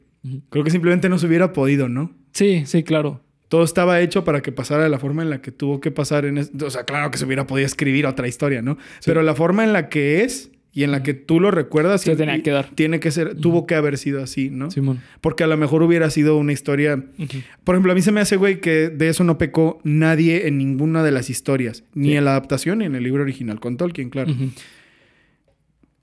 [0.49, 2.15] Creo que simplemente no se hubiera podido, ¿no?
[2.33, 3.23] Sí, sí, claro.
[3.49, 6.25] Todo estaba hecho para que pasara de la forma en la que tuvo que pasar.
[6.25, 8.77] En es- O sea, claro que se hubiera podido escribir otra historia, ¿no?
[9.05, 12.01] Pero la forma en la que es y en la que tú lo recuerdas...
[12.01, 12.69] Se tenía que dar.
[12.75, 13.33] Tiene que ser...
[13.35, 14.69] Tuvo que haber sido así, ¿no?
[14.69, 14.99] Simón.
[15.21, 17.03] Porque a lo mejor hubiera sido una historia...
[17.63, 20.57] Por ejemplo, a mí se me hace, güey, que de eso no pecó nadie en
[20.59, 21.83] ninguna de las historias.
[21.95, 22.15] Ni Sí.
[22.17, 23.59] en la adaptación ni en el libro original.
[23.59, 24.35] Con Tolkien, claro.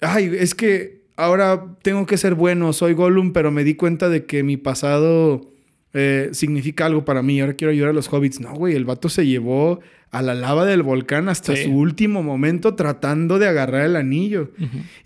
[0.00, 2.72] Ay, es que ahora tengo que ser bueno.
[2.72, 5.50] Soy Gollum, pero me di cuenta de que mi pasado
[5.94, 7.40] eh, significa algo para mí.
[7.40, 8.40] Ahora quiero ayudar a los hobbits.
[8.40, 9.80] No, güey, el vato se llevó
[10.10, 11.64] a la lava del volcán hasta Sí.
[11.64, 14.50] su último momento tratando de agarrar el anillo.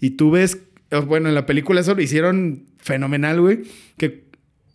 [0.00, 0.58] Y tú ves,
[0.90, 3.60] eh, bueno, en la película eso lo hicieron fenomenal, güey.
[3.96, 4.24] Que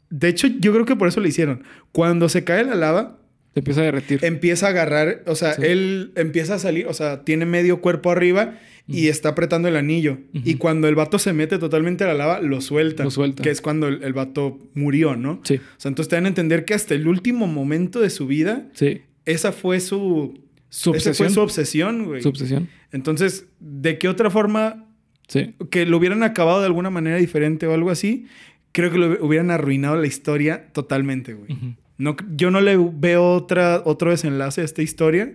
[0.09, 1.64] de hecho yo creo que por eso lo hicieron.
[1.91, 3.20] Cuando se cae la lava,
[3.53, 4.20] Se empieza a derretir.
[4.26, 5.61] empieza a agarrar, o sea, Sí.
[5.66, 8.55] él empieza a salir, o sea, tiene medio cuerpo arriba
[8.88, 10.18] y está apretando el anillo.
[10.34, 13.04] Y cuando el vato se mete totalmente a la lava, lo suelta.
[13.04, 13.42] Lo suelta.
[13.44, 15.40] Que es cuando el, el vato murió, ¿no?
[15.44, 18.28] Sí, O sea, entonces te dan a entender que hasta el último momento de su
[18.28, 19.02] vida, sí.
[19.26, 20.40] esa fue su...
[20.70, 21.30] Su esa fue obsesión.
[21.34, 22.22] su obsesión, güey.
[22.24, 22.68] Su obsesión.
[22.92, 24.86] Entonces, ¿de qué otra forma
[25.28, 25.54] Sí.
[25.72, 28.26] que lo hubieran acabado de alguna manera diferente o algo así?
[28.72, 31.56] Creo que lo hubieran arruinado la historia totalmente, güey.
[32.00, 35.32] No, yo no le veo otra, otro desenlace a esta historia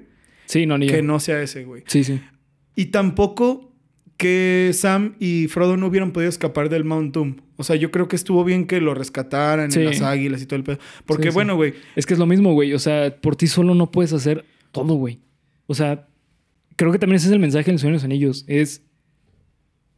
[0.47, 1.03] Sí, no, ni que yo.
[1.05, 1.85] no sea ese, güey.
[1.87, 2.21] Sí, sí.
[2.79, 3.73] Y tampoco
[4.17, 7.37] que Sam y Frodo no hubieran podido escapar del Mount Doom.
[7.57, 9.81] O sea, yo creo que estuvo bien que lo rescataran Sí.
[9.81, 10.79] en las águilas y todo el pedo.
[11.05, 11.35] Porque, Sí, sí.
[11.35, 12.73] bueno, güey, Es que es lo mismo, güey.
[12.75, 15.19] O sea, por ti solo no puedes hacer todo, güey.
[15.67, 16.07] O sea,
[16.77, 18.45] creo que también ese es el mensaje del Señor de los Anillos.
[18.47, 18.83] Es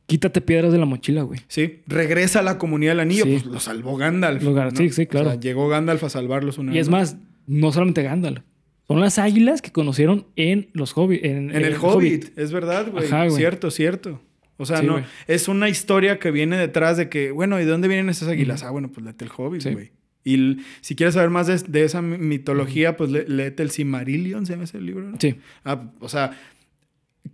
[0.07, 1.41] quítate piedras de la mochila, güey.
[1.49, 3.25] sí, regresa a la comunidad del anillo.
[3.25, 4.43] Pues lo salvó Gandalf.
[4.43, 5.29] Lo sí, sí, claro.
[5.29, 7.17] O sea, llegó Gandalf a salvarlos una Y es más,
[7.47, 8.43] no solamente Gandalf.
[8.91, 11.25] Son las águilas que conocieron en los Hobbit.
[11.25, 13.07] En, En el Hobbit, es verdad, güey.
[13.07, 13.37] Ajá, güey.
[13.37, 14.21] Cierto, cierto.
[14.57, 15.05] O sea, Sí, no, güey.
[15.29, 18.65] es una historia que viene detrás de que, bueno, ¿y de dónde vienen esas águilas?
[18.65, 19.73] Ah, bueno, pues léete el Hobbit, Sí.
[19.73, 19.93] güey.
[20.25, 24.45] Y si quieres saber más de, de esa mi- mitología, pues lé- léete el Silmarillion,
[24.45, 25.05] ¿se llama ese libro?
[25.09, 25.17] no?
[25.21, 25.37] Sí.
[25.65, 26.33] Ah, o sea,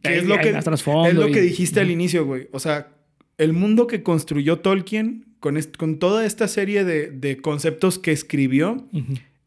[0.03, 2.49] ¿qué Hay- es lo que, es lo y- que dijiste al inicio, güey?
[2.53, 2.91] O sea,
[3.39, 8.13] el mundo que construyó Tolkien con, est- con toda esta serie de, de conceptos que
[8.13, 8.87] escribió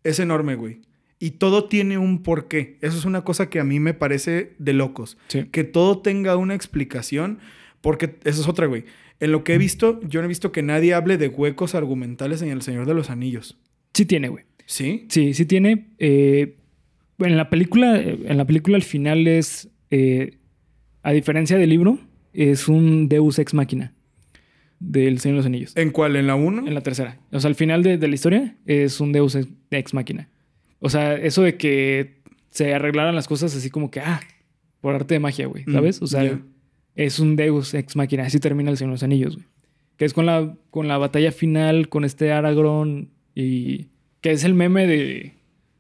[0.04, 0.82] es enorme, güey.
[1.20, 2.78] Y todo tiene un porqué.
[2.82, 5.18] Eso es una cosa que a mí me parece de locos.
[5.28, 5.46] Sí.
[5.52, 7.40] Que todo tenga una explicación,
[7.82, 8.86] porque eso es otra, güey.
[9.20, 12.42] En lo que he visto, yo no he visto que nadie hable de huecos argumentales
[12.42, 13.58] en El Señor de los Anillos.
[13.94, 14.46] Sí tiene, güey.
[14.66, 15.06] ¿Sí?
[15.10, 15.88] Sí, sí tiene.
[15.98, 16.56] eh,
[17.20, 20.38] en la película, en la película al final es, eh,
[21.04, 22.00] a diferencia del libro,
[22.32, 23.94] es un Deus ex máquina
[24.80, 25.76] del Señor de los Anillos.
[25.76, 26.16] ¿En cuál?
[26.16, 26.66] ¿En la 1?
[26.66, 27.20] En la tercera.
[27.34, 30.30] O sea, al final de, de la historia es un Deus ex, ex máquina.
[30.80, 32.22] O sea, eso de que
[32.52, 34.22] se arreglaran las cosas así como que, ah,
[34.82, 36.02] por arte de magia, güey, Mm, ¿sabes?
[36.02, 36.40] O sea,
[36.96, 38.24] es un Deus ex máquina.
[38.24, 39.48] Así termina el Señor de los Anillos, güey.
[39.98, 43.88] Que es con la, con la batalla final, con este Aragorn y
[44.22, 45.34] que es el meme de,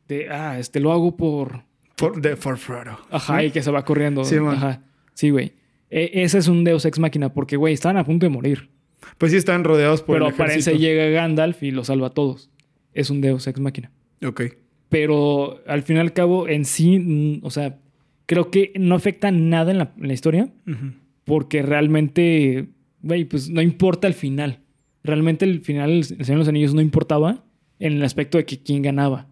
[0.10, 1.64] de ah, este lo hago por...
[1.97, 2.97] For, de, for Frodo.
[3.10, 3.43] Ajá, ¿No?
[3.43, 4.24] y que se va corriendo.
[4.26, 4.56] Sí, man.
[4.56, 4.84] Ajá.
[5.14, 5.54] Sí, güey.
[5.89, 8.70] E- ese es un Deus ex máquina porque, güey, estaban a punto de morir.
[9.18, 12.50] Pues sí, están rodeados por pero el aparece llega Gandalf y los salva a todos.
[12.93, 13.91] Es un Deus ex máquina.
[14.26, 14.41] Ok.
[14.90, 17.78] Pero al fin y al cabo, en sí, mm, o sea,
[18.26, 20.50] creo que no afecta nada en la, en la historia
[21.26, 22.70] porque realmente,
[23.02, 24.60] güey, pues no importa el final.
[25.04, 27.44] Realmente el final, el Señor de los Anillos no importaba
[27.80, 29.28] en el aspecto de que quién ganaba.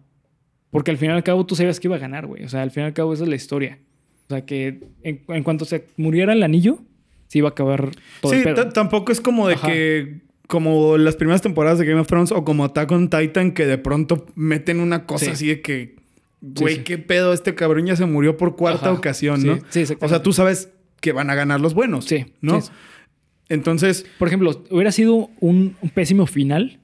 [0.70, 2.44] Porque al fin y al cabo tú sabías que iba a ganar, güey.
[2.44, 3.78] O sea, al fin y al cabo esa es la historia.
[4.26, 6.78] O sea, que en, en cuanto se muriera el anillo,
[7.26, 7.90] se iba a acabar
[8.20, 8.54] todo Sí, el pedo.
[8.54, 9.66] ta- tampoco es como de Ajá.
[9.68, 10.20] que...
[10.48, 13.78] Como las primeras temporadas de Game of Thrones o como Attack on Titan que de
[13.78, 15.30] pronto meten una cosa Sí.
[15.30, 15.96] así de que...
[16.40, 16.82] Güey, sí.
[16.84, 18.92] qué pedo, este cabrón ya se murió por cuarta Ajá.
[18.92, 19.56] ocasión, ¿no?
[19.70, 20.04] sí, exactamente.
[20.06, 20.70] o sea, tú sabes
[21.00, 22.60] que van a ganar los buenos, Sí, ¿no?
[23.48, 26.80] Entonces, Por ejemplo, hubiera sido un, un pésimo final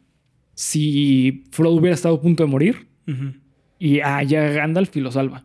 [0.54, 3.32] si Frodo hubiera estado a punto de morir ujú,
[3.78, 5.44] y ah, llega Gandalf y lo salva.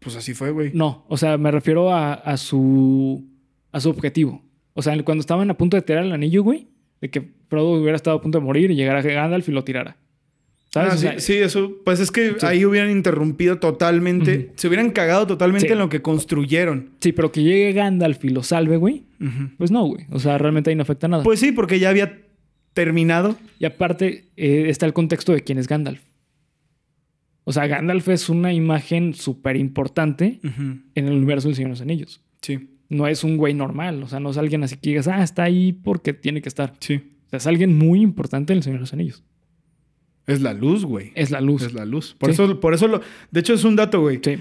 [0.00, 0.70] pues así fue, güey.
[0.74, 3.24] No, o sea, me refiero a, a su
[3.72, 4.42] a su objetivo.
[4.74, 6.68] O sea, cuando estaban a punto de tirar el anillo, güey,
[7.04, 9.98] de que Frodo hubiera estado a punto de morir y llegara Gandalf y lo tirara.
[10.70, 10.90] ¿Sabes?
[10.90, 12.46] Ah, O sí, sea, sí, eso, pues es que Sí.
[12.46, 15.72] ahí hubieran interrumpido totalmente, se hubieran cagado totalmente Sí.
[15.74, 16.88] en lo que construyeron.
[17.00, 19.04] sí, pero que llegue Gandalf y lo salve, güey,
[19.58, 20.06] pues no, güey.
[20.10, 21.22] O sea, realmente ahí no afecta nada.
[21.24, 22.22] Pues sí, porque ya había
[22.72, 23.36] terminado.
[23.58, 26.00] y aparte eh, está el contexto de quién es Gandalf.
[27.44, 31.80] O sea, Gandalf es una imagen súper importante en el universo del Señor de los
[31.82, 32.22] Anillos.
[32.40, 35.22] Sí, No es un güey normal, o sea, no es alguien así que digas, ah,
[35.22, 36.74] está ahí porque tiene que estar.
[36.80, 37.00] sí.
[37.26, 39.24] O sea, es alguien muy importante en el Señor de los Anillos.
[40.26, 41.10] Es la luz, güey.
[41.14, 41.62] Es la luz.
[41.62, 42.14] Es la luz.
[42.18, 42.34] Por Sí.
[42.42, 43.00] eso, por eso lo.
[43.30, 44.20] De hecho, es un dato, güey.
[44.22, 44.36] Sí,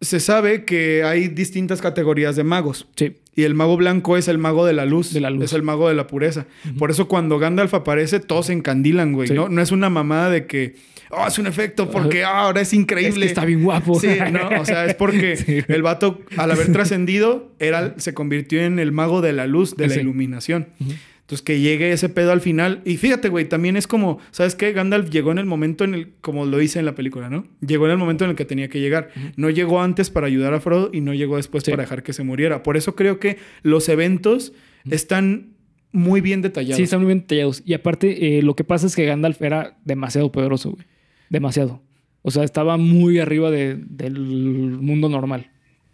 [0.00, 2.86] Se sabe que hay distintas categorías de magos.
[2.96, 3.16] sí.
[3.38, 5.12] Y el mago blanco es el mago de la luz.
[5.12, 5.44] De la luz.
[5.44, 6.46] Es el mago de la pureza.
[6.78, 9.28] Por eso cuando Gandalf aparece, todos se encandilan, güey.
[9.28, 9.34] Sí.
[9.34, 9.50] ¿no?
[9.50, 10.76] no es una mamada de que,
[11.10, 13.08] oh, es un efecto porque ah, ahora es increíble.
[13.10, 13.98] Es que está bien guapo.
[14.00, 15.58] Sí, no, o sea, es porque Sí.
[15.68, 19.88] el vato, al haber trascendido, era, se convirtió en el mago de la luz, de
[19.88, 20.68] la iluminación.
[20.80, 22.82] Entonces, que llegue ese pedo al final.
[22.84, 24.72] Y fíjate, güey, también es como, ¿sabes qué?
[24.72, 27.48] Gandalf llegó en el momento en el, como lo dice en la película, ¿no?
[27.66, 29.10] Llegó en el momento en el que tenía que llegar.
[29.36, 31.72] No llegó antes para ayudar a Frodo y no llegó después Sí.
[31.72, 32.62] para dejar que se muriera.
[32.62, 34.52] Por eso creo que los eventos
[34.88, 35.54] están
[35.90, 36.76] muy bien detallados.
[36.76, 37.60] Sí, están muy bien detallados.
[37.66, 40.86] Y aparte, eh, lo que pasa es que Gandalf era demasiado poderoso, güey.
[41.30, 41.82] Demasiado.
[42.22, 45.50] O sea, estaba muy arriba de- del mundo normal.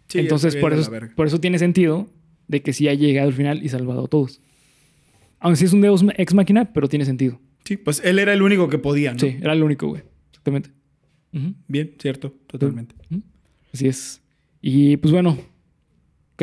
[0.07, 2.07] Sí, Entonces, por eso, por eso tiene sentido
[2.47, 4.41] de que sí ha llegado al final y salvado a todos.
[5.39, 7.39] Aunque sí es un Deus ex máquina, pero tiene sentido.
[7.65, 9.19] Sí, pues él era el único que podía, ¿no?
[9.19, 10.03] Sí, era el único, güey.
[10.29, 10.71] Exactamente.
[11.67, 12.95] Bien, cierto, totalmente.
[13.73, 14.21] Así es.
[14.61, 15.37] Y pues bueno,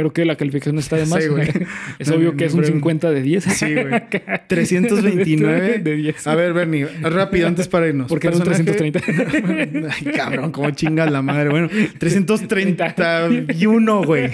[0.00, 1.22] creo que la calificación está de más.
[1.22, 1.48] Sí, güey.
[1.98, 3.08] es No, obvio que es un pregunta.
[3.08, 3.44] 50 de 10.
[3.44, 3.86] Sí, güey.
[4.48, 6.26] 329 de 10.
[6.26, 8.08] A ver, Bernie, rápido antes para irnos.
[8.08, 9.88] ¿Por qué no un Personaje- 330?
[9.94, 11.48] Ay, cabrón, cómo chingas la madre.
[11.50, 14.30] Bueno, 331, güey.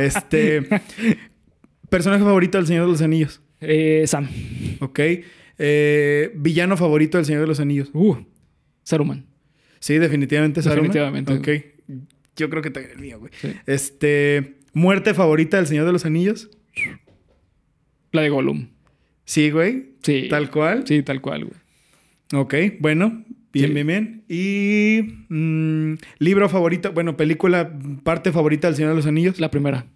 [0.00, 0.62] Este.
[1.88, 3.42] Personaje favorito del Señor de los Anillos.
[3.60, 4.28] Eh, Sam.
[4.80, 5.00] Ok.
[5.58, 7.90] Eh, villano favorito del Señor de los Anillos.
[7.92, 8.16] Uh,
[8.82, 9.26] Saruman.
[9.80, 10.90] Sí, definitivamente Saruman.
[10.90, 11.48] Definitivamente, Ok.
[12.36, 13.32] Yo creo que también el mío, güey.
[13.38, 13.52] Sí.
[13.66, 14.54] Este.
[14.72, 16.50] Muerte favorita del Señor de los Anillos.
[18.12, 18.68] La de Gollum.
[19.24, 19.90] Sí, güey.
[20.02, 20.26] Sí.
[20.28, 20.84] Tal cual.
[20.86, 22.42] Sí, tal cual, güey.
[22.42, 23.24] Ok, bueno.
[23.52, 23.74] Bien, Sí.
[23.74, 24.24] bien, bien.
[24.28, 25.24] Y.
[25.28, 26.92] mm, libro favorito.
[26.92, 29.40] Bueno, película, parte favorita del Señor de los Anillos.
[29.40, 29.86] La primera.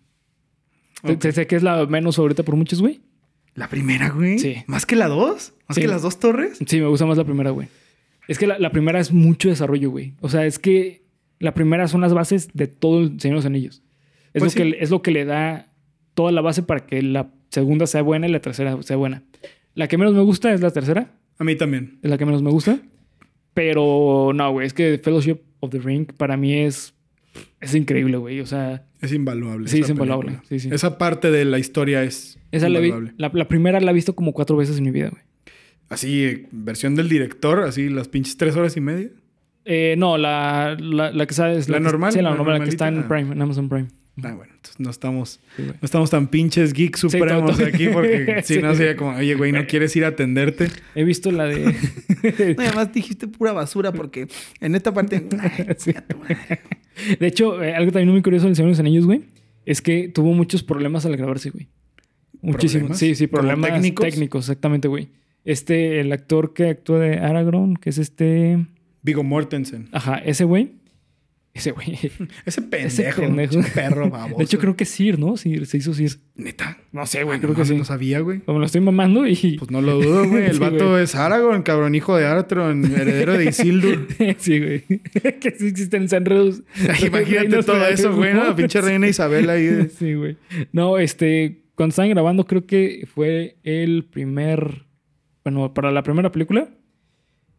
[1.02, 1.22] Ok.
[1.22, 3.00] Sé, sé que es la menos favorita por muchos, güey.
[3.54, 4.38] ¿La primera, güey?
[4.40, 4.56] Sí.
[4.66, 5.52] ¿Más que la dos?
[5.68, 5.82] ¿Más Sí.
[5.82, 6.58] que las dos torres?
[6.66, 7.68] Sí, me gusta más la primera, güey.
[8.26, 10.14] Es que la, la primera es mucho desarrollo, güey.
[10.20, 11.02] O sea, es que
[11.38, 13.82] la primera son las bases de todo el Señor de los Anillos.
[14.34, 14.72] Es, Pues lo, sí.
[14.72, 15.72] que, es lo que le da
[16.14, 19.22] toda la base para que la segunda sea buena y la tercera sea buena.
[19.74, 21.12] La que menos me gusta es la tercera.
[21.38, 21.98] A mí también.
[22.02, 22.78] Es la que menos me gusta.
[23.54, 24.66] Pero no, güey.
[24.66, 26.94] Es que Fellowship of the Ring para mí es...
[27.60, 28.40] Es increíble, güey.
[28.40, 29.68] O sea, Es invaluable.
[29.68, 30.26] Sí, es invaluable.
[30.32, 30.48] película.
[30.48, 30.68] Sí, sí.
[30.72, 33.14] Esa parte de la historia es esa la, vi- invaluable.
[33.18, 35.22] la, la primera la he visto como cuatro veces en mi vida, güey.
[35.88, 39.08] Así, eh, versión del director, así las pinches tres horas y media.
[39.64, 41.68] Eh, no, la, la, la que sabes...
[41.68, 42.12] ¿La que- normal?
[42.12, 43.02] Sí, la, ¿La normal, la que está en?
[43.08, 43.88] Prime, en Amazon Prime.
[44.22, 47.88] Ah, bueno, entonces no estamos, Sí, no estamos tan pinches geeks Sí, supremos todo- aquí
[47.88, 48.62] porque si Sí.
[48.62, 50.68] no sería como, oye, güey, ¿no quieres ir a atenderte?
[50.94, 51.74] He visto la de.
[52.58, 54.28] además dijiste pura basura porque
[54.60, 55.26] en esta parte...
[55.78, 55.92] Sí.
[57.18, 59.22] De hecho, eh, algo también muy curioso del Señor de los Anillos, güey,
[59.66, 61.68] es que tuvo muchos problemas al grabarse, güey.
[62.40, 62.96] Muchísimos.
[62.98, 64.06] Sí, sí, ¿Como problemas técnicos?
[64.06, 64.44] técnicos?
[64.44, 65.08] exactamente, güey.
[65.44, 68.64] Este, el actor que actúa de Aragorn, que es este.
[69.02, 69.88] Vigo Mortensen.
[69.92, 70.72] Ajá, ese güey.
[71.54, 71.96] Ese güey.
[72.44, 72.86] Ese pendejo.
[72.88, 73.60] Ese pendejo.
[73.72, 74.38] perro baboso.
[74.38, 75.36] De hecho, creo que Sir, ¿no?
[75.36, 76.18] Sir, se hizo Sir.
[76.34, 76.78] Neta.
[76.90, 77.76] No sé, güey, Ah, creo no que sí.
[77.76, 78.40] No sabía, güey.
[78.40, 79.56] Como lo estoy mamando y.
[79.58, 80.46] Pues no lo dudo, güey.
[80.46, 81.04] El Sí, vato güey.
[81.04, 84.08] es Aragorn, cabrón, hijo de Artron, heredero de Isildur.
[84.38, 84.80] sí, güey.
[85.40, 86.62] que sí existen enredos.
[87.06, 88.44] Imagínate todo eso, güey, ¿no?
[88.44, 89.64] La pinche reina Isabel ahí.
[89.66, 90.36] de- Sí, güey.
[90.72, 94.86] No, este, cuando estaban grabando, creo que fue el primer.
[95.44, 96.68] Bueno, para la primera película,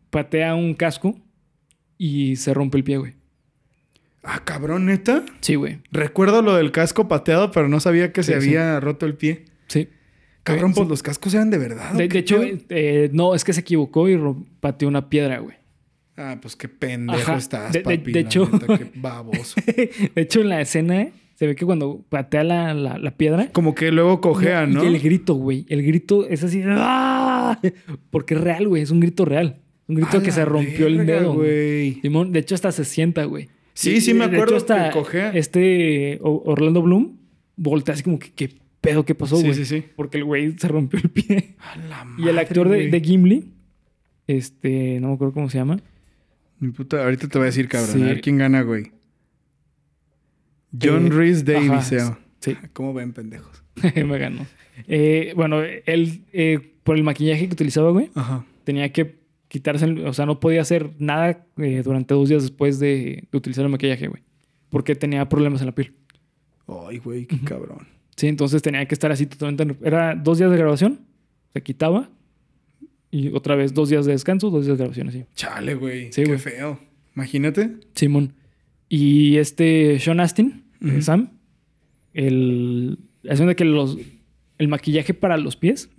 [0.09, 1.15] patea un casco
[1.97, 3.13] y se rompe el pie, güey.
[4.25, 5.23] Ah, cabrón, neta.
[5.41, 5.79] Sí, güey.
[5.91, 8.49] Recuerdo lo del casco pateado, pero no sabía que se sí.
[8.49, 9.45] había roto el pie.
[9.67, 9.87] Sí.
[10.43, 10.77] Cabrón, Sí.
[10.79, 11.93] pues los cascos eran de verdad.
[11.93, 14.19] ¿o De, de hecho, eh, no, es que se equivocó y
[14.59, 15.55] pateó una piedra, güey.
[16.17, 17.37] Ah, pues qué pendejo Ajá.
[17.37, 18.11] estás, De- de- papi.
[18.11, 19.55] de hecho- neta, qué baboso.
[19.65, 23.49] de hecho, en la escena se ve que cuando patea la, la- la piedra.
[23.51, 24.83] Como que luego cojea, ¿no?
[24.83, 25.65] Y el grito, güey.
[25.67, 26.61] El grito es así.
[26.65, 27.59] ¡ah!
[28.11, 28.81] Porque es real, güey.
[28.81, 29.59] Es un grito real.
[29.87, 31.33] Un grito que se rompió el dedo.
[31.33, 31.91] güey.
[31.91, 32.01] güey.
[32.01, 33.49] Simón, de hecho, hasta se sienta, güey.
[33.75, 35.37] Sí, sí me de acuerdo hecho, hasta que.
[35.37, 37.17] Este Orlando Bloom
[37.57, 38.49] voltea así como que, ¿qué
[38.81, 39.53] pedo que pasó, Sí, güey?
[39.55, 39.83] sí, sí.
[39.95, 41.55] Porque el güey se rompió el pie.
[41.59, 43.51] A la y el actor de, Gimli,
[44.27, 45.79] este, no me acuerdo cómo se llama.
[46.59, 47.95] Mi puta, ahorita te voy a decir, cabrón.
[47.97, 48.01] Sí.
[48.01, 48.91] A ver quién gana, güey.
[50.81, 51.91] John Eh, Rhys Davis.
[52.39, 53.63] Sí, ¿Cómo ven, pendejos?
[53.95, 54.45] me ganó.
[54.87, 58.45] Eh, bueno, él, eh, por el maquillaje que utilizaba, güey, Ajá.
[58.63, 59.15] tenía que
[59.55, 63.37] quitarse, el- o sea, no podía hacer nada eh, durante dos días después de, de
[63.37, 64.21] utilizar el maquillaje, güey.
[64.69, 65.93] Porque tenía problemas en la piel.
[66.67, 67.87] Ay, güey, qué cabrón.
[68.17, 69.77] Sí, entonces tenía que estar así totalmente.
[69.87, 70.99] Era dos días de grabación,
[71.53, 72.09] se quitaba.
[73.11, 75.23] Y otra vez dos días de descanso, dos días de grabación, así.
[75.35, 76.11] Chale, güey.
[76.11, 76.39] Sí, qué güey.
[76.39, 76.79] feo.
[77.15, 77.71] Imagínate.
[77.93, 78.33] Simón.
[78.89, 81.01] Y este Sean Astin, eh, Ujú.
[81.01, 81.29] Sam,
[82.13, 82.99] el.
[83.29, 83.97] Haciendo que los.
[84.57, 85.89] El maquillaje para los pies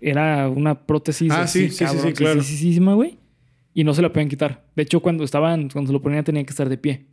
[0.00, 1.30] era una prótesis.
[1.30, 2.34] Ah, así, sí, sí, sí, sí, claro.
[2.36, 3.18] cabroncísima, güey.
[3.72, 4.66] Y no se la podían quitar.
[4.74, 7.06] De hecho, cuando estaban, cuando se lo ponían, tenían que estar de pie.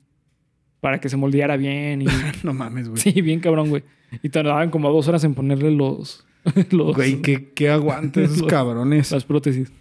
[0.82, 2.02] Para que se moldeara bien.
[2.02, 2.06] Y,
[2.44, 3.00] No mames, güey.
[3.02, 3.84] sí, bien cabrón, güey.
[4.24, 6.26] Y tardaban como dos horas en ponerle los.
[6.72, 9.12] los Güey, qué, qué aguante esos Los- cabrones.
[9.12, 9.72] las prótesis.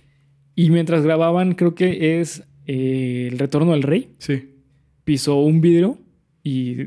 [0.55, 4.11] Y mientras grababan, creo que es eh, El Retorno del Rey.
[4.19, 4.51] Sí.
[5.05, 5.99] Pisó un vidrio
[6.43, 6.81] y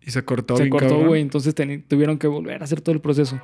[0.00, 1.20] Y se cortó se bien cortó, güey.
[1.20, 1.54] Entonces
[1.88, 3.40] tuvieron que volver a hacer todo el proceso.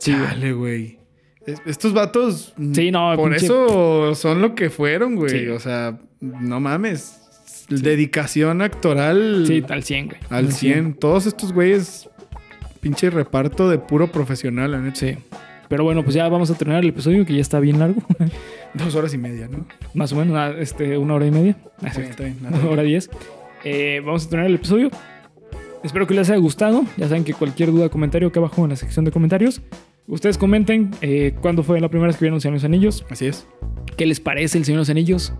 [0.00, 0.12] Sí.
[0.12, 0.98] Chale, güey.
[1.46, 2.52] Es- Estos vatos.
[2.56, 5.30] mm, Sí, no, Por pinche- eso son lo que fueron, güey.
[5.30, 5.48] Sí.
[5.48, 7.16] O sea, no mames.
[7.68, 10.18] Dedicación actoral Sí, al 100, güey.
[10.28, 10.94] al 100.
[10.94, 12.08] Todos estos güeyes.
[12.80, 14.96] Pinche reparto de puro profesional, la neta.
[14.96, 15.16] Sí.
[15.68, 18.02] Pero bueno, pues ya vamos a terminar el episodio que ya está bien largo.
[18.74, 19.66] Dos horas y media, ¿no?
[19.94, 21.56] Más o menos, este, una hora y media.
[21.76, 22.00] Está sí.
[22.00, 22.36] bien, está bien.
[22.48, 23.08] Una hora diez.
[23.64, 24.90] Eh, vamos a terminar el episodio.
[25.84, 26.84] Espero que les haya gustado.
[26.96, 29.60] Ya saben que cualquier duda, comentario acá abajo en la sección de comentarios.
[30.10, 33.06] Ustedes comenten eh, cuándo fue la primera vez que vieron El Señor de los Anillos.
[33.10, 33.46] Así es.
[33.96, 35.32] ¿Qué les parece El Señor de los Anillos?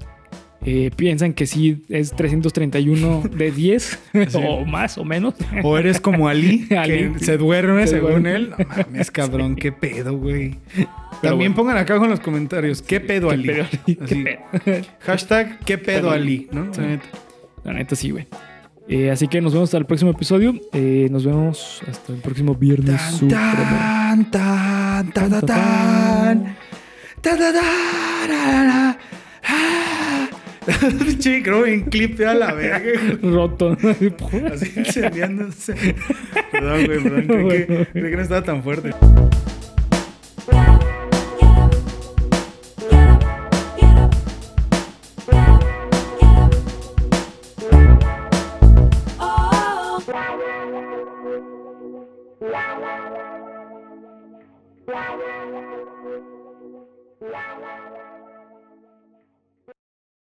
[0.67, 3.99] eh, piensan que sí es 331 de 10
[4.35, 5.35] o más o menos.
[5.63, 7.13] O eres como Ali, que Ali.
[7.19, 8.35] se duerme Se según duerme.
[8.37, 8.51] él.
[8.51, 10.59] No mames, cabrón, qué pedo, güey.
[10.77, 10.89] Pero
[11.23, 11.55] También bueno.
[11.57, 13.47] pongan acá en los comentarios, ¿qué pedo ¿Qué Ali?
[13.49, 13.97] pedo, Ali?
[13.97, 14.25] ¿Qué Así.
[14.25, 14.87] pedo?
[15.01, 16.49] Hashtag, ¿qué pedo Pedo Ali?
[16.53, 16.73] ¿no?
[16.75, 16.81] Sí.
[16.83, 17.05] La neta.
[17.65, 18.27] La neta sí, güey.
[18.93, 20.53] Eh, así que nos vemos hasta el próximo episodio.
[20.73, 23.01] Eh, nos vemos hasta el próximo viernes.
[23.29, 26.57] Tan, tan, tan, tan.
[31.07, 32.81] Pinche creo en clip a la verga.
[33.23, 33.77] Roto.
[34.53, 35.95] Así incendiándose.
[36.51, 37.27] Perdón, güey, perdón.
[37.29, 38.91] Creí que, creí que no estaba tan fuerte.
[54.91, 55.63] La la la
[57.21, 58.00] la la la